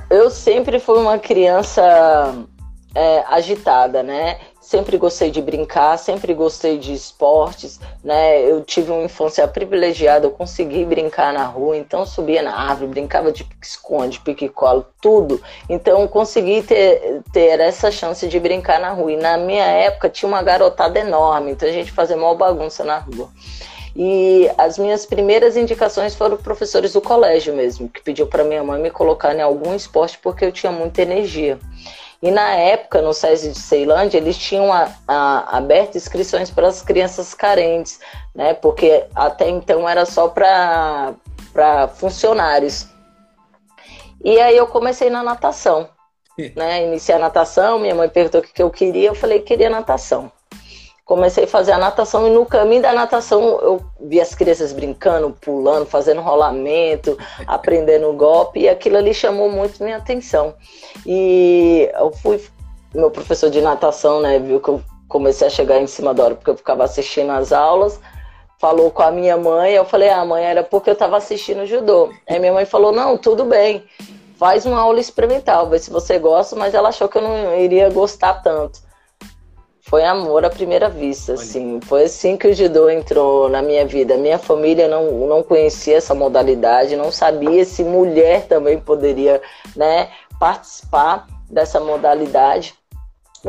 Eu 0.09 0.29
sempre 0.29 0.79
fui 0.79 0.97
uma 0.99 1.19
criança 1.19 2.47
é, 2.95 3.23
agitada, 3.27 4.03
né? 4.03 4.39
Sempre 4.61 4.97
gostei 4.97 5.29
de 5.29 5.41
brincar, 5.41 5.97
sempre 5.97 6.33
gostei 6.33 6.77
de 6.77 6.93
esportes, 6.93 7.79
né? 8.03 8.41
Eu 8.41 8.61
tive 8.61 8.91
uma 8.91 9.03
infância 9.03 9.47
privilegiada, 9.47 10.25
eu 10.25 10.31
consegui 10.31 10.85
brincar 10.85 11.33
na 11.33 11.45
rua, 11.45 11.75
então 11.75 12.05
subia 12.05 12.41
na 12.41 12.55
árvore, 12.55 12.87
brincava 12.87 13.31
de 13.31 13.43
pique-esconde, 13.43 14.19
pique-colo, 14.21 14.85
tudo. 15.01 15.41
Então 15.67 16.07
consegui 16.07 16.61
ter, 16.61 17.21
ter 17.33 17.59
essa 17.59 17.91
chance 17.91 18.27
de 18.27 18.39
brincar 18.39 18.79
na 18.79 18.91
rua. 18.91 19.11
E 19.11 19.17
na 19.17 19.37
minha 19.37 19.65
época 19.65 20.09
tinha 20.09 20.29
uma 20.29 20.41
garotada 20.41 20.99
enorme, 20.99 21.51
então 21.51 21.67
a 21.67 21.71
gente 21.71 21.91
fazia 21.91 22.15
mal 22.15 22.37
bagunça 22.37 22.83
na 22.83 22.99
rua. 22.99 23.29
E 23.95 24.49
as 24.57 24.79
minhas 24.79 25.05
primeiras 25.05 25.55
indicações 25.55 26.15
foram 26.15 26.37
professores 26.37 26.93
do 26.93 27.01
colégio 27.01 27.53
mesmo, 27.53 27.87
que 27.87 28.01
pediu 28.01 28.25
para 28.25 28.43
minha 28.43 28.63
mãe 28.63 28.81
me 28.81 28.89
colocar 28.89 29.35
em 29.35 29.41
algum 29.41 29.75
esporte 29.75 30.17
porque 30.17 30.45
eu 30.45 30.51
tinha 30.51 30.71
muita 30.71 31.01
energia. 31.03 31.59
E 32.23 32.31
na 32.31 32.55
época, 32.55 33.01
no 33.01 33.13
SESI 33.13 33.51
de 33.51 33.59
Ceilândia, 33.59 34.17
eles 34.17 34.37
tinham 34.37 34.71
a, 34.71 34.89
a, 35.05 35.57
aberto 35.57 35.97
inscrições 35.97 36.49
para 36.49 36.69
as 36.69 36.81
crianças 36.81 37.33
carentes, 37.33 37.99
né? 38.33 38.53
Porque 38.53 39.05
até 39.13 39.49
então 39.49 39.89
era 39.89 40.05
só 40.05 40.29
para 40.29 41.17
funcionários. 41.95 42.87
E 44.23 44.39
aí 44.39 44.55
eu 44.55 44.67
comecei 44.67 45.09
na 45.09 45.21
natação, 45.21 45.89
né? 46.55 46.85
Iniciei 46.85 47.17
a 47.17 47.19
natação, 47.19 47.77
minha 47.77 47.93
mãe 47.93 48.07
perguntou 48.07 48.39
o 48.39 48.43
que 48.43 48.63
eu 48.63 48.69
queria, 48.69 49.09
eu 49.09 49.15
falei 49.15 49.39
que 49.39 49.47
queria 49.47 49.69
natação 49.69 50.31
comecei 51.05 51.43
a 51.43 51.47
fazer 51.47 51.73
a 51.73 51.77
natação 51.77 52.27
e 52.27 52.29
no 52.29 52.45
caminho 52.45 52.81
da 52.81 52.93
natação 52.93 53.41
eu 53.61 53.81
vi 53.99 54.21
as 54.21 54.33
crianças 54.33 54.71
brincando, 54.71 55.31
pulando, 55.31 55.85
fazendo 55.85 56.21
rolamento, 56.21 57.17
aprendendo 57.45 58.13
golpe 58.13 58.61
e 58.61 58.69
aquilo 58.69 58.97
ali 58.97 59.13
chamou 59.13 59.49
muito 59.49 59.83
minha 59.83 59.97
atenção. 59.97 60.55
E 61.05 61.89
eu 61.93 62.11
fui, 62.11 62.41
meu 62.93 63.11
professor 63.11 63.49
de 63.49 63.61
natação, 63.61 64.21
né, 64.21 64.39
viu 64.39 64.59
que 64.61 64.69
eu 64.69 64.81
comecei 65.09 65.47
a 65.47 65.49
chegar 65.49 65.79
em 65.79 65.87
cima 65.87 66.13
da 66.13 66.23
hora 66.23 66.35
porque 66.35 66.49
eu 66.49 66.57
ficava 66.57 66.85
assistindo 66.85 67.31
as 67.31 67.51
aulas, 67.51 67.99
falou 68.57 68.89
com 68.89 69.03
a 69.03 69.11
minha 69.11 69.35
mãe, 69.35 69.73
eu 69.73 69.83
falei, 69.83 70.09
ah, 70.09 70.23
mãe, 70.23 70.43
era 70.43 70.63
porque 70.63 70.89
eu 70.89 70.93
estava 70.93 71.17
assistindo 71.17 71.65
judô. 71.65 72.11
Aí 72.27 72.39
minha 72.39 72.53
mãe 72.53 72.65
falou, 72.65 72.93
não, 72.93 73.17
tudo 73.17 73.43
bem, 73.43 73.83
faz 74.37 74.65
uma 74.65 74.79
aula 74.79 75.01
experimental, 75.01 75.67
vê 75.67 75.77
se 75.77 75.91
você 75.91 76.17
gosta, 76.17 76.55
mas 76.55 76.73
ela 76.73 76.89
achou 76.89 77.09
que 77.09 77.17
eu 77.17 77.21
não 77.21 77.59
iria 77.59 77.89
gostar 77.89 78.35
tanto 78.35 78.92
foi 79.93 80.03
amor 80.05 80.43
à 80.43 80.49
primeira 80.49 80.89
vista, 80.89 81.33
assim. 81.33 81.79
Foi 81.83 82.05
assim 82.05 82.35
que 82.35 82.47
o 82.47 82.53
judô 82.55 82.89
entrou 82.89 83.47
na 83.47 83.61
minha 83.61 83.85
vida. 83.85 84.17
Minha 84.17 84.39
família 84.39 84.87
não, 84.87 85.27
não 85.27 85.43
conhecia 85.43 85.97
essa 85.97 86.15
modalidade, 86.15 86.95
não 86.95 87.11
sabia 87.11 87.63
se 87.63 87.83
mulher 87.83 88.47
também 88.47 88.79
poderia, 88.79 89.39
né, 89.75 90.09
participar 90.39 91.27
dessa 91.47 91.79
modalidade. 91.79 92.73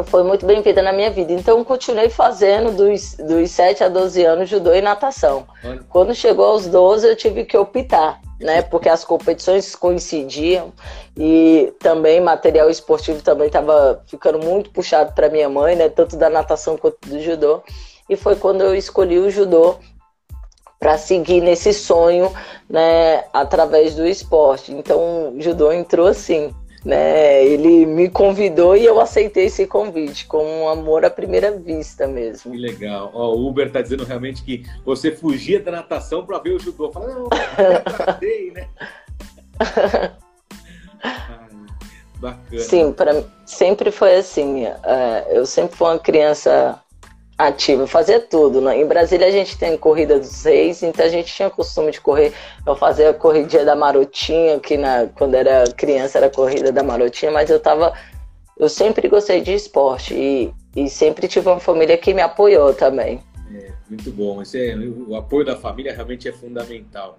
Foi 0.03 0.25
muito 0.25 0.45
bem-vinda 0.45 0.83
na 0.83 0.93
minha 0.93 1.11
vida. 1.11 1.33
Então, 1.33 1.63
continuei 1.63 2.09
fazendo 2.09 2.73
dos, 2.73 3.15
dos 3.15 3.51
7 3.51 3.85
a 3.85 3.89
12 3.89 4.25
anos 4.25 4.49
judô 4.49 4.75
e 4.75 4.81
natação. 4.81 5.47
Olha. 5.65 5.81
Quando 5.89 6.15
chegou 6.15 6.47
aos 6.47 6.67
12, 6.67 7.07
eu 7.07 7.17
tive 7.17 7.45
que 7.45 7.57
optar 7.57 8.21
né? 8.41 8.63
Porque 8.63 8.89
as 8.89 9.05
competições 9.05 9.75
coincidiam 9.75 10.73
e 11.17 11.73
também 11.79 12.21
material 12.21 12.69
esportivo 12.69 13.23
também 13.23 13.47
estava 13.47 14.03
ficando 14.07 14.39
muito 14.39 14.71
puxado 14.71 15.13
para 15.13 15.29
minha 15.29 15.49
mãe, 15.49 15.77
né? 15.77 15.89
Tanto 15.89 16.17
da 16.17 16.29
natação 16.29 16.77
quanto 16.77 17.09
do 17.09 17.21
judô. 17.21 17.63
E 18.09 18.17
foi 18.17 18.37
quando 18.37 18.63
eu 18.63 18.75
escolhi 18.75 19.19
o 19.19 19.31
judô 19.31 19.77
para 20.79 20.99
seguir 20.99 21.41
nesse 21.41 21.73
sonho, 21.73 22.33
né? 22.69 23.25
Através 23.33 23.95
do 23.95 24.07
esporte. 24.07 24.73
Então, 24.73 25.35
o 25.35 25.41
judô 25.41 25.73
entrou 25.73 26.07
assim 26.07 26.55
né? 26.85 27.45
Ele 27.45 27.87
me 27.87 28.09
convidou 28.09 28.77
e 28.77 28.85
eu 28.85 29.01
aceitei 29.01 29.47
esse 29.47 29.67
convite, 29.67 30.27
com 30.27 30.45
um 30.45 30.69
amor 30.69 31.05
à 31.05 31.11
primeira 31.11 31.51
vista 31.51 32.07
mesmo. 32.07 32.53
Que 32.53 32.59
legal. 32.59 33.11
Ó, 33.15 33.35
o 33.35 33.49
Uber 33.49 33.71
tá 33.71 33.81
dizendo 33.81 34.05
realmente 34.05 34.43
que 34.43 34.65
você 34.85 35.11
fugia 35.11 35.61
da 35.61 35.73
natação 35.73 36.27
para 36.27 36.39
ver 36.39 36.53
o 36.53 36.59
judô. 36.59 36.93
Fala, 36.93 37.15
não, 37.15 37.29
tratei, 37.29 38.51
né? 38.53 38.69
bacana. 42.25 42.63
Sim, 42.63 42.93
para 42.93 43.25
sempre 43.45 43.91
foi 43.91 44.17
assim. 44.17 44.65
É, 44.65 45.27
eu 45.31 45.45
sempre 45.45 45.77
fui 45.77 45.89
uma 45.89 45.99
criança 45.99 46.81
ativa, 47.37 47.87
fazia 47.87 48.21
tudo. 48.21 48.61
Né? 48.61 48.81
Em 48.81 48.87
Brasília 48.87 49.27
a 49.27 49.31
gente 49.31 49.59
tem 49.59 49.77
corrida 49.77 50.19
dos 50.19 50.45
reis, 50.45 50.83
então 50.83 51.05
a 51.05 51.09
gente 51.09 51.33
tinha 51.33 51.51
costume 51.51 51.91
de 51.91 52.01
correr. 52.01 52.33
Eu 52.67 52.77
fazia 52.77 53.11
a 53.11 53.15
corridinha 53.15 53.65
da 53.65 53.77
marotinha, 53.77 54.59
que 54.61 54.77
na, 54.77 55.07
quando 55.07 55.35
era 55.35 55.65
criança 55.73 56.19
era 56.19 56.31
corrida 56.31 56.73
da 56.73 56.83
marotinha, 56.83 57.31
mas 57.31 57.51
eu 57.51 57.61
tava. 57.61 57.93
Eu 58.57 58.69
sempre 58.69 59.09
gostei 59.09 59.41
de 59.41 59.53
esporte 59.53 60.15
e, 60.15 60.55
e 60.77 60.89
sempre 60.89 61.27
tive 61.27 61.49
uma 61.49 61.59
família 61.59 61.99
que 61.99 62.15
me 62.15 62.23
apoiou 62.23 62.73
também. 62.73 63.21
É, 63.53 63.73
muito 63.91 64.11
bom. 64.13 64.41
Esse 64.41 64.71
é, 64.71 64.77
o 64.77 65.17
apoio 65.17 65.45
da 65.45 65.57
família 65.57 65.93
realmente 65.93 66.29
é 66.29 66.33
fundamental. 66.33 67.19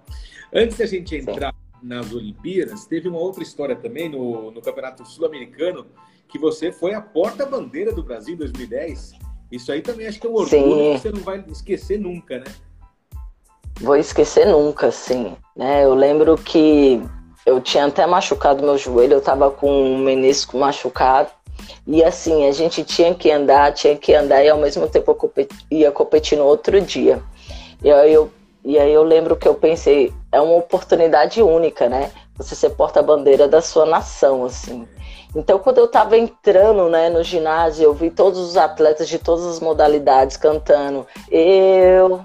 Antes 0.52 0.78
da 0.78 0.86
gente 0.86 1.14
entrar 1.14 1.52
Sim. 1.52 1.86
nas 1.86 2.10
Olimpíadas, 2.10 2.86
teve 2.86 3.06
uma 3.06 3.18
outra 3.18 3.42
história 3.42 3.76
também 3.76 4.08
no, 4.08 4.50
no 4.50 4.62
Campeonato 4.62 5.04
Sul-Americano, 5.06 5.86
que 6.26 6.38
você 6.38 6.72
foi 6.72 6.94
a 6.94 7.02
porta-bandeira 7.02 7.92
do 7.92 8.02
Brasil 8.02 8.34
em 8.34 8.38
2010. 8.38 9.25
Isso 9.50 9.70
aí 9.70 9.80
também 9.80 10.06
acho 10.06 10.20
que 10.20 10.26
é 10.26 10.30
um 10.30 10.34
orgulho 10.34 10.94
que 10.94 10.98
você 10.98 11.10
não 11.10 11.20
vai 11.20 11.44
esquecer 11.48 11.98
nunca, 11.98 12.38
né? 12.38 12.46
Vou 13.80 13.96
esquecer 13.96 14.46
nunca, 14.46 14.90
sim. 14.90 15.36
Né? 15.54 15.84
Eu 15.84 15.94
lembro 15.94 16.36
que 16.36 17.02
eu 17.44 17.60
tinha 17.60 17.86
até 17.86 18.06
machucado 18.06 18.64
meu 18.64 18.76
joelho, 18.76 19.14
eu 19.14 19.20
tava 19.20 19.50
com 19.50 19.70
um 19.70 19.98
menisco 19.98 20.58
machucado. 20.58 21.30
E 21.86 22.02
assim, 22.02 22.48
a 22.48 22.52
gente 22.52 22.82
tinha 22.84 23.14
que 23.14 23.30
andar, 23.30 23.72
tinha 23.72 23.96
que 23.96 24.12
andar 24.14 24.42
e 24.44 24.48
ao 24.48 24.58
mesmo 24.58 24.88
tempo 24.88 25.16
eu 25.36 25.46
ia 25.70 25.90
competir 25.92 26.36
no 26.36 26.44
outro 26.44 26.80
dia. 26.80 27.22
E 27.82 27.90
aí 27.90 28.12
eu, 28.12 28.30
e 28.64 28.78
aí 28.78 28.92
eu 28.92 29.04
lembro 29.04 29.36
que 29.36 29.46
eu 29.46 29.54
pensei, 29.54 30.12
é 30.32 30.40
uma 30.40 30.56
oportunidade 30.56 31.40
única, 31.40 31.88
né? 31.88 32.10
Você 32.36 32.54
ser 32.54 32.70
porta-bandeira 32.70 33.46
da 33.46 33.62
sua 33.62 33.86
nação, 33.86 34.44
assim. 34.44 34.86
Então, 35.36 35.58
quando 35.58 35.76
eu 35.76 35.84
estava 35.84 36.16
entrando 36.16 36.88
né, 36.88 37.10
no 37.10 37.22
ginásio, 37.22 37.84
eu 37.84 37.92
vi 37.92 38.10
todos 38.10 38.40
os 38.40 38.56
atletas 38.56 39.06
de 39.06 39.18
todas 39.18 39.44
as 39.44 39.60
modalidades 39.60 40.38
cantando. 40.38 41.06
Eu 41.30 42.24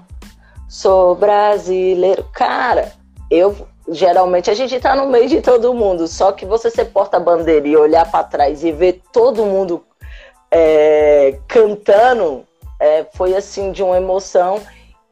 sou 0.66 1.14
brasileiro. 1.14 2.24
Cara, 2.32 2.90
eu 3.30 3.54
geralmente 3.86 4.50
a 4.50 4.54
gente 4.54 4.74
está 4.74 4.96
no 4.96 5.08
meio 5.08 5.28
de 5.28 5.42
todo 5.42 5.74
mundo, 5.74 6.08
só 6.08 6.32
que 6.32 6.46
você 6.46 6.70
ser 6.70 6.86
porta-bandeira 6.86 7.68
e 7.68 7.76
olhar 7.76 8.10
para 8.10 8.24
trás 8.24 8.64
e 8.64 8.72
ver 8.72 9.02
todo 9.12 9.44
mundo 9.44 9.84
é, 10.50 11.36
cantando 11.46 12.46
é, 12.80 13.04
foi 13.12 13.36
assim 13.36 13.72
de 13.72 13.82
uma 13.82 13.98
emoção 13.98 14.60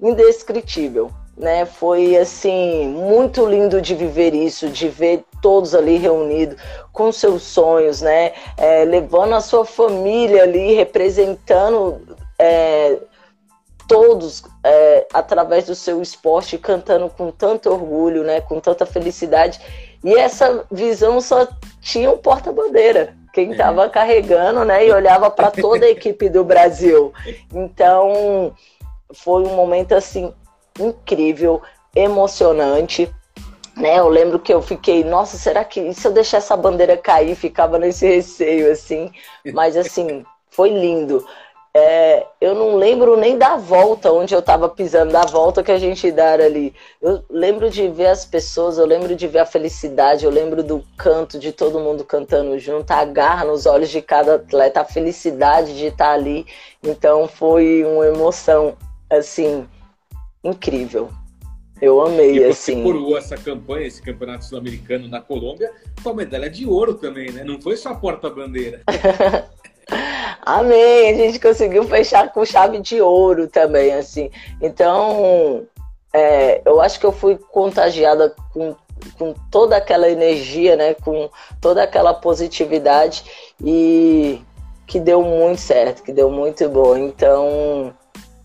indescritível 0.01 1.11
né? 1.41 1.65
Foi 1.65 2.17
assim 2.17 2.87
muito 2.89 3.47
lindo 3.47 3.81
de 3.81 3.95
viver 3.95 4.35
isso, 4.35 4.69
de 4.69 4.89
ver 4.89 5.25
todos 5.41 5.75
ali 5.75 5.97
reunidos 5.97 6.57
com 6.93 7.11
seus 7.13 7.43
sonhos, 7.43 8.01
né? 8.01 8.33
É, 8.57 8.85
levando 8.85 9.35
a 9.35 9.41
sua 9.41 9.65
família 9.65 10.43
ali, 10.43 10.75
representando 10.75 12.17
é, 12.39 12.99
todos 13.89 14.45
é, 14.63 15.07
através 15.13 15.67
do 15.67 15.75
seu 15.75 16.01
esporte, 16.01 16.57
cantando 16.57 17.09
com 17.09 17.31
tanto 17.31 17.71
orgulho, 17.71 18.23
né? 18.23 18.41
Com 18.41 18.61
tanta 18.61 18.87
felicidade. 18.87 19.61
E 20.05 20.15
essa 20.15 20.65
visão 20.71 21.21
só 21.21 21.47
tinha 21.81 22.11
um 22.11 22.17
porta-bandeira, 22.17 23.15
quem 23.33 23.53
estava 23.53 23.85
é. 23.85 23.89
carregando, 23.89 24.65
né? 24.65 24.87
E 24.87 24.93
olhava 24.93 25.31
para 25.31 25.51
toda 25.51 25.87
a 25.87 25.91
equipe 25.91 26.29
do 26.29 26.45
Brasil. 26.45 27.13
Então 27.53 28.55
foi 29.13 29.43
um 29.43 29.55
momento 29.55 29.93
assim 29.93 30.33
incrível, 30.79 31.61
emocionante. 31.95 33.13
Né, 33.81 33.99
eu 33.99 34.09
lembro 34.11 34.39
que 34.39 34.53
eu 34.53 34.61
fiquei, 34.61 35.03
nossa, 35.03 35.39
será 35.39 35.65
que 35.65 35.95
se 35.95 36.07
eu 36.07 36.13
deixar 36.13 36.37
essa 36.37 36.55
bandeira 36.55 36.99
cair, 36.99 37.35
ficava 37.35 37.79
nesse 37.79 38.07
receio 38.07 38.71
assim, 38.71 39.11
mas 39.55 39.75
assim, 39.75 40.23
foi 40.51 40.69
lindo. 40.69 41.27
É, 41.73 42.27
eu 42.43 42.55
não 42.55 42.77
lembro 42.77 43.17
nem 43.17 43.39
da 43.39 43.57
volta 43.57 44.13
onde 44.13 44.35
eu 44.35 44.41
estava 44.41 44.69
pisando, 44.69 45.13
da 45.13 45.23
volta 45.23 45.63
que 45.63 45.73
a 45.73 45.79
gente 45.79 46.13
dá 46.13 46.35
ali. 46.35 46.75
Eu 47.01 47.25
lembro 47.31 47.71
de 47.71 47.89
ver 47.89 48.09
as 48.09 48.27
pessoas, 48.27 48.77
eu 48.77 48.85
lembro 48.85 49.17
de 49.17 49.27
ver 49.27 49.39
a 49.39 49.47
felicidade, 49.47 50.27
eu 50.27 50.31
lembro 50.31 50.63
do 50.63 50.85
canto 50.99 51.39
de 51.39 51.51
todo 51.51 51.81
mundo 51.81 52.05
cantando 52.05 52.59
junto, 52.59 52.91
a 52.91 53.05
garra 53.07 53.47
nos 53.47 53.65
olhos 53.65 53.89
de 53.89 54.03
cada 54.03 54.35
atleta, 54.35 54.83
a 54.83 54.85
felicidade 54.85 55.75
de 55.75 55.87
estar 55.87 56.13
ali. 56.13 56.45
Então 56.83 57.27
foi 57.27 57.83
uma 57.85 58.07
emoção 58.07 58.77
assim 59.09 59.67
incrível. 60.45 61.09
Eu 61.81 62.01
amei, 62.01 62.37
e 62.37 62.53
você 62.53 62.73
assim. 62.73 62.83
coroou 62.83 63.17
essa 63.17 63.37
campanha, 63.37 63.87
esse 63.87 64.03
campeonato 64.03 64.45
sul-americano 64.45 65.09
na 65.09 65.21
Colômbia, 65.21 65.73
com 66.03 66.11
a 66.11 66.15
medalha 66.15 66.51
de 66.51 66.67
ouro 66.67 66.95
também, 66.95 67.31
né? 67.31 67.43
Não 67.45 67.61
foi 67.61 67.77
só 67.77 67.95
porta-bandeira. 67.95 68.83
Amém! 70.43 71.11
A 71.11 71.15
gente 71.15 71.39
conseguiu 71.39 71.85
fechar 71.85 72.33
com 72.33 72.45
chave 72.45 72.81
de 72.81 73.01
ouro 73.01 73.47
também, 73.49 73.95
assim. 73.95 74.31
Então, 74.61 75.67
é, 76.13 76.63
eu 76.65 76.81
acho 76.81 76.99
que 77.01 77.07
eu 77.07 77.13
fui 77.13 77.37
contagiada 77.37 78.35
com 78.53 78.75
com 79.19 79.35
toda 79.51 79.77
aquela 79.77 80.11
energia, 80.11 80.77
né, 80.77 80.95
com 80.95 81.31
toda 81.61 81.83
aquela 81.83 82.13
positividade 82.13 83.25
e 83.63 84.43
que 84.87 84.99
deu 84.99 85.23
muito 85.23 85.61
certo, 85.61 86.03
que 86.03 86.13
deu 86.13 86.31
muito 86.31 86.69
bom. 86.69 86.97
Então, 86.97 87.95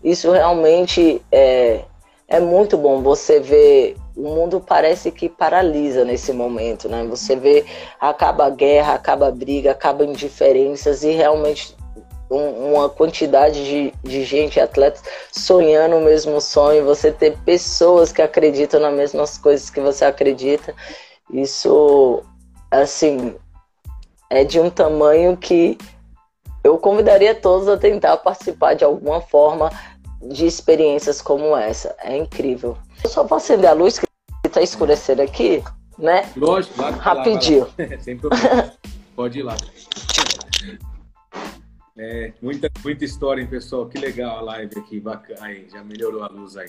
isso 0.02 0.30
realmente 0.30 1.20
é, 1.30 1.82
é 2.28 2.40
muito 2.40 2.76
bom. 2.76 3.02
Você 3.02 3.40
vê, 3.40 3.96
o 4.16 4.22
mundo 4.22 4.60
parece 4.60 5.10
que 5.10 5.28
paralisa 5.28 6.04
nesse 6.04 6.32
momento, 6.32 6.88
né? 6.88 7.04
Você 7.04 7.36
vê, 7.36 7.64
acaba 8.00 8.46
a 8.46 8.50
guerra, 8.50 8.94
acaba 8.94 9.28
a 9.28 9.32
briga, 9.32 9.70
acaba 9.70 10.04
indiferenças 10.04 11.04
e 11.04 11.10
realmente 11.10 11.76
um, 12.30 12.74
uma 12.74 12.88
quantidade 12.88 13.64
de, 13.64 13.92
de 14.02 14.24
gente, 14.24 14.58
atletas, 14.58 15.02
sonhando 15.30 15.96
o 15.96 16.00
mesmo 16.00 16.40
sonho, 16.40 16.84
você 16.84 17.12
ter 17.12 17.36
pessoas 17.44 18.10
que 18.10 18.20
acreditam 18.20 18.80
nas 18.80 18.94
mesmas 18.94 19.38
coisas 19.38 19.70
que 19.70 19.80
você 19.80 20.04
acredita, 20.04 20.74
isso, 21.30 22.22
assim, 22.70 23.34
é 24.28 24.44
de 24.44 24.58
um 24.58 24.70
tamanho 24.70 25.36
que 25.36 25.78
eu 26.64 26.78
convidaria 26.78 27.32
todos 27.32 27.68
a 27.68 27.76
tentar 27.76 28.16
participar 28.16 28.74
de 28.74 28.84
alguma 28.84 29.20
forma 29.20 29.70
de 30.28 30.46
experiências 30.46 31.20
como 31.20 31.56
essa. 31.56 31.94
É 32.02 32.16
incrível. 32.16 32.76
Eu 33.02 33.10
só 33.10 33.24
vou 33.24 33.36
acender 33.36 33.70
a 33.70 33.72
luz 33.72 33.98
que 33.98 34.06
está 34.44 34.60
escurecendo 34.62 35.22
aqui, 35.22 35.62
né? 35.98 36.30
Lógico, 36.36 36.80
Rapidinho. 36.82 37.66
Lá, 37.78 37.86
lá. 37.90 38.00
Sem 38.00 38.18
problema. 38.18 38.72
Pode 39.14 39.38
ir 39.38 39.42
lá. 39.42 39.56
É, 41.98 42.32
muita, 42.42 42.70
muita 42.84 43.04
história, 43.04 43.40
hein, 43.40 43.46
pessoal? 43.46 43.86
Que 43.88 43.98
legal 43.98 44.38
a 44.38 44.42
live 44.42 44.78
aqui, 44.78 45.00
bacana. 45.00 45.46
Aí, 45.46 45.66
já 45.70 45.82
melhorou 45.82 46.22
a 46.22 46.28
luz 46.28 46.56
aí. 46.56 46.68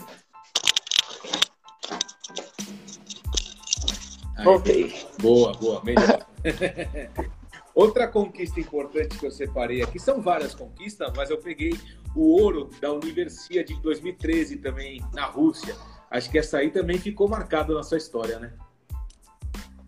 aí 4.37 4.47
ok. 4.47 4.95
Boa, 5.21 5.51
boa, 5.53 5.83
melhor. 5.83 6.25
Outra 7.75 8.07
conquista 8.07 8.59
importante 8.59 9.19
que 9.19 9.25
eu 9.27 9.31
separei 9.31 9.83
aqui, 9.83 9.99
são 9.99 10.19
várias 10.19 10.55
conquistas, 10.55 11.11
mas 11.15 11.29
eu 11.29 11.37
peguei 11.37 11.77
o 12.17 12.41
ouro 12.41 12.69
da 12.81 12.91
Universidade 12.91 13.75
de 13.75 13.81
2013 13.81 14.57
também, 14.57 15.03
na 15.13 15.25
Rússia. 15.25 15.75
Acho 16.09 16.31
que 16.31 16.39
essa 16.39 16.57
aí 16.57 16.71
também 16.71 16.97
ficou 16.97 17.29
marcada 17.29 17.73
na 17.73 17.83
sua 17.83 17.97
história, 17.97 18.39
né? 18.39 18.51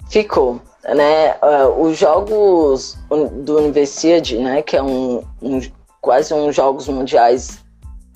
Ficou, 0.10 0.62
né? 0.84 1.34
Uh, 1.36 1.82
os 1.82 1.98
jogos 1.98 2.98
do 3.44 3.58
Universidade, 3.58 4.38
né, 4.38 4.62
que 4.62 4.78
é 4.78 4.82
um, 4.82 5.24
um 5.42 5.60
quase 6.02 6.34
uns 6.34 6.56
jogos 6.56 6.88
mundiais 6.88 7.64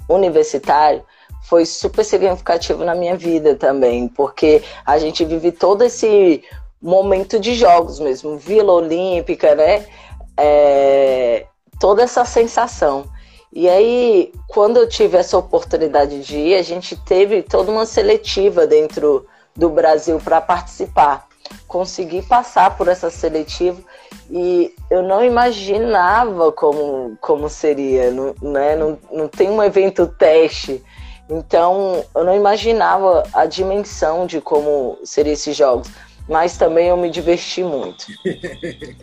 universitário, 0.10 1.04
foi 1.44 1.66
super 1.66 2.04
significativo 2.04 2.84
na 2.84 2.96
minha 2.96 3.18
vida 3.18 3.56
também, 3.56 4.08
porque 4.08 4.64
a 4.86 4.98
gente 4.98 5.26
vive 5.26 5.52
todo 5.52 5.84
esse 5.84 6.44
momento 6.82 7.40
de 7.40 7.56
jogos 7.56 8.00
mesmo, 8.00 8.38
Vila 8.38 8.74
Olímpica, 8.74 9.56
né? 9.56 9.86
É, 10.38 11.46
toda 11.80 12.04
essa 12.04 12.26
sensação. 12.26 13.06
E 13.56 13.70
aí, 13.70 14.34
quando 14.48 14.78
eu 14.78 14.90
tive 14.90 15.16
essa 15.16 15.38
oportunidade 15.38 16.22
de 16.22 16.36
ir, 16.36 16.56
a 16.56 16.64
gente 16.64 16.96
teve 16.96 17.44
toda 17.44 17.72
uma 17.72 17.86
seletiva 17.86 18.66
dentro 18.66 19.28
do 19.56 19.70
Brasil 19.70 20.20
para 20.20 20.42
participar. 20.42 21.28
Consegui 21.68 22.24
passar 22.24 22.76
por 22.76 22.88
essa 22.88 23.12
seletiva 23.12 23.80
e 24.32 24.74
eu 24.90 25.04
não 25.04 25.24
imaginava 25.24 26.52
como, 26.52 27.16
como 27.22 27.48
seria, 27.48 28.10
não, 28.10 28.34
né? 28.42 28.76
não, 28.76 28.98
não 29.12 29.28
tem 29.28 29.52
um 29.52 29.62
evento 29.62 30.08
teste, 30.08 30.84
então 31.30 32.04
eu 32.16 32.24
não 32.24 32.36
imaginava 32.36 33.24
a 33.34 33.46
dimensão 33.46 34.26
de 34.26 34.42
como 34.42 34.98
seriam 35.04 35.34
esses 35.34 35.56
jogos 35.56 35.92
mas 36.28 36.58
também 36.58 36.88
eu 36.88 36.98
me 36.98 37.10
diverti 37.10 37.64
muito. 37.64 38.06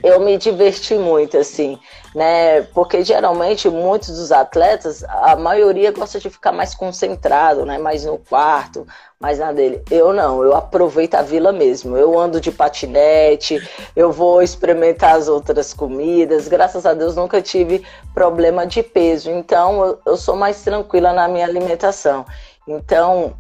eu 0.03 0.21
me 0.21 0.39
diverti 0.39 0.95
muito, 0.95 1.37
assim, 1.37 1.79
né? 2.15 2.63
Porque 2.75 3.05
geralmente 3.05 3.69
muitos 3.69 4.17
dos 4.17 4.33
atletas, 4.33 5.05
a 5.05 5.37
maioria 5.37 5.93
gosta 5.93 6.19
de 6.19 6.31
ficar 6.31 6.53
mais 6.53 6.75
concentrado, 6.75 7.67
né? 7.67 7.79
Mais 7.79 8.05
no 8.05 8.19
quarto, 8.19 8.87
mais 9.19 9.39
na 9.39 9.53
dele. 9.53 9.83
Eu 9.91 10.13
não, 10.15 10.43
eu 10.43 10.57
aproveito 10.57 11.15
a 11.15 11.23
vila 11.23 11.53
mesmo. 11.53 11.97
Eu 11.97 12.19
ando 12.19 12.41
de 12.41 12.51
patinete, 12.51 13.61
eu 13.95 14.11
vou 14.11 14.43
experimentar 14.43 15.17
as 15.17 15.29
outras 15.29 15.75
comidas. 15.75 16.49
Graças 16.49 16.87
a 16.87 16.95
Deus 16.95 17.17
nunca 17.17 17.43
tive 17.43 17.85
problema 18.15 18.67
de 18.67 18.83
peso, 18.83 19.31
então 19.31 19.85
eu, 19.85 20.01
eu 20.07 20.17
sou 20.17 20.37
mais 20.37 20.63
tranquila 20.63 21.13
na 21.13 21.29
minha 21.29 21.45
alimentação. 21.45 22.25
Então, 22.67 23.35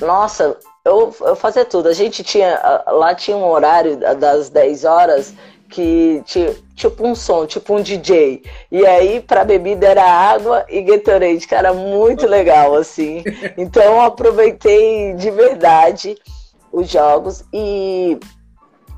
nossa, 0.00 0.56
eu, 0.84 1.14
eu 1.20 1.34
fazia 1.36 1.64
tudo. 1.64 1.88
A 1.88 1.92
gente 1.92 2.22
tinha. 2.22 2.60
Lá 2.86 3.14
tinha 3.14 3.36
um 3.36 3.48
horário 3.48 3.96
das 4.16 4.50
10 4.50 4.84
horas 4.84 5.34
que 5.68 6.22
tinha 6.26 6.54
tipo 6.76 7.06
um 7.06 7.14
som, 7.14 7.46
tipo 7.46 7.74
um 7.74 7.82
DJ. 7.82 8.42
E 8.70 8.86
aí, 8.86 9.20
para 9.20 9.44
bebida 9.44 9.86
era 9.86 10.04
água 10.04 10.64
e 10.68 10.82
Gatorade, 10.82 11.46
era 11.50 11.72
muito 11.72 12.26
legal, 12.26 12.74
assim. 12.74 13.24
Então, 13.56 14.00
aproveitei 14.00 15.14
de 15.14 15.30
verdade 15.30 16.16
os 16.70 16.88
jogos 16.88 17.44
e 17.52 18.18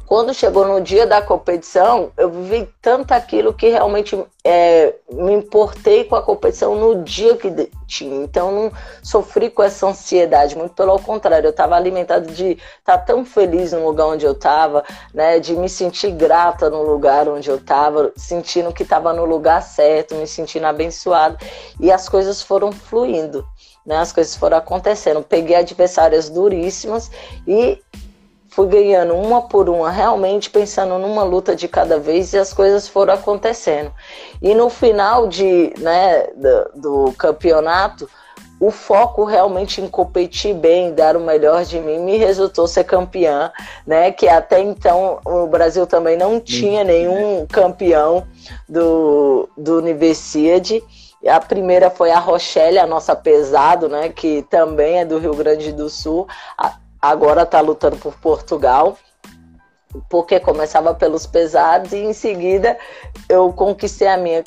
quando 0.06 0.32
chegou 0.32 0.66
no 0.66 0.80
dia 0.80 1.04
da 1.04 1.20
competição, 1.20 2.12
eu 2.16 2.30
vi 2.30 2.68
tanto 2.80 3.12
aquilo 3.12 3.52
que 3.52 3.68
realmente 3.68 4.16
é, 4.44 4.94
me 5.10 5.32
importei 5.32 6.04
com 6.04 6.14
a 6.14 6.22
competição 6.22 6.76
no 6.76 7.02
dia 7.02 7.36
que 7.36 7.50
tinha. 7.88 8.22
Então, 8.22 8.52
não 8.52 8.72
sofri 9.02 9.50
com 9.50 9.64
essa 9.64 9.86
ansiedade, 9.86 10.56
muito 10.56 10.74
pelo 10.74 10.96
contrário, 11.00 11.48
eu 11.48 11.50
estava 11.50 11.74
alimentado 11.74 12.32
de 12.32 12.52
estar 12.52 12.98
tá 12.98 12.98
tão 12.98 13.24
feliz 13.24 13.72
no 13.72 13.84
lugar 13.84 14.06
onde 14.06 14.24
eu 14.24 14.32
estava, 14.32 14.84
né, 15.12 15.40
de 15.40 15.56
me 15.56 15.68
sentir 15.68 16.12
grata 16.12 16.70
no 16.70 16.82
lugar 16.82 17.28
onde 17.28 17.50
eu 17.50 17.56
estava, 17.56 18.12
sentindo 18.16 18.72
que 18.72 18.84
estava 18.84 19.12
no 19.12 19.24
lugar 19.24 19.60
certo, 19.60 20.14
me 20.14 20.26
sentindo 20.26 20.66
abençoado. 20.66 21.36
E 21.80 21.90
as 21.90 22.08
coisas 22.08 22.40
foram 22.40 22.70
fluindo. 22.70 23.44
Né, 23.84 23.96
as 23.98 24.12
coisas 24.12 24.34
foram 24.34 24.56
acontecendo. 24.56 25.22
Peguei 25.22 25.54
adversárias 25.54 26.28
duríssimas 26.28 27.08
e 27.46 27.80
fui 28.56 28.68
ganhando 28.68 29.14
uma 29.14 29.42
por 29.42 29.68
uma, 29.68 29.90
realmente 29.90 30.48
pensando 30.48 30.98
numa 30.98 31.22
luta 31.22 31.54
de 31.54 31.68
cada 31.68 31.98
vez 31.98 32.32
e 32.32 32.38
as 32.38 32.54
coisas 32.54 32.88
foram 32.88 33.12
acontecendo. 33.12 33.92
E 34.40 34.54
no 34.54 34.70
final 34.70 35.28
de, 35.28 35.74
né, 35.76 36.28
do, 36.34 37.04
do 37.04 37.12
campeonato, 37.18 38.08
o 38.58 38.70
foco 38.70 39.24
realmente 39.24 39.82
em 39.82 39.86
competir 39.86 40.54
bem, 40.54 40.94
dar 40.94 41.18
o 41.18 41.20
melhor 41.20 41.66
de 41.66 41.78
mim, 41.78 41.98
me 41.98 42.16
resultou 42.16 42.66
ser 42.66 42.84
campeã, 42.84 43.52
né? 43.86 44.10
Que 44.10 44.26
até 44.26 44.58
então 44.58 45.20
o 45.26 45.46
Brasil 45.46 45.86
também 45.86 46.16
não 46.16 46.40
tinha 46.40 46.82
nenhum 46.82 47.46
campeão 47.46 48.26
do, 48.66 49.50
do 49.54 49.76
Universidade. 49.76 50.82
A 51.28 51.40
primeira 51.40 51.90
foi 51.90 52.10
a 52.10 52.18
Rochelle, 52.18 52.78
a 52.78 52.86
nossa 52.86 53.14
pesado, 53.14 53.86
né? 53.86 54.08
Que 54.08 54.40
também 54.48 55.00
é 55.00 55.04
do 55.04 55.18
Rio 55.18 55.34
Grande 55.34 55.72
do 55.72 55.90
Sul. 55.90 56.26
A, 56.56 56.78
agora 57.00 57.42
está 57.42 57.60
lutando 57.60 57.96
por 57.96 58.14
Portugal, 58.18 58.96
porque 60.08 60.38
começava 60.40 60.94
pelos 60.94 61.26
pesados 61.26 61.92
e 61.92 61.98
em 61.98 62.12
seguida 62.12 62.78
eu 63.28 63.52
conquistei 63.52 64.08
a 64.08 64.16
minha 64.16 64.44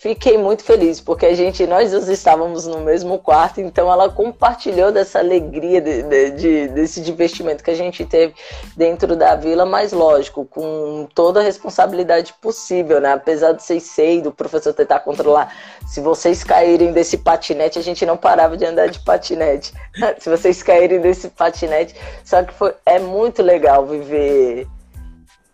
fiquei 0.00 0.38
muito 0.38 0.64
feliz, 0.64 0.98
porque 0.98 1.26
a 1.26 1.34
gente, 1.34 1.66
nós 1.66 1.90
dois 1.90 2.08
estávamos 2.08 2.66
no 2.66 2.80
mesmo 2.80 3.18
quarto, 3.18 3.60
então 3.60 3.92
ela 3.92 4.08
compartilhou 4.08 4.90
dessa 4.90 5.18
alegria, 5.18 5.78
de, 5.78 6.02
de, 6.02 6.30
de, 6.30 6.68
desse 6.68 7.02
divertimento 7.02 7.62
que 7.62 7.70
a 7.70 7.76
gente 7.76 8.06
teve 8.06 8.34
dentro 8.74 9.14
da 9.14 9.34
vila, 9.34 9.66
mas 9.66 9.92
lógico, 9.92 10.46
com 10.46 11.06
toda 11.14 11.40
a 11.40 11.42
responsabilidade 11.42 12.32
possível, 12.40 12.98
né? 12.98 13.12
Apesar 13.12 13.52
de 13.52 13.62
ser 13.62 13.78
cedo, 13.78 14.30
do 14.30 14.32
professor 14.32 14.72
tentar 14.72 15.00
controlar. 15.00 15.54
Se 15.86 16.00
vocês 16.00 16.42
caírem 16.42 16.92
desse 16.92 17.18
patinete, 17.18 17.78
a 17.78 17.82
gente 17.82 18.06
não 18.06 18.16
parava 18.16 18.56
de 18.56 18.64
andar 18.64 18.88
de 18.88 19.00
patinete. 19.00 19.72
Se 20.18 20.30
vocês 20.30 20.62
caírem 20.62 21.00
desse 21.00 21.28
patinete, 21.28 21.94
só 22.24 22.42
que 22.42 22.54
foi, 22.54 22.74
é 22.86 22.98
muito 22.98 23.42
legal 23.42 23.84
viver 23.84 24.66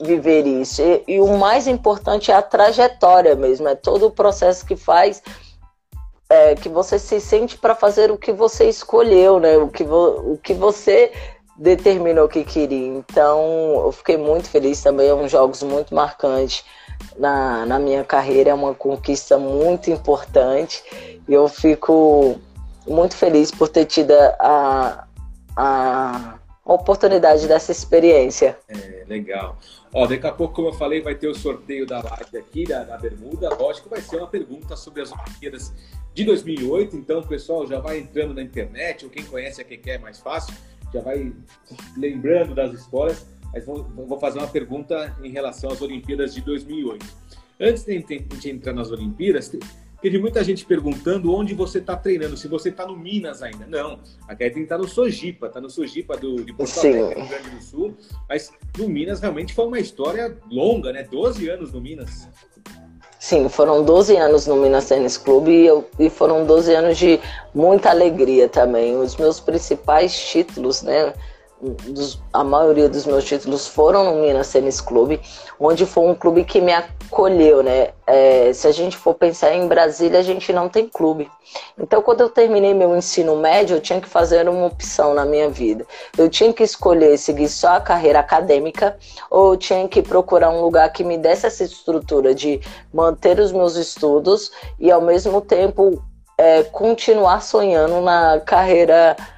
viver 0.00 0.46
isso. 0.46 0.82
E, 0.82 1.04
e, 1.08 1.20
o 1.20 1.36
mais 1.38 1.66
importante 1.66 2.30
é 2.30 2.34
a 2.34 2.42
trajetória 2.42 3.34
mesmo, 3.34 3.68
é 3.68 3.74
todo 3.74 4.06
o 4.06 4.10
processo 4.10 4.64
que 4.66 4.76
faz 4.76 5.22
é, 6.28 6.54
que 6.54 6.68
você 6.68 6.98
se 6.98 7.20
sente 7.20 7.56
para 7.56 7.74
fazer 7.74 8.10
o 8.10 8.18
que 8.18 8.32
você 8.32 8.68
escolheu, 8.68 9.38
né? 9.38 9.56
O 9.56 9.68
que, 9.68 9.84
vo, 9.84 10.32
o 10.32 10.38
que 10.38 10.54
você 10.54 11.12
determinou 11.56 12.28
que 12.28 12.44
queria. 12.44 12.86
Então, 12.88 13.82
eu 13.84 13.92
fiquei 13.92 14.16
muito 14.16 14.48
feliz 14.48 14.82
também, 14.82 15.08
é 15.08 15.14
um 15.14 15.28
jogos 15.28 15.62
muito 15.62 15.94
marcantes 15.94 16.64
na, 17.16 17.64
na 17.64 17.78
minha 17.78 18.04
carreira, 18.04 18.50
é 18.50 18.54
uma 18.54 18.74
conquista 18.74 19.38
muito 19.38 19.90
importante 19.90 20.82
e 21.26 21.32
eu 21.32 21.48
fico 21.48 22.38
muito 22.86 23.16
feliz 23.16 23.50
por 23.50 23.68
ter 23.68 23.84
tido 23.86 24.12
a, 24.12 25.04
a 25.56 26.38
oportunidade 26.64 27.46
dessa 27.46 27.72
experiência. 27.72 28.58
É, 28.68 29.04
legal. 29.06 29.56
Ó, 29.96 30.06
daqui 30.06 30.26
a 30.26 30.30
pouco, 30.30 30.52
como 30.52 30.68
eu 30.68 30.74
falei, 30.74 31.00
vai 31.00 31.14
ter 31.14 31.26
o 31.26 31.34
sorteio 31.34 31.86
da 31.86 32.02
live 32.02 32.36
aqui, 32.36 32.64
da, 32.64 32.84
da 32.84 32.98
Bermuda. 32.98 33.48
Lógico, 33.54 33.88
vai 33.88 34.02
ser 34.02 34.18
uma 34.18 34.26
pergunta 34.26 34.76
sobre 34.76 35.00
as 35.00 35.10
Olimpíadas 35.10 35.72
de 36.12 36.22
2008. 36.22 36.94
Então, 36.94 37.22
pessoal, 37.22 37.66
já 37.66 37.80
vai 37.80 38.00
entrando 38.00 38.34
na 38.34 38.42
internet, 38.42 39.06
ou 39.06 39.10
quem 39.10 39.24
conhece 39.24 39.62
a 39.62 39.64
quem 39.64 39.78
quer 39.78 39.94
é 39.94 39.98
mais 39.98 40.20
fácil. 40.20 40.52
já 40.92 41.00
vai 41.00 41.32
lembrando 41.96 42.54
das 42.54 42.74
histórias, 42.74 43.26
mas 43.54 43.64
vou, 43.64 43.84
vou 43.84 44.20
fazer 44.20 44.38
uma 44.38 44.48
pergunta 44.48 45.16
em 45.22 45.30
relação 45.30 45.70
às 45.70 45.80
Olimpíadas 45.80 46.34
de 46.34 46.42
2008. 46.42 47.06
Antes 47.58 47.84
de 47.84 47.92
a 47.92 47.98
gente 47.98 48.50
entrar 48.50 48.74
nas 48.74 48.90
Olimpíadas, 48.90 49.50
teve 50.06 50.20
muita 50.20 50.44
gente 50.44 50.64
perguntando 50.64 51.34
onde 51.34 51.52
você 51.52 51.78
está 51.78 51.96
treinando, 51.96 52.36
se 52.36 52.46
você 52.46 52.68
está 52.68 52.86
no 52.86 52.96
Minas 52.96 53.42
ainda. 53.42 53.66
Não, 53.66 53.98
a 54.28 54.36
Kathleen 54.36 54.62
está 54.62 54.78
no 54.78 54.86
Sojipa, 54.86 55.48
está 55.48 55.60
no 55.60 55.68
Sojipa 55.68 56.16
do, 56.16 56.44
de 56.44 56.52
Porto 56.52 56.78
Alegre, 56.78 57.20
Rio 57.22 57.28
Grande 57.28 57.50
do 57.50 57.60
Sul. 57.60 57.96
Mas 58.28 58.52
no 58.78 58.88
Minas 58.88 59.18
realmente 59.18 59.52
foi 59.52 59.66
uma 59.66 59.80
história 59.80 60.38
longa, 60.48 60.92
né? 60.92 61.02
12 61.02 61.48
anos 61.48 61.72
no 61.72 61.80
Minas. 61.80 62.28
Sim, 63.18 63.48
foram 63.48 63.84
12 63.84 64.16
anos 64.16 64.46
no 64.46 64.54
Minas 64.54 64.86
Tênis 64.86 65.18
Clube 65.18 65.50
e, 65.50 65.66
eu, 65.66 65.84
e 65.98 66.08
foram 66.08 66.46
12 66.46 66.72
anos 66.72 66.96
de 66.96 67.18
muita 67.52 67.90
alegria 67.90 68.48
também. 68.48 68.96
Os 68.96 69.16
meus 69.16 69.40
principais 69.40 70.16
títulos, 70.16 70.82
né? 70.82 71.14
Dos, 71.60 72.20
a 72.32 72.44
maioria 72.44 72.88
dos 72.88 73.06
meus 73.06 73.24
títulos 73.24 73.66
foram 73.66 74.04
no 74.04 74.20
Minas 74.20 74.52
Tênis 74.52 74.80
Clube, 74.80 75.20
onde 75.58 75.86
foi 75.86 76.04
um 76.04 76.14
clube 76.14 76.44
que 76.44 76.60
me 76.60 76.72
acolheu, 76.72 77.62
né? 77.62 77.90
É, 78.06 78.52
se 78.52 78.68
a 78.68 78.72
gente 78.72 78.96
for 78.96 79.14
pensar 79.14 79.54
em 79.54 79.66
Brasília, 79.66 80.18
a 80.20 80.22
gente 80.22 80.52
não 80.52 80.68
tem 80.68 80.86
clube. 80.86 81.30
Então, 81.78 82.02
quando 82.02 82.20
eu 82.20 82.28
terminei 82.28 82.74
meu 82.74 82.94
ensino 82.96 83.36
médio, 83.36 83.76
eu 83.76 83.80
tinha 83.80 84.00
que 84.00 84.08
fazer 84.08 84.48
uma 84.48 84.66
opção 84.66 85.14
na 85.14 85.24
minha 85.24 85.48
vida. 85.48 85.86
Eu 86.16 86.28
tinha 86.28 86.52
que 86.52 86.62
escolher 86.62 87.16
seguir 87.16 87.48
só 87.48 87.76
a 87.76 87.80
carreira 87.80 88.20
acadêmica 88.20 88.96
ou 89.30 89.52
eu 89.52 89.56
tinha 89.56 89.88
que 89.88 90.02
procurar 90.02 90.50
um 90.50 90.60
lugar 90.60 90.92
que 90.92 91.02
me 91.02 91.16
desse 91.16 91.46
essa 91.46 91.64
estrutura 91.64 92.34
de 92.34 92.60
manter 92.92 93.38
os 93.40 93.52
meus 93.52 93.76
estudos 93.76 94.50
e, 94.78 94.90
ao 94.90 95.00
mesmo 95.00 95.40
tempo, 95.40 96.02
é, 96.36 96.62
continuar 96.64 97.40
sonhando 97.40 98.00
na 98.02 98.40
carreira 98.40 99.12
acadêmica 99.12 99.35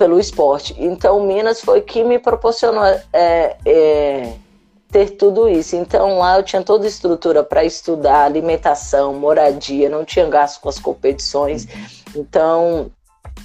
pelo 0.00 0.18
esporte. 0.18 0.74
Então, 0.78 1.26
Minas 1.26 1.60
foi 1.60 1.82
que 1.82 2.02
me 2.02 2.18
proporcionou 2.18 2.82
é, 3.12 3.58
é, 3.66 4.32
ter 4.90 5.10
tudo 5.10 5.46
isso. 5.46 5.76
Então, 5.76 6.16
lá 6.16 6.38
eu 6.38 6.42
tinha 6.42 6.62
toda 6.62 6.86
a 6.86 6.88
estrutura 6.88 7.44
para 7.44 7.66
estudar, 7.66 8.24
alimentação, 8.24 9.12
moradia, 9.12 9.90
não 9.90 10.02
tinha 10.02 10.26
gasto 10.26 10.62
com 10.62 10.70
as 10.70 10.78
competições. 10.78 11.68
Então, 12.16 12.90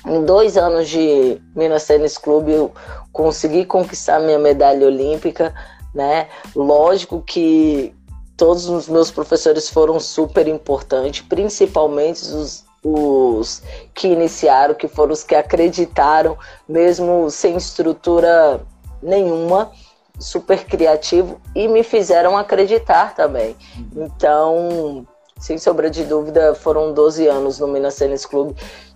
em 0.07 0.23
dois 0.23 0.55
anos 0.55 0.87
de 0.87 1.41
Minas 1.53 1.85
Tênis 1.85 2.17
Clube, 2.17 2.53
eu 2.53 2.71
consegui 3.11 3.65
conquistar 3.65 4.21
minha 4.21 4.39
medalha 4.39 4.87
olímpica, 4.87 5.53
né? 5.93 6.29
Lógico 6.55 7.21
que 7.21 7.93
todos 8.37 8.69
os 8.69 8.87
meus 8.87 9.11
professores 9.11 9.69
foram 9.69 9.99
super 9.99 10.47
importantes, 10.47 11.19
principalmente 11.27 12.21
os 12.21 12.64
os 12.85 13.63
que 13.95 14.07
iniciaram, 14.07 14.75
que 14.75 14.87
foram 14.87 15.11
os 15.11 15.23
que 15.23 15.33
acreditaram, 15.33 16.37
mesmo 16.69 17.31
sem 17.31 17.57
estrutura 17.57 18.61
nenhuma, 19.01 19.71
super 20.19 20.63
criativo, 20.65 21.41
e 21.55 21.67
me 21.67 21.81
fizeram 21.81 22.37
acreditar 22.37 23.15
também. 23.15 23.55
Então, 23.95 25.05
sem 25.39 25.57
sombra 25.57 25.89
de 25.89 26.03
dúvida, 26.03 26.53
foram 26.53 26.93
12 26.93 27.27
anos 27.27 27.59
no 27.59 27.67
Minas 27.67 27.95
Tênis 27.95 28.25
Clube 28.25 28.55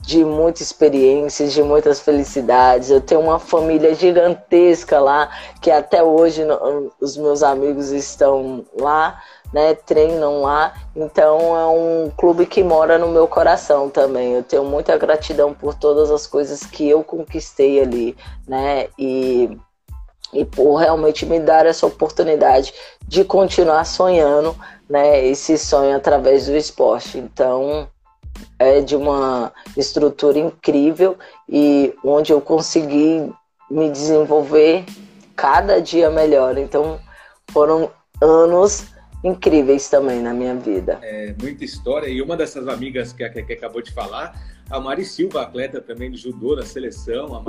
de 0.10 0.26
muitas 0.26 0.62
experiências, 0.62 1.54
de 1.54 1.62
muitas 1.62 2.00
felicidades. 2.00 2.90
Eu 2.90 3.00
tenho 3.00 3.22
uma 3.22 3.38
família 3.38 3.94
gigantesca 3.94 5.00
lá, 5.00 5.30
que 5.62 5.70
até 5.70 6.02
hoje 6.02 6.42
os 7.00 7.16
meus 7.16 7.44
amigos 7.44 7.92
estão 7.92 8.66
lá 8.76 9.22
né, 9.54 9.76
treinam 9.76 10.42
lá. 10.42 10.74
Então 10.96 11.56
é 11.56 11.68
um 11.68 12.12
clube 12.18 12.48
que 12.48 12.64
mora 12.64 12.98
no 12.98 13.10
meu 13.10 13.28
coração 13.28 13.88
também. 13.88 14.34
Eu 14.34 14.42
tenho 14.42 14.64
muita 14.64 14.98
gratidão 14.98 15.54
por 15.54 15.76
todas 15.76 16.10
as 16.10 16.26
coisas 16.26 16.64
que 16.64 16.90
eu 16.90 17.04
conquistei 17.04 17.80
ali, 17.80 18.18
né? 18.48 18.88
E, 18.98 19.56
e 20.34 20.44
por 20.44 20.78
realmente 20.78 21.24
me 21.24 21.40
dar 21.40 21.68
essa 21.68 21.86
oportunidade 21.86 22.74
de 23.08 23.24
continuar 23.24 23.86
sonhando, 23.86 24.56
né? 24.90 25.24
Esse 25.24 25.56
sonho 25.56 25.96
através 25.96 26.48
do 26.48 26.58
esporte. 26.58 27.20
Então 27.20 27.88
é 28.58 28.82
de 28.82 28.96
uma 28.96 29.52
estrutura 29.78 30.38
incrível 30.38 31.18
e 31.48 31.94
onde 32.04 32.32
eu 32.32 32.42
consegui 32.42 33.32
me 33.70 33.90
desenvolver 33.90 34.86
cada 35.36 35.80
dia 35.80 36.10
melhor. 36.10 36.58
Então 36.58 37.00
foram 37.52 37.92
anos 38.22 38.88
incríveis 39.24 39.90
também 39.90 40.22
na 40.22 40.34
minha 40.34 40.56
vida. 40.56 41.00
É, 41.02 41.34
muita 41.40 41.64
história. 41.64 42.08
E 42.08 42.22
uma 42.22 42.36
dessas 42.36 42.68
amigas 42.68 43.14
que 43.14 43.24
a 43.24 43.30
Keke 43.30 43.54
acabou 43.54 43.82
de 43.82 43.92
falar, 43.92 44.34
a 44.70 44.80
Mari 44.80 45.04
Silva, 45.04 45.42
atleta 45.42 45.82
também 45.82 46.12
de 46.12 46.18
judô 46.18 46.56
da 46.56 46.64
seleção. 46.64 47.36
A 47.36 47.42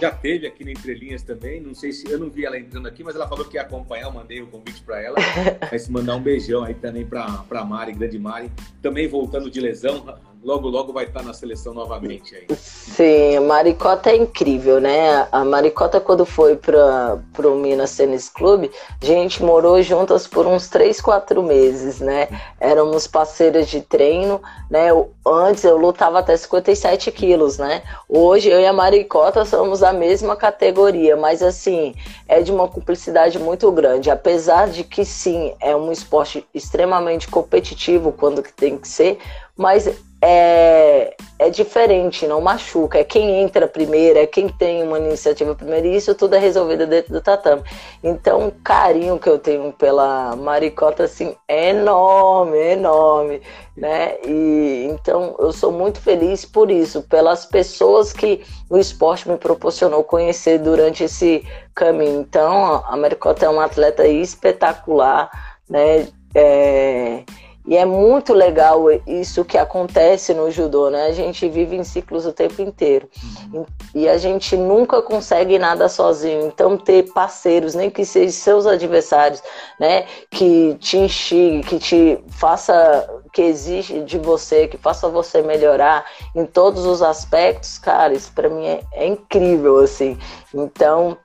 já 0.00 0.10
teve 0.10 0.46
aqui 0.46 0.64
na 0.64 0.70
Entrelinhas 0.70 1.22
também. 1.22 1.60
Não 1.60 1.74
sei 1.74 1.92
se 1.92 2.08
eu 2.10 2.18
não 2.18 2.30
vi 2.30 2.44
ela 2.44 2.58
entrando 2.58 2.86
aqui, 2.86 3.02
mas 3.02 3.16
ela 3.16 3.28
falou 3.28 3.44
que 3.44 3.56
ia 3.56 3.62
acompanhar. 3.62 4.04
Eu 4.04 4.12
mandei 4.12 4.40
o 4.40 4.46
convite 4.46 4.82
para 4.82 5.00
ela. 5.00 5.16
Mas 5.70 5.88
mandar 5.88 6.16
um 6.16 6.20
beijão 6.20 6.64
aí 6.64 6.74
também 6.74 7.04
para 7.06 7.44
a 7.50 7.64
Mari, 7.64 7.92
grande 7.92 8.18
Mari. 8.18 8.50
Também 8.80 9.08
voltando 9.08 9.50
de 9.50 9.60
lesão, 9.60 10.04
logo, 10.44 10.68
logo 10.68 10.92
vai 10.92 11.04
estar 11.04 11.22
na 11.22 11.32
seleção 11.32 11.72
novamente 11.72 12.34
aí. 12.34 12.46
Sim, 12.56 13.36
a 13.36 13.40
Maricota 13.40 14.10
é 14.10 14.16
incrível, 14.16 14.80
né? 14.80 15.26
A 15.30 15.44
Maricota, 15.44 16.00
quando 16.00 16.26
foi 16.26 16.56
para 16.56 17.18
o 17.44 17.54
Minas 17.54 17.96
Tênis 17.96 18.28
Clube, 18.28 18.70
a 19.00 19.04
gente 19.04 19.42
morou 19.42 19.80
juntas 19.82 20.26
por 20.26 20.46
uns 20.46 20.68
3, 20.68 21.00
4 21.00 21.42
meses, 21.42 22.00
né? 22.00 22.28
Éramos 22.60 23.06
parceiras 23.06 23.68
de 23.68 23.80
treino, 23.80 24.40
né? 24.70 24.88
Antes 25.24 25.64
eu 25.64 25.76
lutava 25.76 26.18
até 26.18 26.36
57 26.36 27.10
quilos, 27.12 27.58
né? 27.58 27.82
Hoje 28.08 28.48
eu 28.48 28.60
e 28.60 28.66
a 28.66 28.72
Maricota 28.72 29.44
somos 29.44 29.80
da 29.80 29.92
mesma 29.92 30.36
categoria, 30.36 31.16
mas 31.16 31.42
assim, 31.42 31.94
é 32.26 32.42
de 32.42 32.50
uma 32.50 32.68
cumplicidade 32.68 33.38
muito 33.38 33.70
grande. 33.70 34.10
Apesar 34.10 34.68
de 34.68 34.82
que 34.82 35.04
sim, 35.04 35.54
é 35.60 35.74
um 35.76 35.92
esporte 35.92 36.46
extremamente 36.52 37.28
competitivo 37.28 38.12
quando 38.12 38.42
tem 38.42 38.76
que 38.76 38.88
ser, 38.88 39.18
mas 39.56 39.88
é, 40.24 41.16
é 41.36 41.50
diferente, 41.50 42.28
não 42.28 42.40
machuca. 42.40 42.96
É 42.96 43.02
quem 43.02 43.42
entra 43.42 43.66
primeiro, 43.66 44.20
é 44.20 44.26
quem 44.26 44.48
tem 44.48 44.80
uma 44.84 44.96
iniciativa 44.98 45.52
primeiro, 45.52 45.88
e 45.88 45.96
isso 45.96 46.14
tudo 46.14 46.36
é 46.36 46.38
resolvido 46.38 46.86
dentro 46.86 47.12
do 47.12 47.20
tatame. 47.20 47.64
Então, 48.04 48.46
o 48.46 48.52
carinho 48.52 49.18
que 49.18 49.28
eu 49.28 49.36
tenho 49.36 49.72
pela 49.72 50.36
Maricota, 50.36 51.02
assim, 51.02 51.34
é 51.48 51.70
enorme, 51.70 52.56
é 52.56 52.72
enorme, 52.74 53.42
né? 53.76 54.16
E 54.24 54.86
então 54.92 55.34
eu 55.40 55.52
sou 55.52 55.72
muito 55.72 56.00
feliz 56.00 56.44
por 56.44 56.70
isso, 56.70 57.02
pelas 57.02 57.44
pessoas 57.44 58.12
que 58.12 58.44
o 58.70 58.78
esporte 58.78 59.28
me 59.28 59.36
proporcionou 59.36 60.04
conhecer 60.04 60.58
durante 60.58 61.02
esse 61.02 61.44
caminho. 61.74 62.20
Então, 62.20 62.84
a 62.86 62.96
Maricota 62.96 63.44
é 63.46 63.48
uma 63.48 63.64
atleta 63.64 64.06
espetacular, 64.06 65.28
né? 65.68 66.06
É, 66.34 67.24
e 67.64 67.76
é 67.76 67.84
muito 67.84 68.34
legal 68.34 68.86
isso 69.06 69.44
que 69.44 69.56
acontece 69.56 70.34
no 70.34 70.50
judô, 70.50 70.90
né? 70.90 71.06
A 71.06 71.12
gente 71.12 71.48
vive 71.48 71.76
em 71.76 71.84
ciclos 71.84 72.26
o 72.26 72.32
tempo 72.32 72.60
inteiro. 72.60 73.08
Uhum. 73.52 73.64
E 73.94 74.08
a 74.08 74.18
gente 74.18 74.56
nunca 74.56 75.00
consegue 75.00 75.58
nada 75.60 75.88
sozinho. 75.88 76.46
Então, 76.46 76.76
ter 76.76 77.12
parceiros, 77.12 77.74
nem 77.74 77.88
que 77.88 78.04
sejam 78.04 78.32
seus 78.32 78.66
adversários, 78.66 79.40
né? 79.78 80.06
Que 80.28 80.74
te 80.80 80.98
instigue, 80.98 81.62
que 81.62 81.78
te 81.78 82.18
faça, 82.30 83.08
que 83.32 83.42
exige 83.42 84.00
de 84.00 84.18
você, 84.18 84.66
que 84.66 84.76
faça 84.76 85.08
você 85.08 85.40
melhorar 85.40 86.04
em 86.34 86.44
todos 86.44 86.84
os 86.84 87.00
aspectos, 87.00 87.78
cara, 87.78 88.12
isso 88.12 88.32
para 88.32 88.48
mim 88.48 88.66
é, 88.66 88.80
é 88.92 89.06
incrível, 89.06 89.78
assim. 89.78 90.18
Então, 90.52 91.16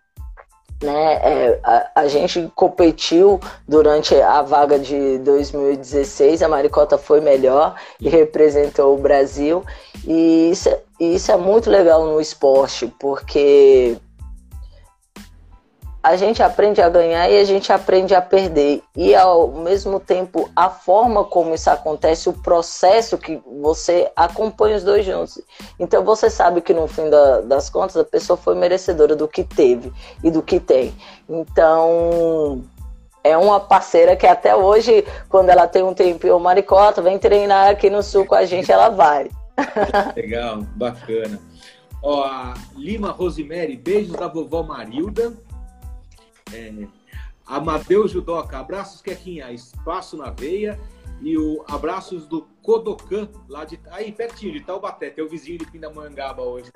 né? 0.82 1.13
É, 1.15 1.59
a, 1.63 2.01
a, 2.01 2.07
gente 2.07 2.51
competiu 2.55 3.39
durante 3.67 4.15
a 4.15 4.41
vaga 4.41 4.78
de 4.78 5.17
2016, 5.19 6.41
a 6.41 6.47
Maricota 6.47 6.97
foi 6.97 7.19
melhor 7.19 7.75
e 7.99 8.09
representou 8.09 8.95
o 8.95 9.01
Brasil. 9.01 9.63
E 10.05 10.51
isso, 10.51 10.69
isso 10.99 11.32
é 11.32 11.38
muito 11.38 11.69
legal 11.69 12.05
no 12.05 12.21
esporte, 12.21 12.93
porque 12.99 13.97
a 16.02 16.16
gente 16.16 16.41
aprende 16.41 16.82
a 16.82 16.89
ganhar 16.89 17.30
e 17.30 17.38
a 17.38 17.43
gente 17.43 17.72
aprende 17.72 18.16
a 18.16 18.22
perder. 18.22 18.82
E 18.95 19.14
ao 19.14 19.48
mesmo 19.50 20.00
tempo, 20.00 20.50
a 20.56 20.70
forma 20.70 21.24
como 21.24 21.54
isso 21.54 21.70
acontece, 21.70 22.30
o 22.30 22.34
processo 22.34 23.18
que 23.18 23.41
você 23.62 24.10
acompanha 24.16 24.78
os 24.78 24.84
dois 24.84 25.06
juntos. 25.06 25.41
Então 25.80 26.04
você 26.04 26.30
sabe 26.30 26.62
que 26.62 26.74
no 26.74 26.88
fim 26.88 27.10
da, 27.10 27.41
das 27.41 27.70
contas 27.70 27.98
a 27.98 28.06
pessoa 28.06 28.38
foi 28.38 28.56
merecedora 28.56 29.16
do 29.16 29.28
que 29.28 29.43
teve 29.43 29.91
e 30.24 30.32
do 30.32 30.41
que 30.41 30.60
tem. 30.60 30.93
Então 31.28 32.64
é 33.24 33.38
uma 33.38 33.60
parceira 33.60 34.16
que 34.16 34.26
até 34.26 34.56
hoje, 34.56 35.04
quando 35.28 35.50
ela 35.50 35.68
tem 35.68 35.84
um 35.84 35.93
tempinho, 35.93 36.39
Maricota, 36.39 37.02
vem 37.02 37.20
treinar 37.20 37.70
aqui 37.70 37.89
no 37.89 38.02
sul 38.02 38.26
com 38.26 38.36
a 38.36 38.45
gente, 38.45 38.72
ela 38.72 38.89
vai. 38.89 39.30
Legal, 40.16 40.62
bacana. 40.76 41.39
Ó, 42.02 42.54
Lima 42.76 43.12
Rosemary, 43.12 43.76
beijos 43.76 44.14
da 44.14 44.28
vovó 44.28 44.64
Marilda. 44.64 45.34
É, 46.54 46.72
Amadeu 47.45 48.08
Judoca, 48.08 48.58
abraços 48.58 49.02
Quequinha, 49.02 49.52
espaço 49.52 50.18
na 50.18 50.30
veia. 50.30 50.80
E 51.22 51.36
o 51.36 51.64
abraços 51.68 52.28
do 52.28 52.48
Kodokan, 52.62 53.28
lá 53.50 53.66
de. 53.66 53.80
Aí, 53.89 54.12
pertinho 54.12 54.54
de 54.54 54.60
Taubaté, 54.60 55.10
teu 55.10 55.28
vizinho 55.28 55.58
de 55.58 55.66
Pindamonhangaba 55.66 56.43
hoje. 56.43 56.70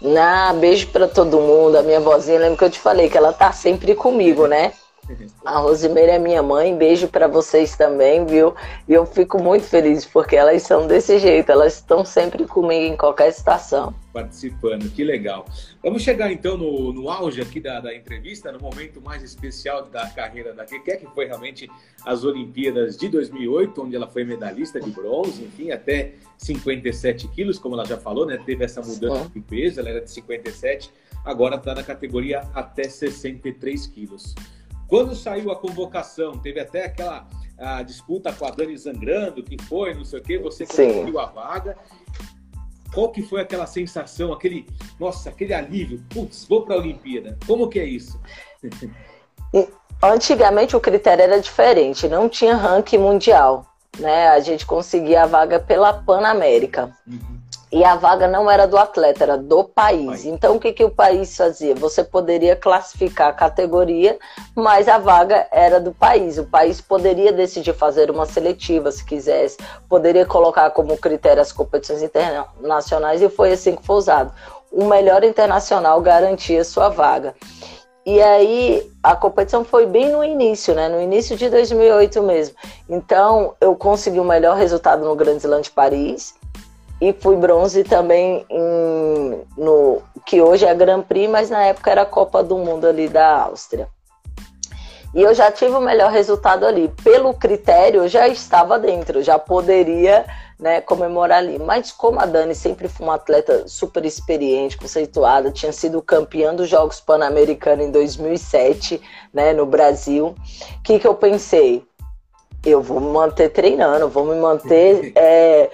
Na 0.00 0.52
beijo 0.54 0.86
para 0.88 1.08
todo 1.08 1.40
mundo. 1.40 1.76
A 1.76 1.82
minha 1.82 1.98
vozinha, 1.98 2.38
lembra 2.38 2.56
que 2.56 2.64
eu 2.64 2.70
te 2.70 2.78
falei 2.78 3.08
que 3.08 3.16
ela 3.18 3.32
tá 3.32 3.50
sempre 3.50 3.96
comigo, 3.96 4.46
né? 4.46 4.72
A 5.44 5.58
Rosimeira 5.58 6.12
é 6.12 6.18
minha 6.18 6.42
mãe, 6.42 6.76
beijo 6.76 7.08
para 7.08 7.26
vocês 7.26 7.76
também, 7.76 8.24
viu? 8.24 8.54
E 8.88 8.92
eu 8.92 9.04
fico 9.04 9.42
muito 9.42 9.64
feliz 9.64 10.04
porque 10.04 10.36
elas 10.36 10.62
são 10.62 10.86
desse 10.86 11.18
jeito, 11.18 11.50
elas 11.50 11.74
estão 11.74 12.04
sempre 12.04 12.44
comigo 12.46 12.92
em 12.92 12.96
qualquer 12.96 13.32
situação. 13.32 13.94
Participando, 14.12 14.90
que 14.90 15.02
legal. 15.02 15.46
Vamos 15.82 16.02
chegar 16.02 16.30
então 16.30 16.56
no, 16.56 16.92
no 16.92 17.08
auge 17.08 17.40
aqui 17.40 17.58
da, 17.58 17.80
da 17.80 17.94
entrevista, 17.94 18.52
no 18.52 18.60
momento 18.60 19.00
mais 19.00 19.22
especial 19.22 19.86
da 19.86 20.06
carreira 20.08 20.52
da 20.52 20.64
Keké, 20.64 20.96
que 20.96 21.06
foi 21.06 21.26
realmente 21.26 21.70
as 22.04 22.22
Olimpíadas 22.22 22.96
de 22.96 23.08
2008, 23.08 23.82
onde 23.82 23.96
ela 23.96 24.06
foi 24.06 24.24
medalhista 24.24 24.80
de 24.80 24.90
bronze, 24.90 25.42
enfim, 25.42 25.70
até 25.70 26.12
57 26.38 27.28
quilos, 27.28 27.58
como 27.58 27.74
ela 27.74 27.84
já 27.84 27.96
falou, 27.96 28.26
né? 28.26 28.38
Teve 28.44 28.64
essa 28.64 28.82
mudança 28.82 29.28
de 29.28 29.40
peso, 29.40 29.80
ela 29.80 29.88
era 29.88 30.00
de 30.00 30.10
57, 30.10 30.90
agora 31.24 31.56
está 31.56 31.74
na 31.74 31.82
categoria 31.82 32.40
até 32.54 32.84
63 32.84 33.86
quilos. 33.86 34.34
Quando 34.92 35.14
saiu 35.14 35.50
a 35.50 35.56
convocação, 35.56 36.32
teve 36.32 36.60
até 36.60 36.84
aquela 36.84 37.26
a 37.58 37.82
disputa 37.82 38.30
com 38.30 38.44
a 38.44 38.50
Dani 38.50 38.76
Zangrando, 38.76 39.42
que 39.42 39.56
foi, 39.64 39.94
não 39.94 40.04
sei 40.04 40.20
o 40.20 40.22
quê, 40.22 40.36
você 40.36 40.66
conseguiu 40.66 41.18
a 41.18 41.24
vaga. 41.24 41.78
Qual 42.92 43.10
que 43.10 43.22
foi 43.22 43.40
aquela 43.40 43.66
sensação, 43.66 44.34
aquele, 44.34 44.66
nossa, 45.00 45.30
aquele 45.30 45.54
alívio? 45.54 46.04
Putz, 46.10 46.44
vou 46.44 46.66
para 46.66 46.74
a 46.74 46.78
Olimpíada. 46.78 47.38
Como 47.46 47.70
que 47.70 47.80
é 47.80 47.86
isso? 47.86 48.20
Antigamente 50.02 50.76
o 50.76 50.80
critério 50.80 51.22
era 51.22 51.40
diferente, 51.40 52.06
não 52.06 52.28
tinha 52.28 52.54
ranking 52.54 52.98
mundial, 52.98 53.64
né? 53.98 54.28
A 54.28 54.40
gente 54.40 54.66
conseguia 54.66 55.22
a 55.22 55.26
vaga 55.26 55.58
pela 55.58 55.94
Pan 55.94 56.26
América. 56.26 56.94
Uhum 57.06 57.41
e 57.72 57.82
a 57.82 57.96
vaga 57.96 58.28
não 58.28 58.50
era 58.50 58.66
do 58.66 58.76
atleta, 58.76 59.24
era 59.24 59.38
do 59.38 59.64
país. 59.64 60.26
Então, 60.26 60.56
o 60.56 60.60
que, 60.60 60.74
que 60.74 60.84
o 60.84 60.90
país 60.90 61.34
fazia? 61.34 61.74
Você 61.74 62.04
poderia 62.04 62.54
classificar 62.54 63.28
a 63.28 63.32
categoria, 63.32 64.18
mas 64.54 64.88
a 64.88 64.98
vaga 64.98 65.48
era 65.50 65.80
do 65.80 65.90
país. 65.90 66.36
O 66.36 66.44
país 66.44 66.82
poderia 66.82 67.32
decidir 67.32 67.72
fazer 67.72 68.10
uma 68.10 68.26
seletiva, 68.26 68.92
se 68.92 69.02
quisesse, 69.02 69.56
poderia 69.88 70.26
colocar 70.26 70.68
como 70.72 70.98
critério 70.98 71.40
as 71.40 71.50
competições 71.50 72.02
internacionais, 72.02 73.22
e 73.22 73.30
foi 73.30 73.52
assim 73.52 73.74
que 73.74 73.86
foi 73.86 73.96
usado. 73.96 74.30
O 74.70 74.84
melhor 74.84 75.24
internacional 75.24 75.98
garantia 76.02 76.62
sua 76.64 76.90
vaga. 76.90 77.34
E 78.04 78.20
aí 78.20 78.86
a 79.02 79.16
competição 79.16 79.64
foi 79.64 79.86
bem 79.86 80.10
no 80.10 80.22
início, 80.22 80.74
né? 80.74 80.90
No 80.90 81.00
início 81.00 81.36
de 81.36 81.48
2008 81.48 82.22
mesmo. 82.22 82.54
Então 82.86 83.54
eu 83.60 83.74
consegui 83.76 84.20
o 84.20 84.24
melhor 84.24 84.56
resultado 84.56 85.04
no 85.04 85.16
Grand 85.16 85.36
Slam 85.36 85.60
de 85.60 85.70
Paris 85.70 86.34
e 87.02 87.12
fui 87.12 87.34
bronze 87.34 87.82
também 87.82 88.46
em, 88.48 89.42
no 89.58 90.00
que 90.24 90.40
hoje 90.40 90.64
é 90.64 90.72
Grand 90.72 91.02
Prix, 91.02 91.28
mas 91.28 91.50
na 91.50 91.60
época 91.64 91.90
era 91.90 92.02
a 92.02 92.06
Copa 92.06 92.44
do 92.44 92.56
Mundo 92.56 92.86
ali 92.86 93.08
da 93.08 93.42
Áustria. 93.42 93.88
E 95.12 95.20
eu 95.20 95.34
já 95.34 95.50
tive 95.50 95.74
o 95.74 95.80
melhor 95.80 96.12
resultado 96.12 96.64
ali. 96.64 96.94
Pelo 97.02 97.34
critério, 97.34 98.02
eu 98.02 98.08
já 98.08 98.28
estava 98.28 98.78
dentro, 98.78 99.20
já 99.20 99.36
poderia 99.36 100.24
né, 100.60 100.80
comemorar 100.80 101.38
ali. 101.38 101.58
Mas 101.58 101.90
como 101.90 102.20
a 102.20 102.24
Dani 102.24 102.54
sempre 102.54 102.86
foi 102.86 103.04
uma 103.04 103.16
atleta 103.16 103.66
super 103.66 104.04
experiente, 104.04 104.78
conceituada, 104.78 105.50
tinha 105.50 105.72
sido 105.72 106.00
campeã 106.00 106.54
dos 106.54 106.68
Jogos 106.68 107.00
Pan-Americanos 107.00 107.84
em 107.84 107.90
2007, 107.90 109.02
né, 109.34 109.52
no 109.52 109.66
Brasil, 109.66 110.36
o 110.78 110.82
que, 110.84 111.00
que 111.00 111.06
eu 111.06 111.16
pensei? 111.16 111.84
Eu 112.64 112.80
vou 112.80 113.00
me 113.00 113.10
manter 113.10 113.48
treinando, 113.48 114.08
vou 114.08 114.24
me 114.24 114.36
manter 114.36 115.10
é, 115.18 115.68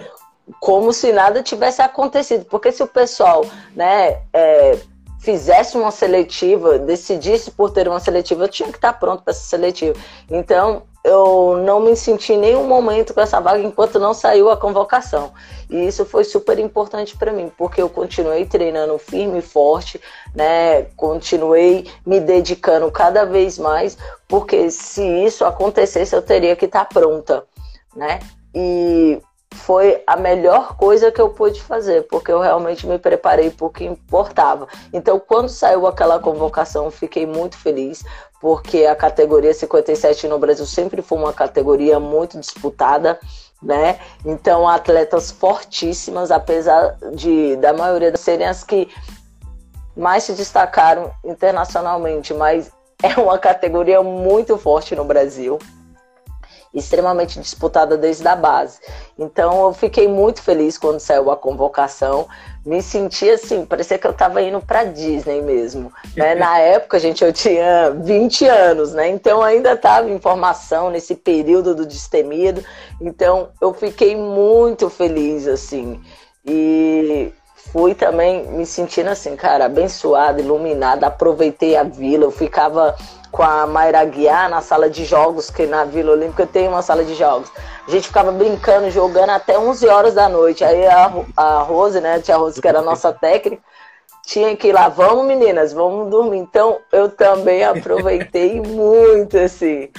como 0.59 0.93
se 0.93 1.11
nada 1.11 1.43
tivesse 1.43 1.81
acontecido. 1.81 2.45
Porque 2.45 2.71
se 2.71 2.81
o 2.83 2.87
pessoal 2.87 3.45
né, 3.75 4.21
é, 4.33 4.79
fizesse 5.19 5.77
uma 5.77 5.91
seletiva, 5.91 6.79
decidisse 6.79 7.51
por 7.51 7.71
ter 7.71 7.87
uma 7.87 7.99
seletiva, 7.99 8.43
eu 8.43 8.47
tinha 8.47 8.69
que 8.69 8.77
estar 8.77 8.93
pronto 8.93 9.23
para 9.23 9.31
essa 9.31 9.43
seletiva. 9.43 9.93
Então, 10.29 10.83
eu 11.03 11.57
não 11.65 11.79
me 11.79 11.95
senti 11.95 12.33
em 12.33 12.37
nenhum 12.37 12.67
momento 12.67 13.13
com 13.13 13.21
essa 13.21 13.39
vaga 13.39 13.59
enquanto 13.59 13.99
não 13.99 14.13
saiu 14.13 14.49
a 14.49 14.57
convocação. 14.57 15.31
E 15.69 15.87
isso 15.87 16.05
foi 16.05 16.23
super 16.23 16.59
importante 16.59 17.17
para 17.17 17.31
mim, 17.31 17.51
porque 17.57 17.81
eu 17.81 17.89
continuei 17.89 18.45
treinando 18.45 18.97
firme 18.97 19.39
e 19.39 19.41
forte, 19.41 19.99
né? 20.35 20.83
Continuei 20.95 21.87
me 22.05 22.19
dedicando 22.19 22.91
cada 22.91 23.25
vez 23.25 23.57
mais, 23.57 23.97
porque 24.27 24.69
se 24.71 25.03
isso 25.25 25.45
acontecesse, 25.45 26.15
eu 26.15 26.21
teria 26.21 26.55
que 26.55 26.65
estar 26.65 26.85
pronta, 26.85 27.45
né? 27.95 28.19
E 28.53 29.21
foi 29.53 30.03
a 30.05 30.15
melhor 30.15 30.75
coisa 30.75 31.11
que 31.11 31.19
eu 31.19 31.29
pude 31.29 31.61
fazer, 31.61 32.03
porque 32.07 32.31
eu 32.31 32.39
realmente 32.39 32.85
me 32.85 32.99
preparei 32.99 33.49
para 33.49 33.65
o 33.65 33.69
que 33.69 33.83
importava. 33.83 34.67
Então, 34.93 35.19
quando 35.19 35.49
saiu 35.49 35.87
aquela 35.87 36.19
convocação, 36.19 36.91
fiquei 36.91 37.25
muito 37.25 37.57
feliz, 37.57 38.03
porque 38.39 38.85
a 38.85 38.95
categoria 38.95 39.53
57 39.53 40.27
no 40.27 40.39
Brasil 40.39 40.65
sempre 40.65 41.01
foi 41.01 41.17
uma 41.17 41.33
categoria 41.33 41.99
muito 41.99 42.39
disputada, 42.39 43.19
né? 43.61 43.99
Então, 44.23 44.67
atletas 44.67 45.31
fortíssimas, 45.31 46.31
apesar 46.31 46.95
de 47.13 47.55
da 47.57 47.73
maioria 47.73 48.15
serem 48.15 48.47
as 48.47 48.63
que 48.63 48.87
mais 49.97 50.23
se 50.23 50.33
destacaram 50.33 51.11
internacionalmente, 51.25 52.33
mas 52.33 52.71
é 53.01 53.19
uma 53.19 53.37
categoria 53.37 54.01
muito 54.03 54.57
forte 54.57 54.95
no 54.95 55.03
Brasil 55.03 55.57
extremamente 56.73 57.39
disputada 57.39 57.97
desde 57.97 58.27
a 58.27 58.35
base. 58.35 58.79
Então 59.17 59.65
eu 59.65 59.73
fiquei 59.73 60.07
muito 60.07 60.41
feliz 60.41 60.77
quando 60.77 60.99
saiu 60.99 61.31
a 61.31 61.37
convocação. 61.37 62.27
Me 62.65 62.81
senti 62.81 63.29
assim, 63.29 63.65
parecia 63.65 63.97
que 63.97 64.05
eu 64.05 64.11
estava 64.11 64.41
indo 64.41 64.61
para 64.61 64.83
Disney 64.83 65.41
mesmo. 65.41 65.91
Né? 66.15 66.35
Na 66.35 66.59
época, 66.59 66.99
gente, 66.99 67.23
eu 67.23 67.33
tinha 67.33 67.89
20 67.91 68.45
anos, 68.45 68.93
né? 68.93 69.09
Então 69.09 69.41
ainda 69.41 69.73
estava 69.73 70.09
em 70.09 70.19
formação 70.19 70.89
nesse 70.89 71.15
período 71.15 71.73
do 71.73 71.85
destemido. 71.85 72.63
Então 73.01 73.49
eu 73.59 73.73
fiquei 73.73 74.15
muito 74.15 74.89
feliz 74.89 75.47
assim. 75.47 75.99
E 76.45 77.33
fui 77.71 77.93
também 77.93 78.47
me 78.47 78.65
sentindo 78.65 79.09
assim, 79.09 79.35
cara, 79.35 79.65
abençoada, 79.65 80.41
iluminada, 80.41 81.07
aproveitei 81.07 81.75
a 81.75 81.83
vila, 81.83 82.23
eu 82.23 82.31
ficava 82.31 82.95
com 83.31 83.43
a 83.43 83.65
Mayra 83.67 84.03
Guiar 84.05 84.49
na 84.49 84.61
sala 84.61 84.89
de 84.89 85.05
jogos, 85.05 85.49
que 85.49 85.65
na 85.65 85.83
Vila 85.85 86.11
Olímpica 86.11 86.45
tem 86.45 86.67
uma 86.67 86.81
sala 86.81 87.03
de 87.03 87.15
jogos. 87.15 87.51
A 87.87 87.91
gente 87.91 88.07
ficava 88.07 88.31
brincando, 88.31 88.89
jogando 88.89 89.31
até 89.31 89.57
11 89.57 89.87
horas 89.87 90.13
da 90.13 90.27
noite. 90.27 90.63
Aí 90.63 90.85
a, 90.85 91.11
a 91.35 91.59
Rose, 91.59 91.99
né, 91.99 92.15
a 92.15 92.21
tia 92.21 92.37
Rose, 92.37 92.61
que 92.61 92.67
era 92.67 92.79
a 92.79 92.83
nossa 92.83 93.13
técnica, 93.13 93.61
tinha 94.25 94.55
que 94.55 94.67
ir 94.67 94.73
lá, 94.73 94.89
vamos 94.89 95.25
meninas, 95.25 95.73
vamos 95.73 96.09
dormir. 96.09 96.37
Então 96.37 96.79
eu 96.91 97.09
também 97.09 97.63
aproveitei 97.63 98.61
muito, 98.61 99.37
assim 99.37 99.89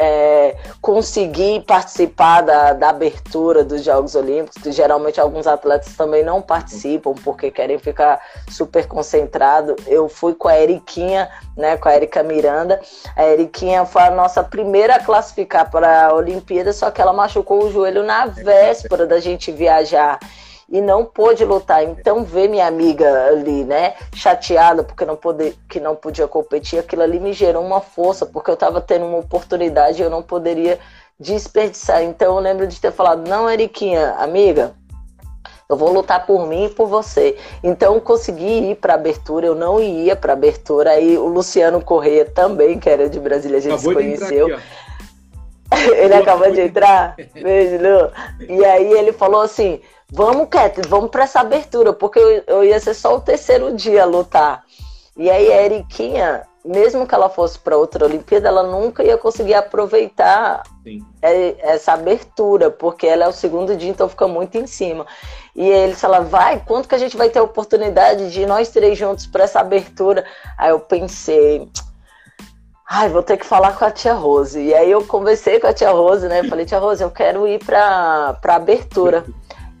é, 0.00 0.56
conseguir 0.80 1.64
participar 1.64 2.42
da, 2.42 2.72
da, 2.72 2.90
abertura 2.90 3.64
dos 3.64 3.82
Jogos 3.82 4.14
Olímpicos, 4.14 4.62
que 4.62 4.70
geralmente 4.70 5.20
alguns 5.20 5.48
atletas 5.48 5.96
também 5.96 6.22
não 6.22 6.40
participam 6.40 7.14
porque 7.24 7.50
querem 7.50 7.78
ficar 7.78 8.20
super 8.48 8.86
concentrado. 8.86 9.74
Eu 9.88 10.08
fui 10.08 10.34
com 10.34 10.46
a 10.46 10.56
Eriquinha, 10.56 11.28
né, 11.56 11.76
com 11.76 11.88
a 11.88 11.96
Erika 11.96 12.22
Miranda. 12.22 12.80
A 13.16 13.24
Eriquinha 13.26 13.84
foi 13.84 14.02
a 14.02 14.10
nossa 14.10 14.44
primeira 14.44 14.94
a 14.94 15.02
classificar 15.02 15.68
para 15.68 16.06
a 16.06 16.14
Olimpíada, 16.14 16.72
só 16.72 16.92
que 16.92 17.00
ela 17.00 17.12
machucou 17.12 17.64
o 17.64 17.72
joelho 17.72 18.04
na 18.04 18.26
véspera 18.26 19.04
da 19.04 19.18
gente 19.18 19.50
viajar 19.50 20.20
e 20.68 20.80
não 20.80 21.04
pôde 21.04 21.44
lutar. 21.44 21.82
Então, 21.82 22.24
ver 22.24 22.48
minha 22.48 22.66
amiga 22.66 23.28
ali, 23.28 23.64
né, 23.64 23.94
chateada 24.14 24.82
porque 24.82 25.04
não 25.04 25.16
poder, 25.16 25.56
que 25.68 25.80
não 25.80 25.96
podia 25.96 26.28
competir, 26.28 26.78
aquilo 26.78 27.02
ali 27.02 27.18
me 27.18 27.32
gerou 27.32 27.64
uma 27.64 27.80
força, 27.80 28.26
porque 28.26 28.50
eu 28.50 28.54
estava 28.54 28.80
tendo 28.80 29.06
uma 29.06 29.18
oportunidade 29.18 30.00
e 30.00 30.04
eu 30.04 30.10
não 30.10 30.22
poderia 30.22 30.78
desperdiçar. 31.18 32.02
Então, 32.02 32.36
eu 32.36 32.42
lembro 32.42 32.66
de 32.66 32.80
ter 32.80 32.92
falado: 32.92 33.28
não, 33.28 33.48
Eriquinha, 33.48 34.12
amiga. 34.18 34.74
Eu 35.68 35.76
vou 35.76 35.92
lutar 35.92 36.24
por 36.24 36.46
mim 36.46 36.64
e 36.64 36.68
por 36.70 36.88
você. 36.88 37.36
Então 37.62 37.94
eu 37.94 38.00
consegui 38.00 38.70
ir 38.70 38.76
para 38.76 38.94
abertura, 38.94 39.46
eu 39.46 39.54
não 39.54 39.78
ia 39.78 40.16
para 40.16 40.32
abertura. 40.32 40.92
Aí 40.92 41.18
o 41.18 41.26
Luciano 41.26 41.78
Correia 41.84 42.24
também, 42.24 42.78
que 42.78 42.88
era 42.88 43.06
de 43.06 43.20
Brasília, 43.20 43.58
a 43.58 43.60
gente 43.60 43.74
Acabou 43.74 43.92
se 43.92 43.94
conheceu. 43.94 44.46
Aqui, 44.46 44.62
ele 45.96 46.14
acabou 46.14 46.50
de 46.50 46.62
entrar. 46.62 47.16
Beijo, 47.34 47.76
Lu. 47.76 48.10
E 48.48 48.64
aí 48.64 48.92
ele 48.92 49.12
falou 49.12 49.42
assim: 49.42 49.80
Vamos, 50.10 50.48
Cat, 50.48 50.80
vamos 50.88 51.10
para 51.10 51.24
essa 51.24 51.40
abertura, 51.40 51.92
porque 51.92 52.18
eu, 52.18 52.42
eu, 52.46 52.64
ia 52.64 52.80
ser 52.80 52.94
só 52.94 53.14
o 53.14 53.20
terceiro 53.20 53.74
dia 53.76 54.04
a 54.04 54.06
lutar. 54.06 54.64
E 55.14 55.28
aí 55.28 55.52
a 55.52 55.62
Eriquinha, 55.64 56.44
mesmo 56.64 57.06
que 57.06 57.14
ela 57.14 57.28
fosse 57.28 57.58
para 57.58 57.76
outra 57.76 58.06
Olimpíada, 58.06 58.48
ela 58.48 58.62
nunca 58.62 59.04
ia 59.04 59.18
conseguir 59.18 59.52
aproveitar 59.52 60.62
Sim. 60.82 61.04
essa 61.20 61.92
abertura, 61.92 62.70
porque 62.70 63.06
ela 63.06 63.24
é 63.24 63.28
o 63.28 63.32
segundo 63.32 63.76
dia, 63.76 63.90
então 63.90 64.08
fica 64.08 64.26
muito 64.26 64.56
em 64.56 64.66
cima. 64.66 65.06
E 65.54 65.62
aí 65.62 65.80
ele 65.80 65.94
fala, 65.94 66.20
vai, 66.20 66.62
quanto 66.64 66.88
que 66.88 66.94
a 66.94 66.98
gente 66.98 67.16
vai 67.16 67.28
ter 67.28 67.40
a 67.40 67.42
oportunidade 67.42 68.30
de 68.30 68.46
nós 68.46 68.70
três 68.70 68.96
juntos 68.96 69.26
para 69.26 69.44
essa 69.44 69.60
abertura? 69.60 70.24
Aí 70.56 70.70
eu 70.70 70.80
pensei, 70.80 71.68
ai, 72.88 73.08
vou 73.10 73.22
ter 73.22 73.36
que 73.36 73.44
falar 73.44 73.76
com 73.76 73.84
a 73.84 73.90
tia 73.90 74.14
Rose. 74.14 74.58
E 74.58 74.74
aí 74.74 74.90
eu 74.90 75.04
conversei 75.04 75.60
com 75.60 75.66
a 75.66 75.74
tia 75.74 75.90
Rose, 75.90 76.26
né? 76.26 76.42
Falei, 76.44 76.64
tia 76.64 76.78
Rose, 76.78 77.02
eu 77.02 77.10
quero 77.10 77.46
ir 77.46 77.62
para 77.62 78.38
a 78.42 78.54
abertura. 78.54 79.24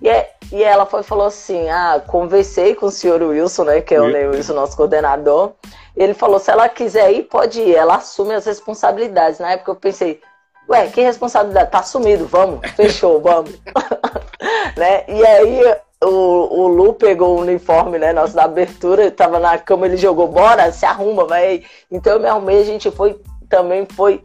E, 0.02 0.08
é, 0.08 0.32
e 0.52 0.62
ela 0.62 0.84
foi 0.84 1.02
falou 1.02 1.26
assim: 1.26 1.68
ah, 1.70 2.02
conversei 2.06 2.74
com 2.74 2.86
o 2.86 2.90
senhor 2.90 3.22
Wilson, 3.22 3.64
né? 3.64 3.80
Que 3.80 3.94
é 3.94 4.00
o 4.00 4.04
Wilson, 4.04 4.52
nosso 4.52 4.76
coordenador. 4.76 5.52
Ele 5.96 6.14
falou: 6.14 6.38
se 6.38 6.50
ela 6.50 6.68
quiser 6.68 7.10
ir, 7.12 7.24
pode 7.24 7.60
ir. 7.60 7.74
Ela 7.74 7.96
assume 7.96 8.34
as 8.34 8.44
responsabilidades. 8.44 9.40
Na 9.40 9.52
época 9.52 9.70
eu 9.72 9.76
pensei, 9.76 10.20
ué, 10.68 10.86
que 10.88 11.00
responsabilidade? 11.00 11.70
Tá 11.70 11.80
assumido, 11.80 12.26
vamos, 12.26 12.60
fechou, 12.72 13.20
vamos. 13.20 13.50
né? 14.76 15.04
E 15.08 15.26
aí 15.26 15.76
o, 16.02 16.62
o 16.62 16.68
Lu 16.68 16.94
pegou 16.94 17.36
o 17.36 17.40
uniforme, 17.40 17.98
né, 17.98 18.12
nosso 18.12 18.34
da 18.34 18.44
abertura, 18.44 19.10
tava 19.10 19.38
na 19.38 19.58
cama, 19.58 19.86
ele 19.86 19.96
jogou, 19.96 20.28
bora, 20.28 20.70
se 20.72 20.86
arruma, 20.86 21.26
vai. 21.26 21.64
Então 21.90 22.14
eu 22.14 22.20
me 22.20 22.28
arrumei, 22.28 22.60
a 22.60 22.64
gente 22.64 22.90
foi, 22.90 23.20
também 23.48 23.86
foi 23.90 24.24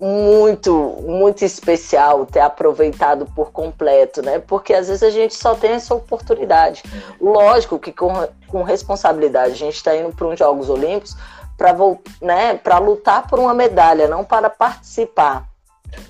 muito, 0.00 0.72
muito 1.02 1.44
especial 1.44 2.24
ter 2.24 2.40
aproveitado 2.40 3.26
por 3.34 3.52
completo, 3.52 4.22
né? 4.22 4.38
Porque 4.38 4.72
às 4.72 4.88
vezes 4.88 5.02
a 5.02 5.10
gente 5.10 5.34
só 5.34 5.54
tem 5.54 5.72
essa 5.72 5.94
oportunidade. 5.94 6.82
Lógico 7.20 7.78
que 7.78 7.92
com, 7.92 8.10
com 8.48 8.62
responsabilidade, 8.62 9.52
a 9.52 9.56
gente 9.56 9.76
está 9.76 9.94
indo 9.94 10.14
para 10.14 10.26
uns 10.26 10.38
Jogos 10.38 10.70
Olímpicos 10.70 11.16
para 11.58 11.76
né, 12.22 12.58
lutar 12.80 13.26
por 13.26 13.38
uma 13.38 13.52
medalha, 13.52 14.08
não 14.08 14.24
para 14.24 14.48
participar. 14.48 15.46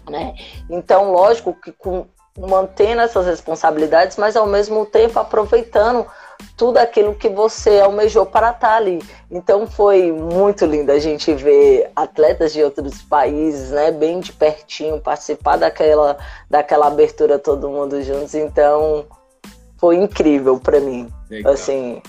Né? 0.09 0.35
Então, 0.69 1.11
lógico 1.11 1.53
que 1.53 1.73
com, 1.73 2.07
mantendo 2.47 3.03
essas 3.03 3.26
responsabilidades, 3.26 4.16
mas 4.16 4.36
ao 4.36 4.47
mesmo 4.47 4.86
tempo 4.86 5.18
aproveitando 5.18 6.07
tudo 6.57 6.78
aquilo 6.78 7.14
que 7.14 7.28
você 7.28 7.80
almejou 7.80 8.24
para 8.24 8.51
estar 8.51 8.76
ali. 8.76 9.03
Então 9.30 9.66
foi 9.66 10.11
muito 10.11 10.64
lindo 10.64 10.91
a 10.91 10.99
gente 10.99 11.32
ver 11.34 11.91
atletas 11.95 12.53
de 12.53 12.62
outros 12.62 13.03
países, 13.03 13.70
né, 13.70 13.91
bem 13.91 14.20
de 14.20 14.32
pertinho, 14.32 15.01
participar 15.01 15.57
daquela, 15.57 16.16
daquela 16.49 16.86
abertura 16.86 17.38
todo 17.38 17.68
mundo 17.68 18.03
juntos. 18.03 18.34
Então 18.34 19.07
foi 19.78 19.97
incrível 19.97 20.59
para 20.59 20.80
mim, 20.80 21.09
Legal. 21.28 21.53
assim, 21.53 22.03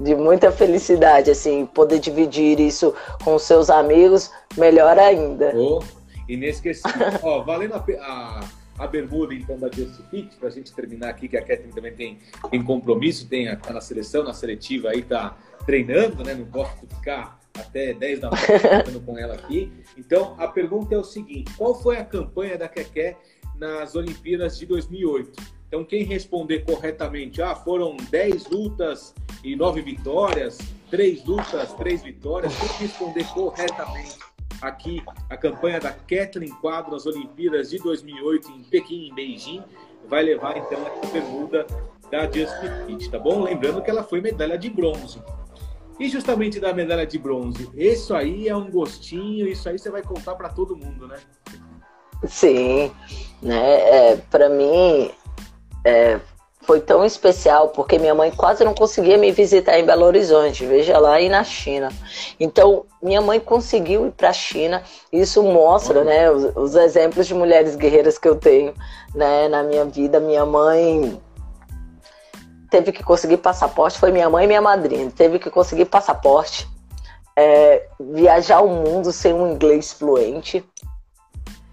de 0.00 0.14
muita 0.14 0.50
felicidade, 0.50 1.30
assim, 1.30 1.66
poder 1.66 1.98
dividir 1.98 2.58
isso 2.58 2.94
com 3.22 3.38
seus 3.38 3.70
amigos, 3.70 4.30
melhor 4.56 4.98
ainda. 4.98 5.52
Oh, 5.54 5.80
inesquecível. 6.28 7.06
Ó, 7.22 7.42
valendo 7.42 7.74
a, 7.74 7.78
a 8.00 8.40
a 8.78 8.86
bermuda 8.86 9.34
então 9.34 9.58
da 9.58 9.70
Just 9.70 10.00
Fit, 10.10 10.36
para 10.36 10.48
a 10.48 10.50
gente 10.50 10.72
terminar 10.72 11.10
aqui, 11.10 11.28
que 11.28 11.36
a 11.36 11.40
Kathleen 11.40 11.70
também 11.70 11.92
tem, 11.92 12.18
tem 12.50 12.62
compromisso, 12.62 13.28
tem 13.28 13.54
tá 13.56 13.72
na 13.72 13.80
seleção, 13.80 14.24
na 14.24 14.32
seletiva 14.32 14.90
aí, 14.90 15.02
tá 15.02 15.36
treinando, 15.64 16.24
né? 16.24 16.34
Não 16.34 16.46
posso 16.46 16.86
ficar 16.86 17.38
até 17.54 17.92
10 17.92 18.20
da 18.20 18.30
noite 18.30 18.46
treinando 18.58 19.00
com 19.00 19.18
ela 19.18 19.34
aqui. 19.34 19.72
Então, 19.96 20.34
a 20.38 20.48
pergunta 20.48 20.94
é 20.94 20.98
o 20.98 21.04
seguinte: 21.04 21.52
qual 21.56 21.74
foi 21.80 21.98
a 21.98 22.04
campanha 22.04 22.58
da 22.58 22.68
Keké 22.68 23.16
nas 23.56 23.94
Olimpíadas 23.94 24.58
de 24.58 24.66
2008? 24.66 25.54
Então, 25.68 25.84
quem 25.84 26.04
responder 26.04 26.60
corretamente, 26.60 27.42
ah, 27.42 27.54
foram 27.54 27.96
10 28.10 28.46
lutas 28.48 29.14
e 29.42 29.56
9 29.56 29.82
vitórias, 29.82 30.58
3 30.90 31.24
lutas, 31.24 31.72
3 31.74 32.02
vitórias, 32.02 32.54
quem 32.56 32.86
responder 32.86 33.24
corretamente 33.32 34.33
aqui 34.60 35.02
a 35.28 35.36
campanha 35.36 35.80
da 35.80 35.92
Kathleen 35.92 36.52
Quadro 36.60 36.92
nas 36.92 37.06
Olimpíadas 37.06 37.70
de 37.70 37.78
2008 37.78 38.50
em 38.50 38.62
Pequim, 38.64 39.08
em 39.08 39.14
Beijing, 39.14 39.62
vai 40.08 40.22
levar 40.22 40.56
então 40.56 40.78
a 40.86 41.06
bermuda 41.06 41.66
da 42.10 42.24
Just 42.30 42.54
Fit, 42.86 43.10
tá 43.10 43.18
bom? 43.18 43.42
Lembrando 43.42 43.82
que 43.82 43.90
ela 43.90 44.02
foi 44.02 44.20
medalha 44.20 44.58
de 44.58 44.70
bronze. 44.70 45.22
E 45.98 46.08
justamente 46.08 46.58
da 46.58 46.72
medalha 46.72 47.06
de 47.06 47.18
bronze, 47.18 47.70
isso 47.74 48.14
aí 48.14 48.48
é 48.48 48.56
um 48.56 48.70
gostinho, 48.70 49.46
isso 49.46 49.68
aí 49.68 49.78
você 49.78 49.90
vai 49.90 50.02
contar 50.02 50.34
para 50.34 50.48
todo 50.48 50.76
mundo, 50.76 51.06
né? 51.06 51.18
Sim, 52.26 52.90
né? 53.40 54.10
É, 54.10 54.16
para 54.16 54.48
mim 54.48 55.10
é, 55.84 56.20
foi 56.66 56.80
tão 56.80 57.04
especial 57.04 57.68
porque 57.68 57.98
minha 57.98 58.14
mãe 58.14 58.30
quase 58.30 58.64
não 58.64 58.74
conseguia 58.74 59.16
me 59.16 59.30
visitar 59.30 59.78
em 59.78 59.84
Belo 59.84 60.04
Horizonte, 60.04 60.66
veja 60.66 60.98
lá 60.98 61.20
e 61.20 61.28
na 61.28 61.44
China. 61.44 61.90
Então, 62.38 62.84
minha 63.02 63.20
mãe 63.20 63.38
conseguiu 63.38 64.06
ir 64.06 64.12
para 64.12 64.30
a 64.30 64.32
China. 64.32 64.82
Isso 65.12 65.42
mostra, 65.42 66.04
né, 66.04 66.30
os, 66.30 66.56
os, 66.56 66.74
exemplos 66.74 67.26
de 67.26 67.34
mulheres 67.34 67.76
guerreiras 67.76 68.18
que 68.18 68.28
eu 68.28 68.36
tenho, 68.36 68.74
né, 69.14 69.48
na 69.48 69.62
minha 69.62 69.84
vida. 69.84 70.18
Minha 70.18 70.44
mãe 70.46 71.20
teve 72.70 72.92
que 72.92 73.04
conseguir 73.04 73.36
passaporte, 73.36 73.98
foi 73.98 74.10
minha 74.10 74.28
mãe 74.28 74.44
e 74.44 74.48
minha 74.48 74.60
madrinha, 74.60 75.08
teve 75.10 75.38
que 75.38 75.48
conseguir 75.48 75.84
passaporte, 75.84 76.66
é, 77.36 77.86
viajar 78.00 78.62
o 78.62 78.68
mundo 78.68 79.12
sem 79.12 79.32
um 79.32 79.52
inglês 79.52 79.92
fluente 79.92 80.64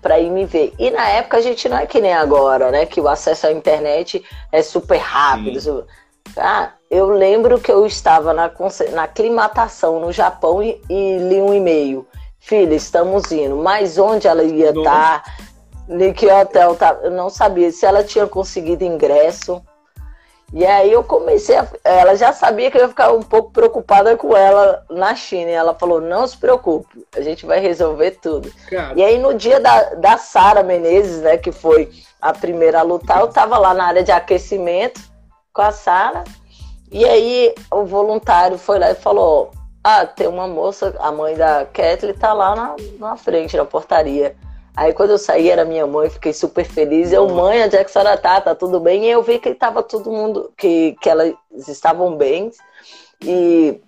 para 0.02 0.20
ir 0.20 0.30
me 0.30 0.46
ver. 0.46 0.74
E 0.80 0.90
na 0.90 1.08
época 1.08 1.38
a 1.38 1.42
gente 1.42 1.70
não 1.70 1.78
é 1.78 1.86
que 1.86 2.02
nem 2.02 2.14
agora, 2.14 2.72
né? 2.72 2.86
Que 2.86 3.00
o 3.00 3.08
acesso 3.08 3.48
à 3.48 3.52
internet 3.52 4.24
é 4.52 4.62
super 4.62 4.98
rápido. 4.98 5.86
Ah, 6.38 6.72
eu 6.90 7.10
lembro 7.10 7.60
que 7.60 7.72
eu 7.72 7.86
estava 7.86 8.34
na, 8.34 8.52
na 8.92 9.04
aclimatação 9.04 10.00
no 10.00 10.12
Japão 10.12 10.62
e, 10.64 10.82
e 10.90 11.18
li 11.18 11.42
um 11.42 11.54
e-mail. 11.54 12.08
Filha, 12.40 12.74
estamos 12.74 13.32
indo. 13.32 13.56
Mas 13.58 13.98
onde 13.98 14.28
ela 14.28 14.44
ia 14.44 14.70
estar? 14.70 15.24
Tá, 15.24 15.32
em 15.90 16.14
que 16.14 16.28
hotel 16.28 16.76
tá? 16.76 16.98
Eu 17.04 17.12
não 17.12 17.30
sabia 17.30 17.72
se 17.72 17.86
ela 17.86 18.04
tinha 18.04 18.26
conseguido 18.26 18.84
ingresso. 18.84 19.62
E 20.54 20.66
aí 20.66 20.92
eu 20.92 21.04
comecei 21.04 21.56
a. 21.56 21.66
Ela 21.84 22.16
já 22.16 22.34
sabia 22.34 22.70
que 22.70 22.78
eu 22.78 22.82
ia 22.82 22.90
ficar 22.90 23.14
um 23.14 23.22
pouco 23.22 23.52
preocupada 23.52 24.18
com 24.18 24.36
ela 24.36 24.86
na 24.90 25.16
China. 25.16 25.50
E 25.50 25.54
ela 25.54 25.74
falou: 25.74 26.02
não 26.02 26.28
se 26.28 26.38
preocupe, 26.38 27.06
a 27.16 27.22
gente 27.22 27.46
vai 27.46 27.60
resolver 27.60 28.12
tudo. 28.22 28.52
Cara. 28.70 28.94
E 28.98 29.04
aí 29.04 29.18
no 29.18 29.34
dia 29.34 29.60
da, 29.60 29.96
da 29.96 30.18
Sara 30.18 30.62
Menezes, 30.62 31.22
né, 31.22 31.38
que 31.38 31.52
foi 31.52 31.90
a 32.22 32.34
primeira 32.34 32.80
a 32.80 32.84
lutar, 32.84 33.22
eu 33.22 33.30
tava 33.30 33.58
lá 33.58 33.74
na 33.74 33.86
área 33.86 34.04
de 34.04 34.12
aquecimento 34.12 35.00
com 35.54 35.62
a 35.62 35.72
Sara. 35.72 36.24
E 36.92 37.06
aí 37.06 37.56
o 37.72 37.86
voluntário 37.86 38.58
foi 38.58 38.78
lá 38.78 38.92
e 38.92 38.96
falou: 38.96 39.52
Ah, 39.82 40.06
tem 40.06 40.28
uma 40.28 40.50
moça, 40.50 40.94
a 41.00 41.14
mãe 41.14 41.36
da 41.36 41.66
Kathleen 41.66 42.14
tá 42.14 42.34
lá 42.34 42.54
na, 42.56 42.76
na 43.00 43.16
frente, 43.16 43.56
na 43.56 43.64
portaria. 43.64 44.36
Aí 44.76 44.94
quando 44.94 45.12
eu 45.12 45.18
saí 45.18 45.50
era 45.50 45.66
minha 45.66 45.86
mãe, 45.86 46.10
fiquei 46.10 46.34
super 46.34 46.66
feliz. 46.66 47.12
Eu, 47.12 47.28
mãe, 47.30 47.64
onde 47.64 47.76
é 47.76 47.84
que 47.84 47.90
a 47.90 47.94
senhora 47.94 48.18
tá? 48.18 48.40
Tá 48.40 48.56
tudo 48.56 48.80
bem? 48.80 49.06
E 49.06 49.10
eu 49.10 49.22
vi 49.22 49.38
que 49.38 49.54
tava 49.54 49.84
todo 49.84 50.12
mundo, 50.12 50.52
que, 50.58 50.96
que 51.02 51.10
elas 51.10 51.34
estavam 51.68 52.16
bem. 52.16 52.52
E 53.24 53.82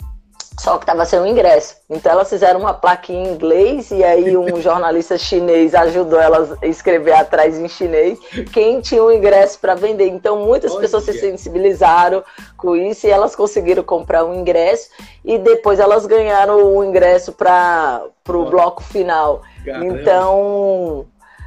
só 0.60 0.78
que 0.78 0.84
estava 0.84 1.06
sem 1.06 1.20
o 1.20 1.26
ingresso. 1.26 1.76
Então 1.90 2.12
elas 2.12 2.30
fizeram 2.30 2.60
uma 2.60 2.74
plaquinha 2.74 3.30
em 3.30 3.34
inglês 3.34 3.92
e 3.92 4.04
aí 4.04 4.36
um 4.38 4.60
jornalista 4.62 5.18
chinês 5.18 5.74
ajudou 5.74 6.20
elas 6.20 6.54
a 6.62 6.68
escrever 6.68 7.14
atrás 7.14 7.58
em 7.58 7.68
chinês 7.68 8.20
quem 8.52 8.80
tinha 8.80 9.04
o 9.04 9.12
ingresso 9.12 9.60
para 9.60 9.76
vender. 9.76 10.08
Então 10.08 10.46
muitas 10.46 10.72
Olha 10.72 10.82
pessoas 10.82 11.06
se 11.06 11.14
sensibilizaram 11.14 12.24
com 12.58 12.76
isso 12.76 13.08
e 13.08 13.10
elas 13.10 13.36
conseguiram 13.36 13.84
comprar 13.84 14.24
um 14.26 14.34
ingresso 14.34 14.90
e 15.26 15.38
depois 15.38 15.80
elas 15.80 16.06
ganharam 16.06 16.76
o 16.76 16.84
ingresso 16.84 17.32
para 17.32 18.04
o 18.28 18.46
bloco 18.46 18.84
final. 18.84 19.42
Caramba. 19.66 19.86
Então, 19.86 21.06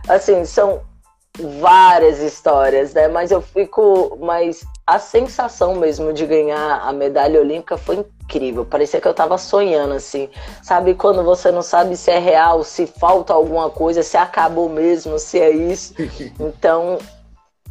assim, 0.09 0.44
são 0.44 0.80
várias 1.61 2.18
histórias, 2.20 2.94
né? 2.94 3.09
Mas 3.09 3.30
eu 3.30 3.40
fico, 3.40 4.16
mas 4.20 4.64
a 4.86 4.98
sensação 4.98 5.74
mesmo 5.74 6.12
de 6.12 6.24
ganhar 6.26 6.80
a 6.80 6.92
medalha 6.92 7.40
olímpica 7.40 7.76
foi 7.76 8.04
incrível. 8.27 8.64
Parecia 8.64 9.01
que 9.01 9.09
eu 9.09 9.14
tava 9.14 9.39
sonhando, 9.39 9.95
assim. 9.95 10.29
Sabe 10.62 10.95
quando 10.95 11.22
você 11.22 11.51
não 11.51 11.62
sabe 11.62 11.97
se 11.97 12.11
é 12.11 12.18
real, 12.18 12.62
se 12.64 12.87
falta 12.87 13.33
alguma 13.33 13.70
coisa, 13.70 14.03
se 14.03 14.16
acabou 14.16 14.68
mesmo, 14.68 15.18
se 15.18 15.41
é 15.41 15.51
isso. 15.51 15.95
Então, 16.39 16.99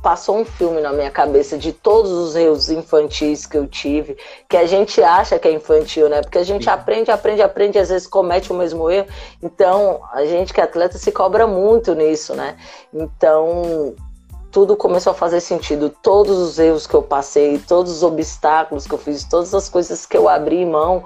passou 0.02 0.38
um 0.38 0.46
filme 0.46 0.82
na 0.82 0.94
minha 0.94 1.10
cabeça 1.10 1.58
de 1.58 1.74
todos 1.74 2.12
os 2.12 2.36
erros 2.36 2.70
infantis 2.70 3.46
que 3.46 3.58
eu 3.58 3.68
tive, 3.68 4.18
que 4.48 4.56
a 4.56 4.66
gente 4.66 5.02
acha 5.02 5.40
que 5.40 5.48
é 5.48 5.52
infantil, 5.52 6.08
né? 6.08 6.22
Porque 6.22 6.38
a 6.38 6.44
gente 6.44 6.70
aprende, 6.70 7.10
aprende, 7.10 7.42
aprende, 7.42 7.80
às 7.80 7.90
vezes 7.90 8.08
comete 8.08 8.52
o 8.52 8.56
mesmo 8.56 8.90
erro. 8.90 9.08
Então, 9.42 10.02
a 10.14 10.26
gente 10.26 10.54
que 10.54 10.62
é 10.62 10.64
atleta 10.64 10.98
se 10.98 11.12
cobra 11.12 11.48
muito 11.48 11.96
nisso, 11.96 12.36
né? 12.36 12.56
Então, 12.94 13.96
tudo 14.56 14.78
começou 14.78 15.12
a 15.12 15.14
fazer 15.14 15.42
sentido. 15.42 15.90
Todos 15.90 16.38
os 16.38 16.58
erros 16.58 16.88
que 16.88 16.94
eu 16.94 17.04
passei, 17.04 17.60
todos 17.60 17.92
os 17.92 18.04
obstáculos 18.04 18.88
que 18.88 18.94
eu 18.94 18.98
fiz, 18.98 19.26
todas 19.26 19.54
as 19.54 19.68
coisas 19.68 20.06
que 20.06 20.16
eu 20.16 20.30
abri 20.30 20.66
mão, 20.66 21.04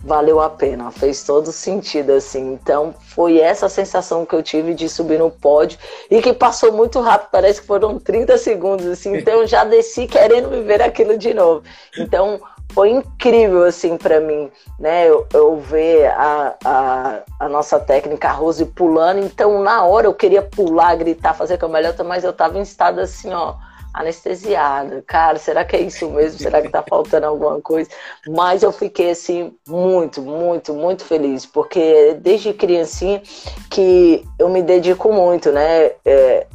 valeu 0.00 0.40
a 0.40 0.50
pena, 0.50 0.90
fez 0.90 1.22
todo 1.22 1.52
sentido, 1.52 2.10
assim. 2.10 2.52
Então, 2.52 2.92
foi 3.14 3.38
essa 3.38 3.68
sensação 3.68 4.26
que 4.26 4.34
eu 4.34 4.42
tive 4.42 4.74
de 4.74 4.88
subir 4.88 5.20
no 5.20 5.30
pódio 5.30 5.78
e 6.10 6.20
que 6.20 6.32
passou 6.32 6.72
muito 6.72 6.98
rápido, 7.00 7.28
parece 7.30 7.60
que 7.60 7.66
foram 7.68 7.96
30 7.96 8.36
segundos, 8.38 8.86
assim. 8.86 9.18
Então, 9.18 9.46
já 9.46 9.62
desci 9.62 10.08
querendo 10.08 10.50
viver 10.50 10.82
aquilo 10.82 11.16
de 11.16 11.32
novo. 11.32 11.62
Então, 11.96 12.40
foi 12.74 12.90
incrível, 12.90 13.62
assim, 13.62 13.96
para 13.96 14.20
mim, 14.20 14.50
né? 14.80 15.08
Eu, 15.08 15.26
eu 15.32 15.56
ver 15.60 16.06
a, 16.06 16.54
a, 16.64 17.20
a, 17.38 17.48
nossa 17.48 17.78
técnica, 17.78 18.28
a 18.28 18.32
Rose, 18.32 18.64
pulando. 18.64 19.20
Então, 19.20 19.62
na 19.62 19.84
hora, 19.84 20.08
eu 20.08 20.14
queria 20.14 20.42
pular, 20.42 20.96
gritar, 20.96 21.34
fazer 21.34 21.56
cambalhota, 21.56 22.02
mas 22.02 22.24
eu 22.24 22.32
tava 22.32 22.58
em 22.58 22.62
estado 22.62 23.00
assim, 23.00 23.32
ó, 23.32 23.54
anestesiada. 23.94 25.04
Cara, 25.06 25.38
será 25.38 25.64
que 25.64 25.76
é 25.76 25.82
isso 25.82 26.10
mesmo? 26.10 26.40
Será 26.40 26.60
que 26.60 26.68
tá 26.68 26.82
faltando 26.82 27.26
alguma 27.26 27.60
coisa? 27.60 27.88
Mas 28.28 28.64
eu 28.64 28.72
fiquei, 28.72 29.10
assim, 29.10 29.56
muito, 29.68 30.20
muito, 30.20 30.74
muito 30.74 31.04
feliz, 31.04 31.46
porque 31.46 32.18
desde 32.20 32.52
criancinha 32.52 33.22
que 33.70 34.24
eu 34.36 34.48
me 34.48 34.62
dedico 34.64 35.12
muito, 35.12 35.52
né? 35.52 35.92
É, 36.04 36.46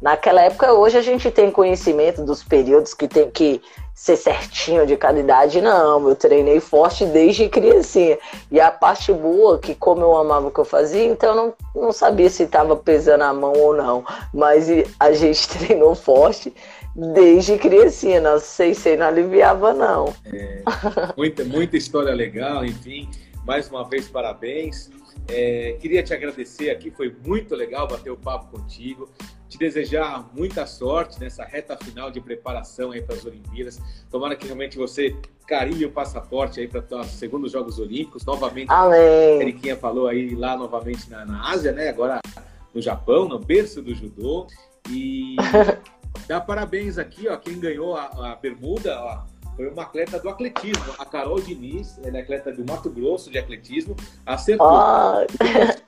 Naquela 0.00 0.42
época, 0.42 0.72
hoje 0.74 0.98
a 0.98 1.02
gente 1.02 1.30
tem 1.30 1.50
conhecimento 1.50 2.22
dos 2.22 2.44
períodos 2.44 2.92
que 2.92 3.08
tem 3.08 3.30
que 3.30 3.62
ser 3.96 4.18
certinho 4.18 4.86
de 4.86 4.94
cada 4.94 5.18
idade. 5.18 5.62
Não, 5.62 6.06
eu 6.06 6.14
treinei 6.14 6.60
forte 6.60 7.06
desde 7.06 7.48
criancinha. 7.48 8.18
E 8.52 8.60
a 8.60 8.70
parte 8.70 9.10
boa, 9.10 9.58
que 9.58 9.74
como 9.74 10.02
eu 10.02 10.14
amava 10.14 10.48
o 10.48 10.50
que 10.50 10.60
eu 10.60 10.66
fazia, 10.66 11.02
então 11.02 11.30
eu 11.30 11.34
não, 11.34 11.82
não 11.82 11.92
sabia 11.92 12.28
se 12.28 12.42
estava 12.42 12.76
pesando 12.76 13.22
a 13.22 13.32
mão 13.32 13.54
ou 13.54 13.74
não. 13.74 14.04
Mas 14.34 14.68
a 15.00 15.12
gente 15.12 15.48
treinou 15.58 15.94
forte 15.94 16.54
desde 16.94 17.56
criancinha. 17.56 18.20
Não 18.20 18.38
sei 18.38 18.74
se 18.74 18.98
não 18.98 19.06
aliviava, 19.06 19.72
não. 19.72 20.12
É, 20.30 20.62
muita, 21.16 21.42
muita 21.42 21.78
história 21.78 22.14
legal, 22.14 22.66
enfim. 22.66 23.08
Mais 23.46 23.70
uma 23.70 23.88
vez, 23.88 24.08
parabéns. 24.08 24.90
É, 25.28 25.76
queria 25.80 26.02
te 26.02 26.12
agradecer 26.12 26.68
aqui, 26.68 26.90
foi 26.90 27.14
muito 27.24 27.54
legal 27.54 27.86
bater 27.86 28.10
o 28.10 28.16
papo 28.16 28.58
contigo. 28.58 29.08
Te 29.48 29.56
desejar 29.56 30.28
muita 30.34 30.66
sorte 30.66 31.20
nessa 31.20 31.44
reta 31.44 31.76
final 31.76 32.10
de 32.10 32.20
preparação 32.20 32.90
aí 32.90 33.00
para 33.00 33.14
as 33.14 33.24
Olimpíadas. 33.24 33.80
Tomara 34.10 34.34
que 34.34 34.46
realmente 34.46 34.76
você 34.76 35.14
carinhe 35.46 35.84
o 35.84 35.92
passaporte 35.92 36.58
aí 36.58 36.66
para 36.66 36.82
os 37.00 37.06
segundos 37.06 37.52
Jogos 37.52 37.78
Olímpicos. 37.78 38.24
Novamente, 38.24 38.68
Amém. 38.68 38.98
a 39.38 39.42
Eriquinha 39.42 39.76
falou 39.76 40.08
aí 40.08 40.34
lá 40.34 40.56
novamente 40.56 41.08
na, 41.08 41.24
na 41.24 41.48
Ásia, 41.48 41.70
né? 41.70 41.88
Agora 41.88 42.18
no 42.74 42.82
Japão, 42.82 43.28
no 43.28 43.38
berço 43.38 43.80
do 43.80 43.94
judô. 43.94 44.48
E 44.90 45.36
dá 46.26 46.40
parabéns 46.40 46.98
aqui, 46.98 47.28
ó, 47.28 47.36
quem 47.36 47.60
ganhou 47.60 47.96
a, 47.96 48.32
a 48.32 48.34
bermuda, 48.34 49.00
ó 49.00 49.35
foi 49.56 49.68
uma 49.68 49.82
atleta 49.82 50.18
do 50.18 50.28
atletismo. 50.28 50.94
A 50.98 51.04
Carol 51.06 51.40
Diniz, 51.40 51.98
ela 52.04 52.18
é 52.18 52.20
atleta 52.20 52.52
do 52.52 52.64
Mato 52.64 52.90
Grosso 52.90 53.30
de 53.30 53.38
atletismo, 53.38 53.96
acertou 54.24 54.66
Ah, 54.68 55.26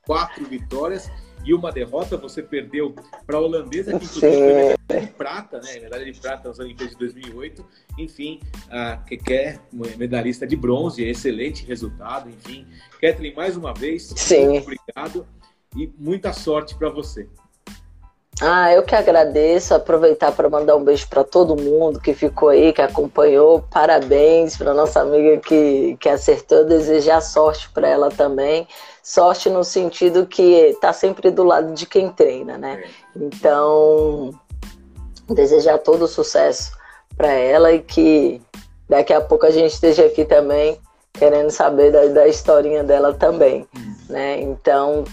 quatro 0.06 0.46
vitórias 0.46 1.10
e 1.44 1.52
uma 1.52 1.70
derrota. 1.70 2.16
Você 2.16 2.42
perdeu 2.42 2.94
para 3.26 3.36
a 3.36 3.40
holandesa, 3.40 3.98
que 3.98 4.04
inclusive 4.04 4.36
foi 4.36 4.54
medalha 4.54 5.06
de 5.06 5.12
prata, 5.12 5.60
né? 5.60 5.80
Medalha 5.80 6.04
de 6.12 6.20
prata 6.20 6.48
nas 6.48 6.58
Olimpíadas 6.58 6.94
de 6.94 6.98
2008. 6.98 7.66
Enfim, 7.98 8.40
a 8.70 8.96
Keké, 8.96 9.60
medalhista 9.96 10.46
de 10.46 10.56
bronze, 10.56 11.04
excelente 11.04 11.66
resultado. 11.66 12.30
Enfim, 12.30 12.66
Kathleen, 13.00 13.34
mais 13.34 13.56
uma 13.56 13.74
vez, 13.74 14.12
Sim. 14.16 14.48
muito 14.48 14.62
obrigado 14.62 15.26
e 15.76 15.92
muita 15.98 16.32
sorte 16.32 16.74
para 16.74 16.88
você. 16.88 17.28
Ah, 18.41 18.72
eu 18.72 18.82
que 18.82 18.95
agradeço. 18.95 19.74
Aproveitar 19.74 20.32
para 20.32 20.49
mandar 20.49 20.76
um 20.76 20.84
beijo 20.84 21.09
para 21.09 21.24
todo 21.24 21.61
mundo 21.61 22.01
que 22.01 22.14
ficou 22.14 22.51
aí, 22.51 22.72
que 22.72 22.82
acompanhou. 22.82 23.64
Parabéns 23.70 24.57
para 24.57 24.72
nossa 24.72 25.01
amiga 25.01 25.39
que, 25.39 25.97
que 25.99 26.09
acertou. 26.09 26.64
Desejar 26.64 27.20
sorte 27.20 27.68
para 27.70 27.89
ela 27.89 28.11
também. 28.11 28.66
Sorte 29.03 29.49
no 29.51 29.64
sentido 29.64 30.26
que 30.26 30.76
tá 30.80 30.93
sempre 30.93 31.30
do 31.30 31.43
lado 31.43 31.72
de 31.72 31.86
quem 31.86 32.11
treina, 32.11 32.59
né? 32.59 32.84
Então, 33.16 34.30
desejar 35.28 35.78
todo 35.78 36.03
o 36.03 36.09
sucesso 36.09 36.72
para 37.16 37.32
ela 37.32 37.72
e 37.72 37.80
que 37.80 38.41
daqui 38.89 39.12
a 39.12 39.20
pouco 39.20 39.47
a 39.47 39.51
gente 39.51 39.72
esteja 39.72 40.05
aqui 40.05 40.24
também 40.24 40.78
querendo 41.12 41.51
saber 41.51 41.91
da, 41.91 42.07
da 42.07 42.28
historinha 42.28 42.84
dela 42.84 43.12
também, 43.12 43.66
né? 44.09 44.41
Então, 44.41 45.05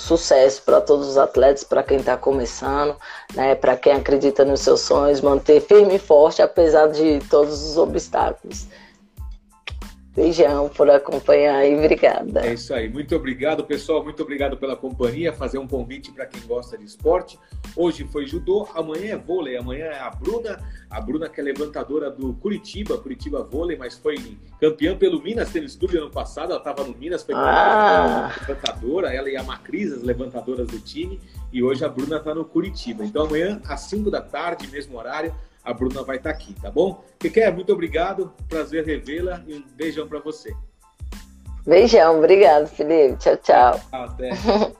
sucesso 0.00 0.62
para 0.62 0.80
todos 0.80 1.08
os 1.08 1.18
atletas, 1.18 1.62
para 1.62 1.82
quem 1.82 1.98
está 1.98 2.16
começando, 2.16 2.96
né? 3.34 3.54
Para 3.54 3.76
quem 3.76 3.92
acredita 3.92 4.44
nos 4.44 4.60
seus 4.60 4.80
sonhos, 4.80 5.20
manter 5.20 5.60
firme 5.60 5.96
e 5.96 5.98
forte 5.98 6.40
apesar 6.40 6.88
de 6.88 7.20
todos 7.28 7.62
os 7.62 7.76
obstáculos. 7.76 8.66
Beijão 10.24 10.68
por 10.68 10.90
acompanhar 10.90 11.56
aí, 11.56 11.74
obrigada. 11.74 12.46
É 12.46 12.52
isso 12.52 12.74
aí. 12.74 12.90
Muito 12.90 13.16
obrigado, 13.16 13.64
pessoal. 13.64 14.04
Muito 14.04 14.22
obrigado 14.22 14.54
pela 14.54 14.76
companhia. 14.76 15.32
Fazer 15.32 15.56
um 15.56 15.66
convite 15.66 16.12
para 16.12 16.26
quem 16.26 16.42
gosta 16.46 16.76
de 16.76 16.84
esporte. 16.84 17.38
Hoje 17.74 18.06
foi 18.12 18.26
judô, 18.26 18.68
amanhã 18.74 19.14
é 19.14 19.16
vôlei. 19.16 19.56
Amanhã 19.56 19.86
é 19.86 19.98
a 19.98 20.10
Bruna. 20.10 20.60
A 20.90 21.00
Bruna 21.00 21.26
que 21.26 21.40
é 21.40 21.42
levantadora 21.44 22.10
do 22.10 22.34
Curitiba, 22.34 22.98
Curitiba 22.98 23.42
Vôlei, 23.44 23.78
mas 23.78 23.96
foi 23.96 24.16
campeã 24.60 24.94
pelo 24.94 25.22
Minas 25.22 25.50
Tênis 25.50 25.74
Clube 25.74 25.96
ano 25.96 26.10
passado. 26.10 26.50
Ela 26.50 26.58
estava 26.58 26.84
no 26.84 26.94
Minas, 26.94 27.22
foi 27.22 27.34
Ah. 27.34 28.30
levantadora. 28.46 29.14
Ela 29.14 29.30
e 29.30 29.36
a 29.38 29.42
Macris, 29.42 29.90
as 29.90 30.02
levantadoras 30.02 30.66
do 30.66 30.78
time. 30.80 31.18
E 31.50 31.62
hoje 31.62 31.82
a 31.82 31.88
Bruna 31.88 32.18
está 32.18 32.34
no 32.34 32.44
Curitiba. 32.44 33.04
Então 33.06 33.24
amanhã, 33.24 33.58
às 33.66 33.80
5 33.82 34.10
da 34.10 34.20
tarde, 34.20 34.68
mesmo 34.70 34.98
horário, 34.98 35.32
a 35.64 35.72
Bruna 35.72 36.02
vai 36.02 36.16
estar 36.16 36.30
aqui, 36.30 36.54
tá 36.54 36.70
bom? 36.70 37.04
Keké, 37.18 37.50
muito 37.50 37.72
obrigado. 37.72 38.32
Prazer 38.48 38.84
revê-la 38.84 39.42
e 39.46 39.54
um 39.54 39.64
beijão 39.76 40.08
para 40.08 40.18
você. 40.20 40.54
Beijão, 41.66 42.18
obrigado, 42.18 42.66
Felipe. 42.66 43.18
Tchau, 43.18 43.36
tchau. 43.36 43.80
Até. 43.92 44.30